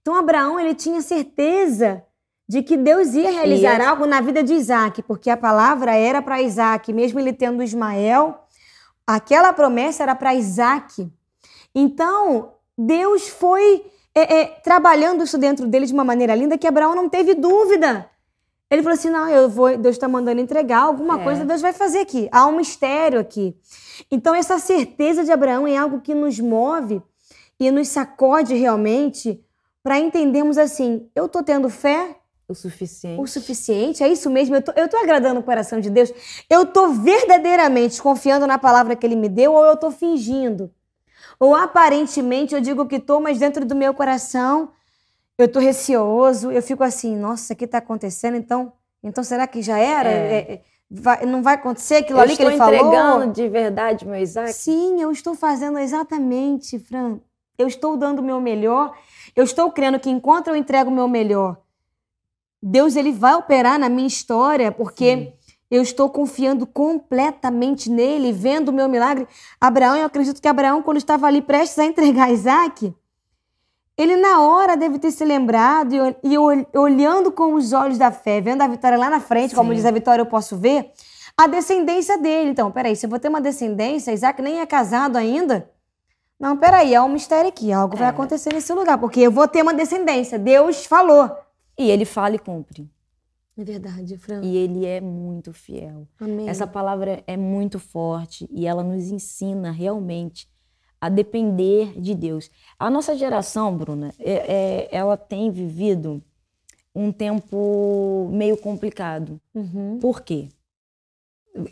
Então 0.00 0.14
Abraão 0.14 0.60
ele 0.60 0.74
tinha 0.74 1.00
certeza 1.00 2.04
de 2.48 2.62
que 2.62 2.76
Deus 2.76 3.12
ia 3.14 3.30
realizar 3.30 3.80
algo 3.80 4.06
na 4.06 4.20
vida 4.20 4.42
de 4.42 4.54
Isaac, 4.54 5.02
porque 5.02 5.28
a 5.28 5.36
palavra 5.36 5.94
era 5.94 6.22
para 6.22 6.40
Isaac, 6.40 6.92
mesmo 6.92 7.20
ele 7.20 7.32
tendo 7.32 7.62
Ismael, 7.62 8.38
aquela 9.06 9.52
promessa 9.52 10.02
era 10.02 10.14
para 10.14 10.34
Isaac. 10.34 11.10
Então, 11.74 12.52
Deus 12.76 13.28
foi 13.28 13.84
é, 14.14 14.40
é, 14.40 14.44
trabalhando 14.46 15.24
isso 15.24 15.36
dentro 15.36 15.66
dele 15.66 15.84
de 15.84 15.92
uma 15.92 16.04
maneira 16.04 16.34
linda 16.34 16.56
que 16.56 16.66
Abraão 16.66 16.94
não 16.94 17.08
teve 17.08 17.34
dúvida. 17.34 18.10
Ele 18.70 18.82
falou 18.82 18.94
assim: 18.94 19.10
não, 19.10 19.28
eu 19.28 19.48
vou, 19.48 19.76
Deus 19.76 19.96
está 19.96 20.08
mandando 20.08 20.40
entregar 20.40 20.82
alguma 20.82 21.20
é. 21.20 21.24
coisa, 21.24 21.44
Deus 21.44 21.60
vai 21.60 21.72
fazer 21.72 22.00
aqui. 22.00 22.28
Há 22.30 22.46
um 22.46 22.56
mistério 22.56 23.18
aqui. 23.18 23.56
Então, 24.10 24.34
essa 24.34 24.58
certeza 24.58 25.24
de 25.24 25.32
Abraão 25.32 25.66
é 25.66 25.76
algo 25.76 26.00
que 26.00 26.14
nos 26.14 26.38
move 26.38 27.02
e 27.58 27.70
nos 27.70 27.88
sacode 27.88 28.54
realmente 28.54 29.42
para 29.82 29.98
entendermos 29.98 30.58
assim: 30.58 31.08
eu 31.14 31.26
estou 31.26 31.42
tendo 31.42 31.68
fé, 31.68 32.16
o 32.48 32.54
suficiente. 32.54 33.20
O 33.20 33.26
suficiente, 33.26 34.02
é 34.02 34.08
isso 34.08 34.30
mesmo. 34.30 34.56
Eu 34.56 34.62
tô, 34.62 34.72
eu 34.74 34.88
tô 34.88 34.96
agradando 34.96 35.40
o 35.40 35.42
coração 35.42 35.80
de 35.80 35.90
Deus. 35.90 36.10
Eu 36.48 36.64
tô 36.64 36.88
verdadeiramente 36.88 38.00
confiando 38.00 38.46
na 38.46 38.56
palavra 38.56 38.96
que 38.96 39.06
Ele 39.06 39.16
me 39.16 39.28
deu 39.28 39.52
ou 39.52 39.62
eu 39.64 39.76
tô 39.76 39.90
fingindo? 39.90 40.70
Ou 41.38 41.54
aparentemente 41.54 42.54
eu 42.54 42.60
digo 42.60 42.86
que 42.86 42.98
tô, 42.98 43.20
mas 43.20 43.38
dentro 43.38 43.66
do 43.66 43.76
meu 43.76 43.92
coração 43.92 44.70
eu 45.38 45.48
tô 45.48 45.60
receoso. 45.60 46.50
Eu 46.50 46.62
fico 46.62 46.82
assim, 46.82 47.16
nossa, 47.16 47.54
o 47.54 47.56
que 47.56 47.66
tá 47.66 47.78
acontecendo? 47.78 48.36
Então, 48.36 48.72
então 49.02 49.22
será 49.22 49.46
que 49.46 49.62
já 49.62 49.78
era? 49.78 50.10
É. 50.10 50.14
É, 50.14 50.52
é 50.54 50.62
vai, 50.90 51.24
não 51.24 51.42
vai 51.42 51.54
acontecer 51.54 51.96
aquilo 51.96 52.18
eu 52.18 52.22
ali 52.22 52.36
que 52.36 52.42
ele 52.42 52.56
falou? 52.56 52.74
Estou 52.74 52.88
entregando 52.88 53.32
de 53.32 53.48
verdade 53.48 54.06
meu 54.06 54.20
Isaac? 54.20 54.52
Sim, 54.52 55.00
eu 55.00 55.12
estou 55.12 55.34
fazendo 55.34 55.78
exatamente, 55.78 56.78
Fran. 56.78 57.18
Eu 57.56 57.68
estou 57.68 57.96
dando 57.96 58.18
o 58.18 58.22
meu 58.22 58.40
melhor. 58.40 58.96
Eu 59.34 59.44
estou 59.44 59.70
crendo 59.70 60.00
que 60.00 60.10
enquanto 60.10 60.48
eu 60.48 60.56
entrego 60.56 60.90
o 60.90 60.94
meu 60.94 61.06
melhor, 61.06 61.58
Deus 62.60 62.96
ele 62.96 63.12
vai 63.12 63.34
operar 63.34 63.78
na 63.78 63.88
minha 63.88 64.08
história 64.08 64.72
porque 64.72 65.16
Sim. 65.16 65.32
eu 65.70 65.82
estou 65.82 66.10
confiando 66.10 66.66
completamente 66.66 67.88
nele, 67.90 68.32
vendo 68.32 68.70
o 68.70 68.72
meu 68.72 68.88
milagre. 68.88 69.28
Abraão, 69.60 69.96
eu 69.96 70.06
acredito 70.06 70.40
que 70.40 70.48
Abraão, 70.48 70.82
quando 70.82 70.96
estava 70.96 71.26
ali 71.26 71.40
prestes 71.40 71.78
a 71.78 71.84
entregar 71.84 72.32
Isaac, 72.32 72.92
ele 73.98 74.16
na 74.16 74.40
hora 74.40 74.76
deve 74.76 75.00
ter 75.00 75.10
se 75.10 75.24
lembrado 75.24 75.92
e, 75.92 75.98
e 76.22 76.38
olhando 76.78 77.32
com 77.32 77.54
os 77.54 77.72
olhos 77.72 77.98
da 77.98 78.12
fé, 78.12 78.40
vendo 78.40 78.62
a 78.62 78.68
vitória 78.68 78.96
lá 78.96 79.10
na 79.10 79.18
frente, 79.18 79.50
Sim. 79.50 79.56
como 79.56 79.74
diz 79.74 79.84
a 79.84 79.90
vitória, 79.90 80.22
eu 80.22 80.26
posso 80.26 80.56
ver 80.56 80.92
a 81.36 81.48
descendência 81.48 82.16
dele. 82.16 82.50
Então, 82.50 82.70
peraí, 82.70 82.94
se 82.94 83.04
eu 83.04 83.10
vou 83.10 83.18
ter 83.18 83.28
uma 83.28 83.40
descendência, 83.40 84.12
Isaac 84.12 84.40
nem 84.40 84.60
é 84.60 84.66
casado 84.66 85.16
ainda. 85.16 85.68
Não, 86.38 86.56
peraí, 86.56 86.94
há 86.94 87.02
um 87.02 87.08
mistério 87.08 87.48
aqui, 87.48 87.72
algo 87.72 87.96
é. 87.96 87.98
vai 87.98 88.08
acontecer 88.08 88.52
nesse 88.52 88.72
lugar, 88.72 88.98
porque 88.98 89.18
eu 89.18 89.32
vou 89.32 89.48
ter 89.48 89.62
uma 89.62 89.74
descendência. 89.74 90.38
Deus 90.38 90.86
falou. 90.86 91.28
E 91.76 91.90
ele 91.90 92.04
fala 92.04 92.36
e 92.36 92.38
cumpre. 92.38 92.88
É 93.56 93.64
verdade, 93.64 94.16
Fran. 94.16 94.40
E 94.44 94.56
ele 94.56 94.86
é 94.86 95.00
muito 95.00 95.52
fiel. 95.52 96.06
Amém. 96.20 96.48
Essa 96.48 96.68
palavra 96.68 97.24
é 97.26 97.36
muito 97.36 97.80
forte 97.80 98.48
e 98.52 98.64
ela 98.64 98.84
nos 98.84 99.10
ensina 99.10 99.72
realmente 99.72 100.48
a 101.00 101.08
depender 101.08 101.92
de 102.00 102.14
Deus. 102.14 102.50
A 102.78 102.90
nossa 102.90 103.16
geração, 103.16 103.76
Bruna, 103.76 104.12
é, 104.18 104.32
é, 104.32 104.88
ela 104.90 105.16
tem 105.16 105.50
vivido 105.50 106.22
um 106.94 107.12
tempo 107.12 108.28
meio 108.32 108.56
complicado. 108.56 109.40
Uhum. 109.54 109.98
Por 110.00 110.22
quê? 110.22 110.48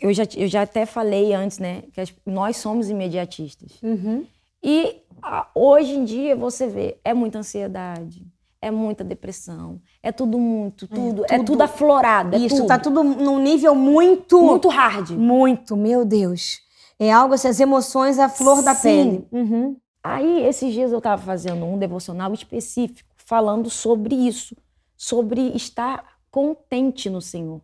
Eu 0.01 0.13
já, 0.13 0.23
eu 0.35 0.47
já 0.47 0.61
até 0.63 0.85
falei 0.85 1.33
antes, 1.33 1.59
né, 1.59 1.83
que 1.93 2.01
as, 2.01 2.13
nós 2.25 2.57
somos 2.57 2.89
imediatistas. 2.89 3.73
Uhum. 3.81 4.25
E 4.63 5.01
a, 5.21 5.47
hoje 5.55 5.93
em 5.95 6.03
dia 6.03 6.35
você 6.35 6.67
vê, 6.67 6.97
é 7.03 7.13
muita 7.13 7.39
ansiedade, 7.39 8.25
é 8.61 8.71
muita 8.71 9.03
depressão, 9.03 9.79
é 10.01 10.11
tudo 10.11 10.37
muito, 10.37 10.87
tudo, 10.87 11.23
é, 11.25 11.37
tudo- 11.37 11.45
tudo 11.45 11.61
aflorado. 11.61 12.35
é 12.35 12.39
Isso, 12.39 12.57
tudo. 12.57 12.67
tá 12.67 12.79
tudo 12.79 13.03
num 13.03 13.39
nível 13.39 13.75
muito. 13.75 14.41
muito 14.41 14.67
hard. 14.67 15.11
Muito, 15.11 15.75
meu 15.77 16.03
Deus. 16.03 16.59
É 16.99 17.11
algo 17.11 17.33
assim, 17.33 17.47
as 17.47 17.59
emoções 17.59 18.17
à 18.17 18.27
flor 18.27 18.61
da 18.63 18.73
Sim. 18.73 18.81
pele. 18.81 19.27
Uhum. 19.31 19.77
Aí, 20.03 20.43
esses 20.43 20.73
dias 20.73 20.91
eu 20.91 20.97
estava 20.97 21.21
fazendo 21.21 21.65
um 21.65 21.77
devocional 21.77 22.33
específico 22.33 23.09
falando 23.17 23.69
sobre 23.69 24.15
isso, 24.15 24.55
sobre 24.95 25.49
estar 25.49 26.17
contente 26.31 27.09
no 27.09 27.21
Senhor. 27.21 27.61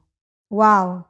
Uau. 0.52 1.10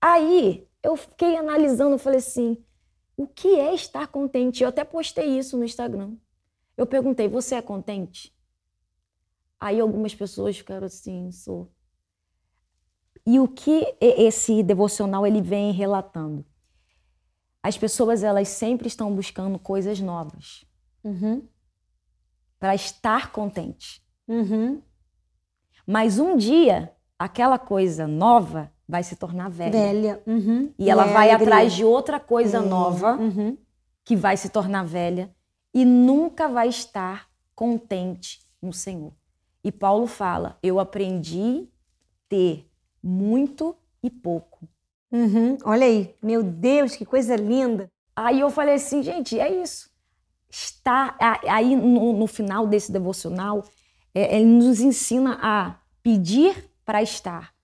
Aí 0.00 0.68
eu 0.82 0.96
fiquei 0.96 1.36
analisando, 1.36 1.96
falei 1.96 2.18
assim: 2.18 2.62
o 3.16 3.26
que 3.26 3.58
é 3.58 3.74
estar 3.74 4.08
contente? 4.08 4.62
Eu 4.62 4.68
até 4.68 4.84
postei 4.84 5.38
isso 5.38 5.56
no 5.56 5.64
Instagram. 5.64 6.14
Eu 6.76 6.86
perguntei: 6.86 7.28
você 7.28 7.54
é 7.54 7.62
contente? 7.62 8.34
Aí 9.58 9.80
algumas 9.80 10.14
pessoas 10.14 10.58
ficaram 10.58 10.86
assim: 10.86 11.30
sou. 11.30 11.70
E 13.26 13.40
o 13.40 13.48
que 13.48 13.96
esse 14.00 14.62
devocional 14.62 15.26
ele 15.26 15.40
vem 15.40 15.72
relatando? 15.72 16.44
As 17.66 17.78
pessoas 17.78 18.22
elas 18.22 18.48
sempre 18.48 18.86
estão 18.88 19.10
buscando 19.14 19.58
coisas 19.58 19.98
novas 19.98 20.66
Uhum. 21.02 21.48
para 22.60 22.74
estar 22.74 23.32
contente. 23.32 24.02
Uhum. 24.28 24.82
Mas 25.86 26.18
um 26.18 26.36
dia 26.36 26.92
aquela 27.18 27.58
coisa 27.58 28.06
nova 28.06 28.70
vai 28.86 29.02
se 29.02 29.16
tornar 29.16 29.48
velha. 29.48 29.72
Velha. 29.72 30.22
Uhum. 30.26 30.72
E 30.78 30.90
ela 30.90 31.06
é 31.06 31.12
vai 31.14 31.30
alegria. 31.30 31.46
atrás 31.54 31.72
de 31.72 31.84
outra 31.84 32.20
coisa 32.20 32.58
É. 32.58 32.60
nova 32.60 33.16
Uhum. 33.16 33.56
que 34.04 34.14
vai 34.14 34.36
se 34.36 34.50
tornar 34.50 34.84
velha 34.84 35.34
e 35.72 35.86
nunca 35.86 36.48
vai 36.48 36.68
estar 36.68 37.30
contente 37.54 38.40
no 38.60 38.74
Senhor. 38.74 39.12
E 39.62 39.72
Paulo 39.72 40.06
fala: 40.06 40.58
Eu 40.62 40.78
aprendi 40.78 41.66
ter 42.28 42.70
muito 43.02 43.74
e 44.02 44.10
pouco. 44.10 44.68
Uhum. 45.14 45.56
Olha 45.64 45.86
aí. 45.86 46.14
Meu 46.20 46.42
Deus, 46.42 46.96
que 46.96 47.04
coisa 47.06 47.36
linda. 47.36 47.88
Aí 48.16 48.40
eu 48.40 48.50
falei 48.50 48.74
assim, 48.74 49.02
gente, 49.02 49.38
é 49.38 49.48
isso. 49.62 49.88
Está 50.50 51.16
aí 51.48 51.74
no, 51.76 52.12
no 52.12 52.26
final 52.26 52.66
desse 52.66 52.90
devocional, 52.92 53.64
é, 54.14 54.36
ele 54.36 54.46
nos 54.46 54.80
ensina 54.80 55.38
a 55.40 55.76
pedir 56.02 56.68
para 56.84 57.02
estar 57.02 57.54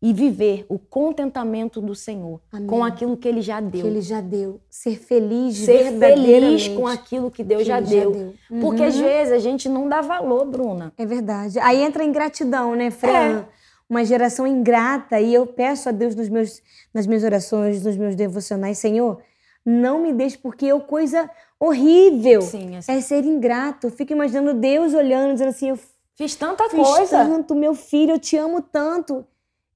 e 0.00 0.12
viver 0.12 0.66
o 0.68 0.80
contentamento 0.80 1.80
do 1.80 1.94
Senhor 1.94 2.40
Amém. 2.52 2.66
com 2.66 2.82
aquilo 2.82 3.16
que 3.16 3.28
Ele 3.28 3.40
já 3.40 3.60
deu. 3.60 3.82
Que 3.82 3.86
ele 3.86 4.00
já 4.00 4.20
deu. 4.20 4.60
Ser 4.68 4.98
feliz 4.98 5.58
Ser 5.58 5.96
feliz 5.96 6.66
com 6.68 6.88
aquilo 6.88 7.30
que 7.30 7.44
Deus 7.44 7.62
que 7.62 7.68
já 7.68 7.78
ele 7.78 7.86
deu. 7.86 8.34
Porque 8.60 8.82
às 8.82 8.96
Uhum. 8.96 9.02
vezes 9.04 9.32
a 9.32 9.38
gente 9.38 9.68
não 9.68 9.88
dá 9.88 10.00
valor, 10.00 10.44
Bruna. 10.46 10.92
É 10.98 11.06
verdade. 11.06 11.60
Aí 11.60 11.80
entra 11.80 12.02
a 12.02 12.06
ingratidão, 12.06 12.74
né, 12.74 12.90
Fran? 12.90 13.44
Uma 13.92 14.06
geração 14.06 14.46
ingrata. 14.46 15.20
E 15.20 15.34
eu 15.34 15.46
peço 15.46 15.86
a 15.90 15.92
Deus 15.92 16.14
nos 16.14 16.30
meus, 16.30 16.62
nas 16.94 17.06
minhas 17.06 17.22
orações, 17.24 17.84
nos 17.84 17.94
meus 17.94 18.16
devocionais, 18.16 18.78
Senhor, 18.78 19.20
não 19.66 20.00
me 20.00 20.14
deixe, 20.14 20.38
porque 20.38 20.64
eu, 20.64 20.80
coisa 20.80 21.28
horrível 21.60 22.40
Sim, 22.40 22.76
assim, 22.78 22.90
é 22.90 23.00
ser 23.02 23.22
ingrato. 23.24 23.90
Fico 23.90 24.12
imaginando 24.12 24.54
Deus 24.58 24.94
olhando, 24.94 25.34
dizendo 25.34 25.50
assim, 25.50 25.68
eu 25.68 25.78
fiz 26.16 26.34
tanta 26.34 26.70
fiz 26.70 26.88
coisa. 26.88 27.18
tanto, 27.18 27.54
meu 27.54 27.74
filho, 27.74 28.12
eu 28.12 28.18
te 28.18 28.34
amo 28.34 28.62
tanto. 28.62 29.26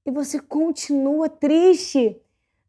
E 0.03 0.09
você 0.09 0.39
continua 0.39 1.29
triste, 1.29 2.19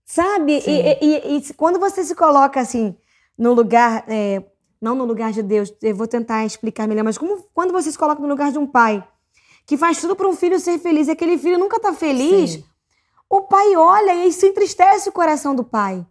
sabe? 0.05 0.63
E, 0.67 0.99
e- 1.01 1.37
e 1.39 1.55
quando 1.55 1.79
você 1.81 2.05
se 2.05 2.15
coloca 2.15 2.61
assim, 2.61 2.95
no 3.39 3.55
lugar, 3.55 4.05
é, 4.07 4.45
não 4.79 4.95
no 4.95 5.05
lugar 5.07 5.33
de 5.33 5.43
Deus, 5.43 5.73
eu 5.83 5.95
vou 5.97 6.07
tentar 6.07 6.45
explicar 6.45 6.87
melhor, 6.87 7.05
mas 7.05 7.17
como, 7.17 7.43
quando 7.55 7.73
você 7.73 7.91
se 7.91 7.97
coloca 7.99 8.21
no 8.21 8.29
lugar 8.29 8.53
de 8.53 8.59
um 8.59 8.67
pai, 8.67 9.03
que 9.69 9.77
faz 9.77 10.01
tudo 10.01 10.17
para 10.17 10.27
um 10.27 10.35
filho 10.35 10.59
ser 10.59 10.79
feliz, 10.79 11.09
e 11.09 11.11
aquele 11.11 11.37
filho 11.37 11.59
nunca 11.59 11.79
tá 11.79 11.93
feliz, 11.93 12.53
Sim. 12.53 12.65
o 13.29 13.43
pai 13.43 13.77
olha 13.77 14.15
e 14.15 14.29
isso 14.29 14.47
entristece 14.47 15.11
o 15.11 15.13
coração 15.13 15.55
do 15.55 15.63
pai. 15.63 16.05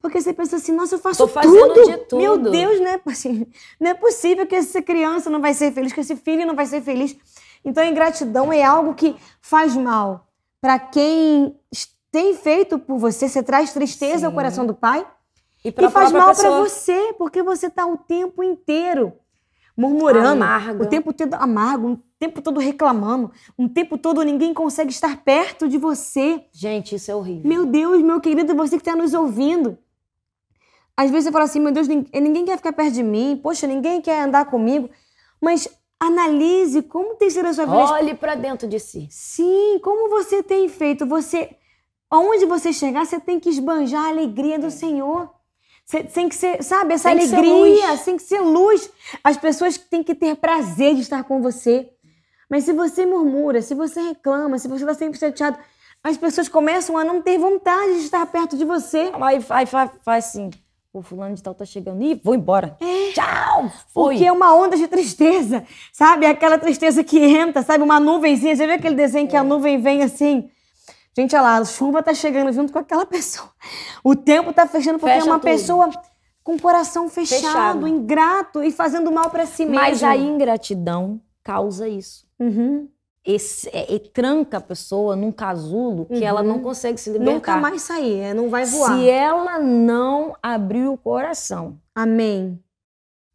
Porque 0.00 0.18
você 0.18 0.32
pensa 0.32 0.56
assim, 0.56 0.72
nossa, 0.72 0.94
eu 0.94 0.98
faço 0.98 1.28
tudo. 1.28 1.84
de 1.84 1.98
tudo. 1.98 2.16
Meu 2.16 2.38
Deus, 2.38 2.80
não 2.80 2.88
é, 2.88 3.00
assim, 3.06 3.46
não 3.78 3.90
é 3.90 3.94
possível 3.94 4.46
que 4.46 4.54
essa 4.56 4.80
criança 4.80 5.28
não 5.28 5.38
vai 5.38 5.52
ser 5.52 5.70
feliz, 5.70 5.92
que 5.92 6.00
esse 6.00 6.16
filho 6.16 6.46
não 6.46 6.56
vai 6.56 6.64
ser 6.64 6.80
feliz. 6.80 7.14
Então, 7.62 7.84
a 7.84 7.86
ingratidão 7.86 8.50
é 8.50 8.64
algo 8.64 8.94
que 8.94 9.14
faz 9.42 9.76
mal 9.76 10.26
para 10.58 10.78
quem 10.78 11.54
tem 12.10 12.34
feito 12.34 12.78
por 12.78 12.96
você. 12.96 13.28
Você 13.28 13.42
traz 13.42 13.70
tristeza 13.74 14.26
ao 14.26 14.32
Sim. 14.32 14.36
coração 14.36 14.66
do 14.66 14.74
pai 14.74 15.06
E, 15.62 15.68
e 15.68 15.90
faz 15.90 16.10
mal 16.10 16.34
para 16.34 16.50
você, 16.58 17.14
porque 17.18 17.42
você 17.42 17.68
tá 17.68 17.84
o 17.84 17.98
tempo 17.98 18.42
inteiro 18.42 19.12
murmurando, 19.76 20.42
Amarga. 20.44 20.84
o 20.84 20.86
tempo 20.86 21.12
todo 21.12 21.34
amargo, 21.34 21.92
o 21.92 22.00
tempo 22.18 22.42
todo 22.42 22.60
reclamando, 22.60 23.30
um 23.58 23.68
tempo 23.68 23.96
todo 23.98 24.22
ninguém 24.22 24.52
consegue 24.54 24.90
estar 24.90 25.22
perto 25.24 25.68
de 25.68 25.78
você. 25.78 26.44
Gente, 26.52 26.94
isso 26.94 27.10
é 27.10 27.14
horrível. 27.14 27.48
Meu 27.48 27.64
Deus, 27.66 28.02
meu 28.02 28.20
querido, 28.20 28.54
você 28.54 28.76
que 28.76 28.82
está 28.86 28.94
nos 28.94 29.14
ouvindo. 29.14 29.78
Às 30.96 31.10
vezes 31.10 31.24
você 31.24 31.32
fala 31.32 31.44
assim, 31.44 31.58
meu 31.60 31.72
Deus, 31.72 31.88
nin- 31.88 32.06
ninguém 32.14 32.44
quer 32.44 32.56
ficar 32.58 32.72
perto 32.72 32.92
de 32.92 33.02
mim, 33.02 33.40
poxa, 33.42 33.66
ninguém 33.66 34.00
quer 34.00 34.22
andar 34.22 34.44
comigo. 34.44 34.90
Mas 35.40 35.66
analise 35.98 36.82
como 36.82 37.14
tem 37.14 37.30
sido 37.30 37.46
a 37.46 37.52
sua 37.54 37.64
vida. 37.64 37.76
Olhe 37.78 38.14
pra 38.14 38.34
dentro 38.34 38.68
de 38.68 38.78
si. 38.78 39.08
Sim, 39.10 39.78
como 39.82 40.10
você 40.10 40.42
tem 40.42 40.68
feito? 40.68 41.06
Você, 41.06 41.56
aonde 42.10 42.44
você 42.44 42.72
chegar, 42.72 43.06
você 43.06 43.18
tem 43.18 43.40
que 43.40 43.48
esbanjar 43.48 44.04
a 44.04 44.08
alegria 44.08 44.58
do 44.58 44.70
Senhor. 44.70 45.30
Tem 46.14 46.28
que 46.28 46.34
ser, 46.34 46.62
sabe, 46.62 46.94
essa 46.94 47.10
É. 47.10 47.16
Tem 47.16 47.28
que 47.28 47.34
alegria, 47.34 47.90
luz. 47.90 48.00
tem 48.04 48.16
que 48.16 48.22
ser 48.22 48.40
luz. 48.40 48.90
As 49.22 49.36
pessoas 49.36 49.76
têm 49.76 50.02
que 50.02 50.14
ter 50.14 50.36
prazer 50.36 50.94
de 50.94 51.02
estar 51.02 51.22
com 51.24 51.42
você. 51.42 51.88
Mas 52.48 52.64
se 52.64 52.72
você 52.72 53.04
murmura, 53.04 53.60
se 53.62 53.74
você 53.74 54.00
reclama, 54.00 54.58
se 54.58 54.68
você 54.68 54.84
está 54.84 54.94
sempre 54.94 55.18
chateado, 55.18 55.58
as 56.04 56.16
pessoas 56.16 56.48
começam 56.48 56.96
a 56.98 57.04
não 57.04 57.20
ter 57.22 57.38
vontade 57.38 57.94
de 57.94 58.04
estar 58.04 58.24
perto 58.26 58.56
de 58.56 58.64
você. 58.64 59.10
Aí 59.20 59.40
faz, 59.40 59.68
faz, 59.70 59.90
faz 60.04 60.24
assim. 60.26 60.50
O 60.94 61.00
fulano 61.00 61.34
de 61.34 61.42
tal 61.42 61.54
tá 61.54 61.64
chegando. 61.64 62.02
Ih, 62.02 62.20
vou 62.22 62.34
embora. 62.34 62.76
Tchau! 63.14 63.70
Foi. 63.94 64.14
Porque 64.14 64.26
é 64.26 64.32
uma 64.32 64.54
onda 64.54 64.76
de 64.76 64.86
tristeza, 64.86 65.64
sabe? 65.90 66.26
Aquela 66.26 66.58
tristeza 66.58 67.02
que 67.02 67.18
entra, 67.18 67.62
sabe? 67.62 67.82
Uma 67.82 67.98
nuvenzinha. 67.98 68.54
Você 68.54 68.66
vê 68.66 68.74
aquele 68.74 68.94
desenho 68.94 69.26
É. 69.26 69.30
que 69.30 69.36
a 69.36 69.42
nuvem 69.42 69.80
vem 69.80 70.02
assim? 70.02 70.50
Gente, 71.16 71.34
olha 71.36 71.42
lá, 71.42 71.56
a 71.58 71.64
chuva 71.64 72.02
tá 72.02 72.14
chegando 72.14 72.52
junto 72.52 72.72
com 72.72 72.78
aquela 72.78 73.04
pessoa. 73.06 73.50
O 74.02 74.14
tempo 74.16 74.52
tá 74.52 74.66
fechando 74.66 74.98
porque 74.98 75.12
Fecha 75.14 75.26
é 75.26 75.30
uma 75.30 75.38
tudo. 75.38 75.50
pessoa 75.50 75.90
com 76.42 76.54
o 76.54 76.60
coração 76.60 77.08
fechado, 77.08 77.40
Fechado. 77.42 77.88
ingrato 77.88 78.62
e 78.62 78.72
fazendo 78.72 79.12
mal 79.12 79.30
pra 79.30 79.46
si 79.46 79.64
mesmo. 79.64 79.74
Mas 79.80 80.02
a 80.02 80.16
ingratidão 80.16 81.20
causa 81.42 81.86
isso. 81.86 82.26
Uhum. 82.40 82.88
Esse, 83.24 83.68
é, 83.68 83.94
é- 83.94 83.98
tranca 84.00 84.56
a 84.56 84.60
pessoa 84.60 85.14
num 85.14 85.30
casulo 85.30 86.06
que 86.06 86.24
ela 86.24 86.42
não 86.42 86.58
consegue 86.58 86.98
se 86.98 87.10
libertar. 87.10 87.32
Nunca 87.34 87.56
mais 87.56 87.82
sair, 87.82 88.18
é, 88.18 88.34
não 88.34 88.48
vai 88.48 88.64
voar. 88.64 88.96
Se 88.98 89.08
ela 89.08 89.60
não 89.60 90.34
abrir 90.42 90.88
o 90.88 90.96
coração 90.96 91.78
Amém. 91.94 92.58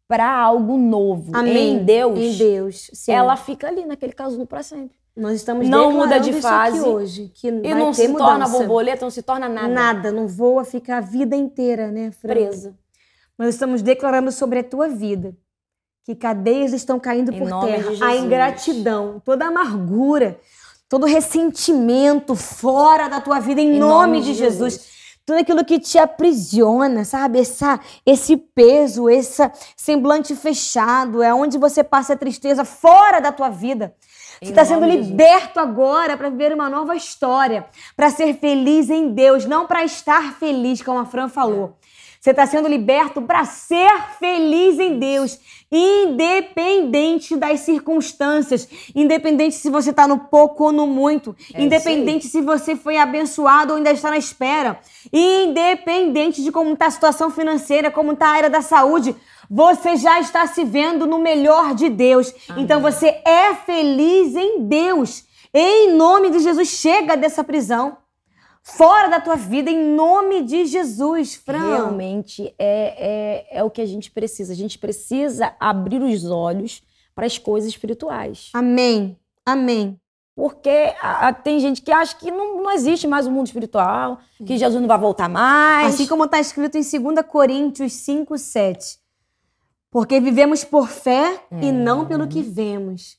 para 0.06 0.30
algo 0.30 0.76
novo 0.76 1.34
Amém. 1.34 1.76
em 1.76 1.84
Deus, 1.84 2.18
Em 2.18 2.36
Deus. 2.36 2.90
Sim. 2.92 3.12
ela 3.12 3.34
fica 3.36 3.66
ali 3.68 3.86
naquele 3.86 4.12
casulo 4.12 4.46
para 4.46 4.62
sempre. 4.62 4.97
Nós 5.18 5.34
estamos 5.34 5.68
não 5.68 5.92
muda 5.92 6.20
de 6.20 6.32
fase 6.40 6.80
hoje. 6.80 7.32
Que 7.34 7.48
E 7.48 7.74
não 7.74 7.92
se 7.92 8.06
torna 8.08 8.46
mudança. 8.46 8.58
borboleta, 8.58 9.04
não 9.04 9.10
se 9.10 9.20
torna 9.20 9.48
nada. 9.48 9.68
Nada, 9.68 10.12
não 10.12 10.28
voa, 10.28 10.64
fica 10.64 10.98
a 10.98 11.00
vida 11.00 11.34
inteira, 11.34 11.90
né, 11.90 12.12
Fran? 12.12 12.28
Presa. 12.32 12.78
Nós 13.36 13.48
estamos 13.48 13.82
declarando 13.82 14.30
sobre 14.30 14.60
a 14.60 14.64
tua 14.64 14.88
vida 14.88 15.36
que 16.04 16.14
cadeias 16.14 16.72
estão 16.72 17.00
caindo 17.00 17.34
Em 17.34 17.38
por 17.38 17.48
terra. 17.66 17.90
A 18.00 18.16
ingratidão, 18.16 19.20
toda 19.24 19.44
a 19.44 19.48
amargura, 19.48 20.38
todo 20.88 21.04
ressentimento 21.04 22.36
fora 22.36 23.08
da 23.08 23.20
tua 23.20 23.40
vida, 23.40 23.60
em, 23.60 23.74
Em 23.74 23.78
nome, 23.80 23.90
nome 23.90 24.20
de 24.20 24.32
de 24.32 24.34
Jesus. 24.34 24.72
Jesus. 24.74 24.98
Tudo 25.26 25.40
aquilo 25.40 25.64
que 25.64 25.78
te 25.78 25.98
aprisiona, 25.98 27.04
sabe? 27.04 27.40
Essa, 27.40 27.78
esse 28.06 28.36
peso, 28.36 29.10
esse 29.10 29.42
semblante 29.76 30.34
fechado, 30.34 31.22
é 31.22 31.34
onde 31.34 31.58
você 31.58 31.84
passa 31.84 32.14
a 32.14 32.16
tristeza 32.16 32.64
fora 32.64 33.20
da 33.20 33.30
tua 33.32 33.50
vida. 33.50 33.94
Você 34.40 34.50
está 34.50 34.64
sendo 34.64 34.86
liberto 34.86 35.58
agora 35.58 36.16
para 36.16 36.30
viver 36.30 36.52
uma 36.52 36.70
nova 36.70 36.94
história, 36.94 37.66
para 37.96 38.10
ser 38.10 38.34
feliz 38.34 38.88
em 38.88 39.10
Deus, 39.10 39.44
não 39.44 39.66
para 39.66 39.84
estar 39.84 40.38
feliz, 40.38 40.80
como 40.80 40.98
a 40.98 41.04
Fran 41.04 41.28
falou. 41.28 41.76
Você 42.20 42.30
está 42.30 42.46
sendo 42.46 42.68
liberto 42.68 43.22
para 43.22 43.44
ser 43.44 43.90
feliz 44.18 44.78
em 44.78 44.98
Deus, 44.98 45.38
independente 45.70 47.36
das 47.36 47.60
circunstâncias, 47.60 48.68
independente 48.94 49.54
se 49.54 49.70
você 49.70 49.90
está 49.90 50.06
no 50.06 50.18
pouco 50.18 50.64
ou 50.64 50.72
no 50.72 50.86
muito, 50.86 51.36
é 51.54 51.62
independente 51.62 52.26
se 52.26 52.40
você 52.40 52.74
foi 52.74 52.98
abençoado 52.98 53.72
ou 53.72 53.76
ainda 53.76 53.92
está 53.92 54.10
na 54.10 54.18
espera, 54.18 54.80
independente 55.12 56.42
de 56.42 56.50
como 56.50 56.72
está 56.72 56.86
a 56.86 56.90
situação 56.90 57.30
financeira, 57.30 57.90
como 57.90 58.12
está 58.12 58.26
a 58.26 58.32
área 58.32 58.50
da 58.50 58.62
saúde. 58.62 59.14
Você 59.50 59.96
já 59.96 60.20
está 60.20 60.46
se 60.46 60.64
vendo 60.64 61.06
no 61.06 61.18
melhor 61.18 61.74
de 61.74 61.88
Deus. 61.88 62.32
Amém. 62.48 62.64
Então 62.64 62.80
você 62.80 63.20
é 63.24 63.54
feliz 63.54 64.34
em 64.36 64.62
Deus. 64.64 65.24
Em 65.52 65.92
nome 65.92 66.30
de 66.30 66.40
Jesus, 66.40 66.68
chega 66.68 67.16
dessa 67.16 67.42
prisão 67.42 67.96
fora 68.62 69.08
da 69.08 69.20
tua 69.20 69.36
vida, 69.36 69.70
em 69.70 69.94
nome 69.94 70.42
de 70.42 70.66
Jesus, 70.66 71.34
Fran. 71.34 71.76
Realmente 71.76 72.54
é, 72.58 73.46
é, 73.50 73.58
é 73.58 73.64
o 73.64 73.70
que 73.70 73.80
a 73.80 73.86
gente 73.86 74.10
precisa. 74.10 74.52
A 74.52 74.56
gente 74.56 74.78
precisa 74.78 75.54
abrir 75.58 76.02
os 76.02 76.24
olhos 76.26 76.82
para 77.14 77.26
as 77.26 77.38
coisas 77.38 77.70
espirituais. 77.70 78.50
Amém. 78.52 79.18
Amém. 79.44 79.98
Porque 80.36 80.94
a, 81.00 81.28
a, 81.28 81.32
tem 81.32 81.58
gente 81.58 81.82
que 81.82 81.90
acha 81.90 82.14
que 82.14 82.30
não, 82.30 82.62
não 82.62 82.70
existe 82.70 83.08
mais 83.08 83.26
o 83.26 83.30
um 83.30 83.32
mundo 83.32 83.46
espiritual, 83.46 84.20
que 84.46 84.56
Jesus 84.56 84.80
não 84.80 84.86
vai 84.86 84.98
voltar 84.98 85.28
mais. 85.28 85.94
Assim 85.94 86.06
como 86.06 86.26
está 86.26 86.38
escrito 86.38 86.76
em 86.76 86.82
2 86.82 87.26
Coríntios 87.26 87.92
5, 87.94 88.38
7. 88.38 88.98
Porque 89.98 90.20
vivemos 90.20 90.62
por 90.62 90.88
fé 90.88 91.42
é. 91.50 91.64
e 91.64 91.72
não 91.72 92.06
pelo 92.06 92.28
que 92.28 92.40
vemos. 92.40 93.18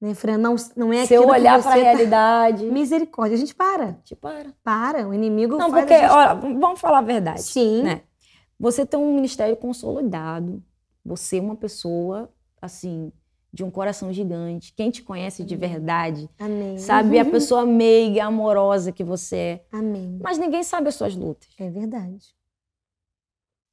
Né, 0.00 0.12
Fran? 0.12 0.38
Não, 0.38 0.56
não 0.76 0.92
é 0.92 1.06
Se 1.06 1.14
eu 1.14 1.24
olhar 1.24 1.62
para 1.62 1.70
a 1.70 1.74
tá... 1.76 1.80
realidade. 1.80 2.66
Misericórdia, 2.66 3.36
a 3.36 3.38
gente 3.38 3.54
para. 3.54 3.92
Te 4.02 4.16
para. 4.16 4.52
Para. 4.64 5.06
O 5.06 5.14
inimigo. 5.14 5.56
Não, 5.56 5.70
porque, 5.70 5.96
gente... 5.96 6.10
olha, 6.10 6.34
vamos 6.34 6.80
falar 6.80 6.98
a 6.98 7.02
verdade. 7.02 7.42
Sim. 7.42 7.84
Né? 7.84 8.02
Você 8.58 8.84
tem 8.84 8.98
um 8.98 9.14
ministério 9.14 9.56
consolidado. 9.56 10.60
Você 11.04 11.38
é 11.38 11.40
uma 11.40 11.54
pessoa, 11.54 12.28
assim, 12.60 13.12
de 13.52 13.62
um 13.62 13.70
coração 13.70 14.12
gigante. 14.12 14.74
Quem 14.74 14.90
te 14.90 15.04
conhece 15.04 15.44
de 15.44 15.54
verdade. 15.54 16.28
Amém. 16.40 16.76
Sabe 16.76 17.20
a 17.20 17.24
pessoa 17.24 17.64
meiga, 17.64 18.24
amorosa 18.24 18.90
que 18.90 19.04
você 19.04 19.36
é. 19.36 19.64
Amém. 19.70 20.18
Mas 20.20 20.38
ninguém 20.38 20.64
sabe 20.64 20.88
as 20.88 20.96
suas 20.96 21.14
lutas. 21.14 21.48
É 21.56 21.70
verdade. 21.70 22.34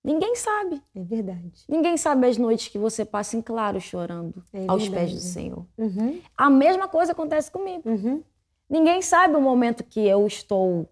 Ninguém 0.07 0.37
sabe. 0.37 0.81
É 0.95 1.03
verdade. 1.03 1.65
Ninguém 1.67 1.97
sabe 1.97 2.27
as 2.27 2.37
noites 2.37 2.69
que 2.69 2.77
você 2.77 3.03
passa 3.03 3.35
em 3.35 3.41
claro 3.41 3.81
chorando 3.81 4.41
é 4.53 4.63
aos 4.65 4.87
pés 4.87 5.11
do 5.11 5.19
Senhor. 5.19 5.65
Uhum. 5.77 6.21
A 6.37 6.49
mesma 6.49 6.87
coisa 6.87 7.11
acontece 7.11 7.51
comigo. 7.51 7.81
Uhum. 7.89 8.23
Ninguém 8.69 9.01
sabe 9.01 9.35
o 9.35 9.41
momento 9.41 9.83
que 9.83 9.99
eu 9.99 10.25
estou 10.25 10.89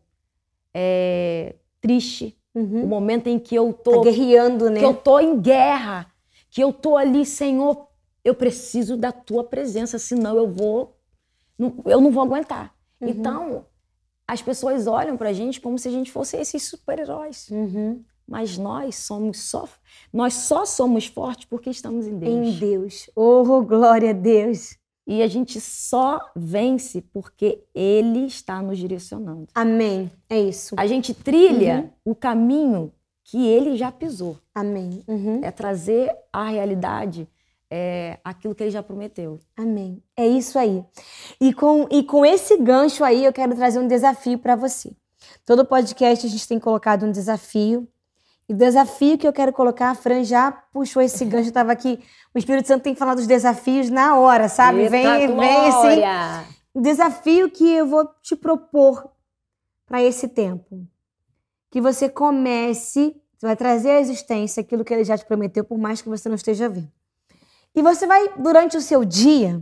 é, 0.74 1.56
triste, 1.80 2.38
uhum. 2.54 2.84
o 2.84 2.88
momento 2.88 3.28
em 3.28 3.40
que 3.40 3.56
eu 3.56 3.72
tô 3.72 3.92
tá 3.92 4.02
guerreando, 4.02 4.70
né? 4.70 4.80
Que 4.80 4.86
eu 4.86 4.94
tô 4.94 5.18
em 5.18 5.40
guerra, 5.40 6.12
que 6.50 6.62
eu 6.62 6.74
tô 6.74 6.98
ali, 6.98 7.26
Senhor, 7.26 7.88
eu 8.22 8.36
preciso 8.36 8.98
da 8.98 9.14
tua 9.14 9.46
presença, 9.46 9.98
senão 9.98 10.36
eu 10.36 10.52
vou 10.52 10.94
eu 11.86 12.02
não 12.02 12.12
vou 12.12 12.22
aguentar. 12.22 12.76
Uhum. 13.00 13.08
Então, 13.08 13.66
as 14.28 14.42
pessoas 14.42 14.88
olham 14.88 15.16
pra 15.16 15.32
gente 15.32 15.62
como 15.62 15.80
se 15.80 15.88
a 15.88 15.92
gente 15.92 16.12
fosse 16.12 16.36
esses 16.36 16.64
super-heróis. 16.64 17.50
Uhum. 17.50 18.04
Mas 18.28 18.58
nós 18.58 18.96
somos 18.96 19.40
só, 19.42 19.68
nós 20.12 20.34
só 20.34 20.66
somos 20.66 21.06
fortes 21.06 21.46
porque 21.46 21.70
estamos 21.70 22.08
em 22.08 22.18
Deus. 22.18 22.34
Em 22.34 22.60
Deus. 22.60 23.10
Oh, 23.16 23.62
glória 23.62 24.10
a 24.10 24.14
Deus. 24.14 24.78
E 25.08 25.22
a 25.22 25.28
gente 25.28 25.62
só 25.62 26.20
vence 26.36 27.02
porque 27.02 27.64
Ele 27.76 28.26
está 28.26 28.62
nos 28.62 28.80
direcionando. 28.80 29.48
Amém. 29.54 30.12
É 30.28 30.40
isso. 30.40 30.74
A 30.78 30.88
gente 30.88 31.14
trilha 31.14 31.92
uhum. 32.06 32.12
o 32.12 32.16
caminho 32.16 32.92
que 33.24 33.46
Ele 33.46 33.78
já 33.78 33.92
pisou. 33.92 34.38
Amém. 34.54 35.04
Uhum. 35.08 35.42
É 35.44 35.52
trazer 35.52 36.12
à 36.34 36.50
realidade 36.50 37.28
é, 37.70 38.18
aquilo 38.24 38.56
que 38.56 38.64
Ele 38.64 38.72
já 38.72 38.82
prometeu. 38.82 39.40
Amém. 39.56 40.02
É 40.18 40.28
isso 40.28 40.58
aí. 40.58 40.84
E 41.40 41.54
com, 41.54 41.88
e 41.92 42.02
com 42.02 42.26
esse 42.26 42.58
gancho 42.58 43.04
aí, 43.04 43.26
eu 43.26 43.34
quero 43.34 43.56
trazer 43.56 43.78
um 43.78 43.88
desafio 43.88 44.40
para 44.40 44.56
você. 44.56 44.92
Todo 45.46 45.66
podcast 45.66 46.26
a 46.26 46.30
gente 46.30 46.48
tem 46.48 46.60
colocado 46.60 47.06
um 47.06 47.12
desafio 47.12 47.88
e 48.48 48.54
o 48.54 48.58
desafio 48.58 49.18
que 49.18 49.28
eu 49.28 49.34
quero 49.34 49.52
colocar, 49.52 49.90
a 49.90 49.96
Fran 49.96 50.24
já 50.24 50.52
puxou 50.52 51.02
esse 51.02 51.26
gancho, 51.26 51.48
estava 51.48 51.72
aqui. 51.72 52.00
O 52.34 52.38
Espírito 52.38 52.68
Santo 52.68 52.84
tem 52.84 52.96
falado 52.96 53.18
dos 53.18 53.28
desafios 53.28 53.90
na 53.90 54.16
hora, 54.18 54.48
sabe? 54.48 54.82
Eita 54.82 54.92
vem, 54.92 55.28
glória. 55.28 55.36
vem 55.36 56.06
assim. 56.06 56.56
O 56.74 56.82
desafio 56.82 57.50
que 57.50 57.68
eu 57.68 57.88
vou 57.88 58.08
te 58.22 58.36
propor 58.36 59.10
para 59.88 60.04
esse 60.04 60.28
tempo. 60.28 60.86
Que 61.72 61.82
você 61.82 62.08
comece, 62.08 63.20
você 63.36 63.48
vai 63.48 63.56
trazer 63.56 63.92
à 63.92 64.00
existência 64.00 64.62
aquilo 64.62 64.86
que 64.86 64.94
ele 64.94 65.04
já 65.04 65.18
te 65.18 65.26
prometeu, 65.26 65.64
por 65.64 65.80
mais 65.80 66.02
que 66.02 66.10
você 66.10 66.30
não 66.30 66.36
esteja 66.36 66.70
vendo. 66.70 66.92
E 67.74 67.82
você 67.82 68.06
vai, 68.06 68.30
durante 68.38 68.78
o 68.78 68.82
seu 68.82 69.04
dia, 69.04 69.60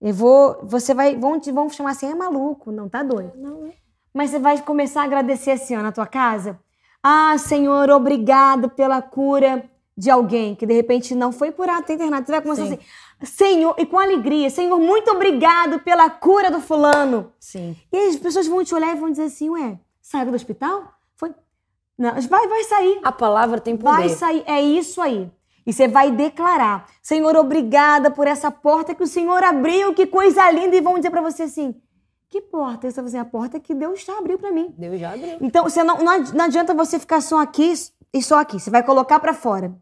eu 0.00 0.12
vou, 0.12 0.60
você 0.62 0.92
vai, 0.92 1.16
vão 1.16 1.40
te 1.40 1.50
vão 1.50 1.70
chamar 1.70 1.92
assim, 1.92 2.06
é 2.06 2.14
maluco, 2.14 2.70
não 2.70 2.86
tá 2.86 3.02
doido. 3.02 3.32
Não, 3.36 3.72
Mas 4.12 4.30
você 4.30 4.38
vai 4.38 4.60
começar 4.60 5.00
a 5.00 5.04
agradecer 5.04 5.52
assim, 5.52 5.74
ó, 5.74 5.82
na 5.82 5.90
tua 5.90 6.06
casa 6.06 6.60
ah, 7.06 7.36
Senhor, 7.36 7.90
obrigado 7.90 8.70
pela 8.70 9.02
cura 9.02 9.68
de 9.94 10.10
alguém 10.10 10.54
que 10.54 10.64
de 10.64 10.72
repente 10.72 11.14
não 11.14 11.30
foi 11.30 11.52
curado, 11.52 11.82
está 11.82 11.92
internado. 11.92 12.24
Você 12.24 12.32
vai 12.32 12.40
começar 12.40 12.66
Sim. 12.66 12.78
assim, 13.20 13.36
Senhor, 13.36 13.74
e 13.76 13.84
com 13.84 13.98
alegria, 13.98 14.48
Senhor, 14.48 14.78
muito 14.78 15.10
obrigado 15.10 15.80
pela 15.80 16.08
cura 16.08 16.50
do 16.50 16.62
fulano. 16.62 17.30
Sim. 17.38 17.76
E 17.92 18.08
as 18.08 18.16
pessoas 18.16 18.46
vão 18.46 18.64
te 18.64 18.74
olhar 18.74 18.96
e 18.96 18.98
vão 18.98 19.10
dizer 19.10 19.24
assim, 19.24 19.50
ué, 19.50 19.78
saiu 20.00 20.30
do 20.30 20.34
hospital? 20.34 20.94
Foi? 21.14 21.34
Não, 21.98 22.10
vai, 22.22 22.48
vai 22.48 22.64
sair. 22.64 23.00
A 23.04 23.12
palavra 23.12 23.60
tem 23.60 23.76
poder. 23.76 23.96
Vai 23.96 24.08
sair, 24.08 24.42
é 24.46 24.62
isso 24.62 25.02
aí. 25.02 25.30
E 25.66 25.74
você 25.74 25.86
vai 25.86 26.10
declarar, 26.10 26.86
Senhor, 27.02 27.36
obrigada 27.36 28.10
por 28.10 28.26
essa 28.26 28.50
porta 28.50 28.94
que 28.94 29.02
o 29.02 29.06
Senhor 29.06 29.44
abriu, 29.44 29.92
que 29.92 30.06
coisa 30.06 30.50
linda. 30.50 30.74
E 30.74 30.80
vão 30.80 30.96
dizer 30.96 31.10
para 31.10 31.22
você 31.22 31.42
assim, 31.44 31.74
que 32.34 32.40
porta? 32.40 32.90
Você 32.90 33.00
vai 33.00 33.20
a 33.20 33.24
porta 33.24 33.60
que 33.60 33.72
Deus 33.72 34.02
já 34.02 34.18
abriu 34.18 34.36
para 34.36 34.50
mim. 34.50 34.74
Deus 34.76 34.98
já 34.98 35.12
abriu. 35.12 35.38
Então, 35.40 35.62
você 35.62 35.84
não, 35.84 35.98
não 35.98 36.44
adianta 36.44 36.74
você 36.74 36.98
ficar 36.98 37.20
só 37.20 37.40
aqui 37.40 37.72
e 38.12 38.20
só 38.20 38.40
aqui. 38.40 38.58
Você 38.58 38.70
vai 38.70 38.82
colocar 38.82 39.20
para 39.20 39.32
fora. 39.32 39.72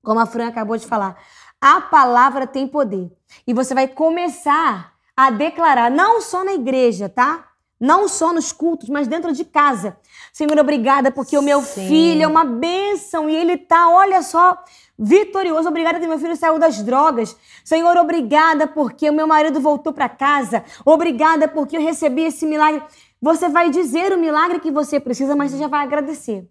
Como 0.00 0.20
a 0.20 0.24
Fran 0.24 0.46
acabou 0.46 0.76
de 0.76 0.86
falar. 0.86 1.20
A 1.60 1.80
palavra 1.80 2.46
tem 2.46 2.68
poder. 2.68 3.10
E 3.44 3.52
você 3.52 3.74
vai 3.74 3.88
começar 3.88 4.92
a 5.16 5.30
declarar, 5.32 5.90
não 5.90 6.20
só 6.20 6.44
na 6.44 6.52
igreja, 6.52 7.08
tá? 7.08 7.48
Não 7.80 8.08
só 8.08 8.32
nos 8.32 8.52
cultos, 8.52 8.90
mas 8.90 9.08
dentro 9.08 9.32
de 9.32 9.42
casa. 9.42 9.96
Senhor, 10.32 10.58
obrigada, 10.58 11.10
porque 11.10 11.38
o 11.38 11.42
meu 11.42 11.62
filho 11.62 12.22
é 12.22 12.26
uma 12.26 12.44
bênção 12.44 13.28
e 13.30 13.34
ele 13.34 13.56
tá, 13.56 13.88
olha 13.88 14.22
só, 14.22 14.62
vitorioso. 14.98 15.66
Obrigada 15.66 15.98
que 15.98 16.06
meu 16.06 16.18
filho 16.18 16.36
saiu 16.36 16.58
das 16.58 16.82
drogas. 16.82 17.34
Senhor, 17.64 17.96
obrigada 17.96 18.66
porque 18.66 19.08
o 19.08 19.14
meu 19.14 19.26
marido 19.26 19.58
voltou 19.60 19.94
para 19.94 20.10
casa. 20.10 20.62
Obrigada 20.84 21.48
porque 21.48 21.78
eu 21.78 21.80
recebi 21.80 22.24
esse 22.24 22.44
milagre. 22.44 22.82
Você 23.20 23.48
vai 23.48 23.70
dizer 23.70 24.12
o 24.12 24.18
milagre 24.18 24.60
que 24.60 24.70
você 24.70 25.00
precisa, 25.00 25.34
mas 25.34 25.50
você 25.50 25.58
já 25.58 25.68
vai 25.68 25.82
agradecer. 25.82 26.46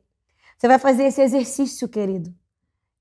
Você 0.57 0.67
vai 0.67 0.79
fazer 0.79 1.03
esse 1.03 1.21
exercício, 1.21 1.87
querido. 1.87 2.33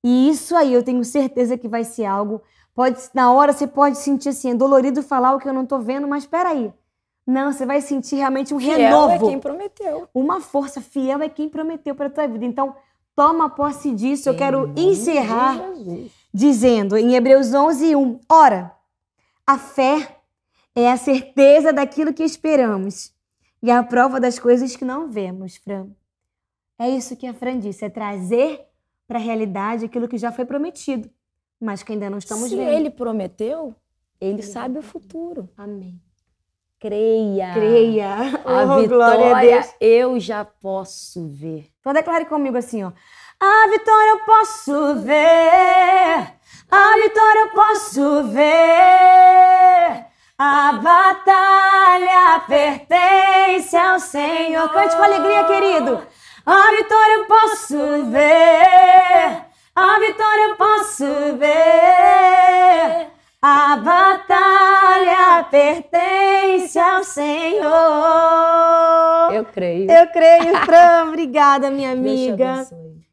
E 0.04 0.28
isso 0.28 0.54
aí 0.54 0.72
eu 0.74 0.82
tenho 0.82 1.02
certeza 1.02 1.56
que 1.56 1.66
vai 1.66 1.82
ser 1.82 2.04
algo. 2.04 2.42
Pode, 2.74 3.00
na 3.12 3.32
hora 3.32 3.52
você 3.52 3.66
pode 3.66 3.98
sentir 3.98 4.28
assim, 4.28 4.50
é 4.50 4.54
dolorido 4.54 5.02
falar 5.02 5.34
o 5.34 5.38
que 5.38 5.48
eu 5.48 5.52
não 5.52 5.66
tô 5.66 5.78
vendo, 5.80 6.06
mas 6.06 6.24
espera 6.24 6.50
aí. 6.50 6.72
Não, 7.28 7.52
você 7.52 7.66
vai 7.66 7.82
sentir 7.82 8.16
realmente 8.16 8.54
um 8.54 8.58
fiel 8.58 8.78
renovo. 8.78 9.12
é 9.12 9.18
quem 9.18 9.38
prometeu. 9.38 10.08
Uma 10.14 10.40
força 10.40 10.80
fiel 10.80 11.20
é 11.20 11.28
quem 11.28 11.46
prometeu 11.46 11.94
para 11.94 12.08
tua 12.08 12.26
vida. 12.26 12.42
Então, 12.42 12.74
toma 13.14 13.50
posse 13.50 13.94
disso. 13.94 14.30
Eu 14.30 14.34
quero 14.34 14.72
encerrar 14.74 15.60
dizendo 16.32 16.96
em 16.96 17.14
Hebreus 17.14 17.52
11, 17.52 17.94
1. 17.94 18.20
Ora, 18.30 18.74
a 19.46 19.58
fé 19.58 20.16
é 20.74 20.90
a 20.90 20.96
certeza 20.96 21.70
daquilo 21.70 22.14
que 22.14 22.22
esperamos 22.22 23.12
e 23.62 23.70
a 23.70 23.82
prova 23.82 24.18
das 24.18 24.38
coisas 24.38 24.74
que 24.74 24.84
não 24.86 25.10
vemos, 25.10 25.56
Fran. 25.56 25.88
É 26.78 26.88
isso 26.88 27.14
que 27.14 27.26
a 27.26 27.34
Fran 27.34 27.58
disse, 27.58 27.84
é 27.84 27.90
trazer 27.90 28.64
para 29.06 29.18
a 29.18 29.22
realidade 29.22 29.84
aquilo 29.84 30.08
que 30.08 30.16
já 30.16 30.32
foi 30.32 30.46
prometido, 30.46 31.10
mas 31.60 31.82
que 31.82 31.92
ainda 31.92 32.08
não 32.08 32.16
estamos 32.16 32.48
Se 32.48 32.56
vendo. 32.56 32.70
Se 32.70 32.74
ele 32.74 32.88
prometeu, 32.88 33.74
ele 34.18 34.42
sabe 34.42 34.78
o 34.78 34.82
futuro. 34.82 35.46
Amém. 35.58 36.00
Creia. 36.80 37.54
Creia. 37.54 38.14
A 38.46 38.62
oh, 38.62 38.80
vitória 38.80 39.60
a 39.60 39.64
eu 39.80 40.20
já 40.20 40.44
posso 40.44 41.28
ver. 41.28 41.66
Então 41.80 41.92
declare 41.92 42.24
comigo 42.24 42.56
assim, 42.56 42.84
ó. 42.84 42.92
A 43.40 43.68
vitória 43.68 44.10
eu 44.10 44.20
posso 44.20 44.94
ver. 45.00 46.34
A 46.70 46.96
vitória 47.02 47.40
eu 47.40 47.50
posso 47.50 48.24
ver. 48.28 50.06
A 50.38 50.72
batalha 50.74 52.44
pertence 52.46 53.76
ao 53.76 53.98
Senhor. 53.98 54.68
Cante 54.70 54.96
com 54.96 55.02
alegria, 55.02 55.44
querido. 55.44 56.00
A 56.46 56.70
vitória 56.70 57.12
eu 57.14 57.26
posso 57.26 58.10
ver. 58.10 59.44
A 59.74 59.98
vitória 59.98 60.42
eu 60.48 60.56
posso 60.56 61.04
ver. 61.38 63.17
A 63.40 63.76
batalha 63.76 65.44
pertence 65.44 66.76
ao 66.76 67.04
Senhor. 67.04 67.62
Eu 69.32 69.44
creio. 69.44 69.88
Eu 69.88 70.08
creio, 70.08 70.56
Fran. 70.66 71.04
Obrigada, 71.06 71.70
minha 71.70 71.92
amiga. 71.92 72.66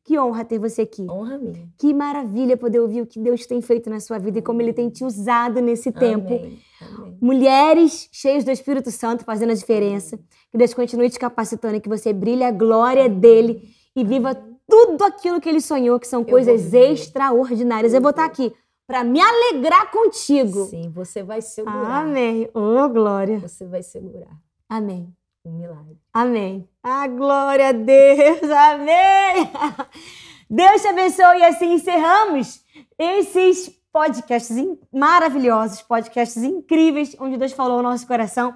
Que 0.04 0.18
honra 0.18 0.44
ter 0.44 0.58
você 0.58 0.82
aqui. 0.82 1.06
Honra 1.08 1.38
minha. 1.38 1.70
Que 1.78 1.94
maravilha 1.94 2.58
poder 2.58 2.80
ouvir 2.80 3.02
o 3.02 3.06
que 3.06 3.20
Deus 3.20 3.46
tem 3.46 3.62
feito 3.62 3.88
na 3.88 4.00
sua 4.00 4.18
vida 4.18 4.40
e 4.40 4.42
como 4.42 4.64
Ele 4.64 4.74
tem 4.74 4.90
te 4.90 5.04
usado 5.04 5.62
nesse 5.62 5.92
tempo. 5.92 6.34
Amém. 6.34 6.60
Amém. 6.82 7.18
Mulheres 7.22 8.10
cheias 8.12 8.44
do 8.44 8.50
Espírito 8.50 8.90
Santo 8.90 9.24
fazendo 9.24 9.52
a 9.52 9.56
diferença. 9.56 10.18
Que 10.52 10.58
Deus 10.58 10.74
continue 10.74 11.12
te 11.12 11.20
capacitando 11.20 11.76
e 11.76 11.80
que 11.80 11.90
você 11.90 12.12
brilhe 12.12 12.44
a 12.44 12.50
glória 12.50 13.08
dele 13.08 13.62
e 13.96 14.04
viva 14.04 14.34
tudo 14.68 15.04
aquilo 15.04 15.40
que 15.40 15.48
ele 15.48 15.62
sonhou, 15.62 16.00
que 16.00 16.08
são 16.08 16.24
coisas 16.24 16.74
extraordinárias. 16.74 17.94
Eu 17.94 18.02
vou 18.02 18.10
estar 18.10 18.26
aqui 18.26 18.52
para 18.88 19.04
me 19.04 19.20
alegrar 19.20 19.90
contigo. 19.92 20.66
Sim, 20.66 20.90
você 20.92 21.24
vai 21.24 21.42
segurar. 21.42 22.02
Amém. 22.02 22.50
Oh, 22.54 22.88
glória. 22.90 23.40
Você 23.40 23.66
vai 23.66 23.82
segurar. 23.82 24.38
Amém. 24.70 25.14
Um 25.44 25.52
milagre. 25.52 25.98
Amém. 26.14 26.68
Ah, 26.84 27.08
glória 27.08 27.70
a 27.70 27.72
Deus. 27.72 28.50
Amém. 28.50 29.52
Deus 30.50 30.82
te 30.82 30.88
abençoe 30.88 31.40
e 31.40 31.44
assim 31.44 31.74
encerramos 31.74 32.64
esses 32.98 33.70
podcasts 33.92 34.56
maravilhosos, 34.92 35.82
podcasts 35.82 36.44
incríveis, 36.44 37.16
onde 37.20 37.38
Deus 37.38 37.54
falou 37.54 37.78
ao 37.78 37.84
nosso 37.84 38.06
coração. 38.06 38.56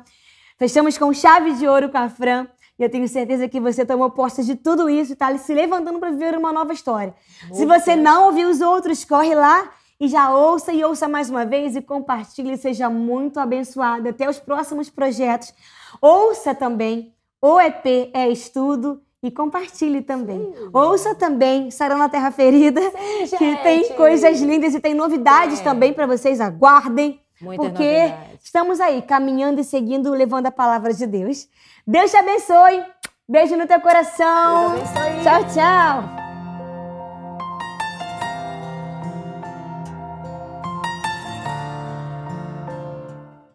Fechamos 0.57 0.97
com 0.97 1.13
chave 1.13 1.53
de 1.53 1.67
ouro 1.67 1.89
com 1.89 1.97
a 1.97 2.09
Fran. 2.09 2.47
E 2.77 2.83
eu 2.83 2.89
tenho 2.89 3.07
certeza 3.07 3.47
que 3.47 3.59
você 3.59 3.85
tomou 3.85 4.09
posse 4.09 4.43
de 4.43 4.55
tudo 4.55 4.89
isso 4.89 5.11
e 5.11 5.13
está 5.13 5.35
se 5.37 5.53
levantando 5.53 5.99
para 5.99 6.11
viver 6.11 6.37
uma 6.37 6.53
nova 6.53 6.71
história. 6.71 7.13
Se 7.51 7.65
você 7.65 7.95
não 7.95 8.27
ouviu 8.27 8.49
os 8.49 8.61
outros, 8.61 9.03
corre 9.03 9.35
lá 9.35 9.69
e 9.99 10.07
já 10.07 10.33
ouça 10.33 10.71
e 10.71 10.83
ouça 10.83 11.07
mais 11.07 11.29
uma 11.29 11.45
vez 11.45 11.75
e 11.75 11.81
compartilhe. 11.81 12.57
Seja 12.57 12.89
muito 12.89 13.39
abençoado. 13.39 14.09
Até 14.09 14.29
os 14.29 14.39
próximos 14.39 14.89
projetos. 14.89 15.53
Ouça 16.01 16.55
também 16.55 17.13
o 17.41 17.59
EP 17.59 18.11
é 18.13 18.29
Estudo 18.29 19.01
e 19.23 19.31
compartilhe 19.31 20.01
também. 20.01 20.53
Sim. 20.53 20.69
Ouça 20.73 21.15
também 21.15 21.71
Sarão 21.71 21.97
na 21.97 22.09
Terra 22.09 22.31
Ferida, 22.31 22.81
Sim, 23.27 23.37
que 23.37 23.55
tem 23.57 23.93
coisas 23.93 24.41
lindas 24.41 24.73
e 24.73 24.79
tem 24.79 24.93
novidades 24.93 25.59
é. 25.59 25.63
também 25.63 25.93
para 25.93 26.05
vocês. 26.05 26.41
Aguardem. 26.41 27.21
Muita 27.41 27.63
porque 27.63 27.83
novidade. 27.83 28.39
estamos 28.43 28.81
aí 28.81 29.01
caminhando 29.01 29.61
e 29.61 29.63
seguindo, 29.63 30.11
levando 30.11 30.47
a 30.47 30.51
palavra 30.51 30.93
de 30.93 31.07
Deus. 31.07 31.47
Deus 31.87 32.11
te 32.11 32.17
abençoe. 32.17 32.83
Beijo 33.27 33.55
no 33.55 33.67
teu 33.67 33.79
coração. 33.79 34.75
Tchau, 35.23 35.43
tchau. 35.53 36.18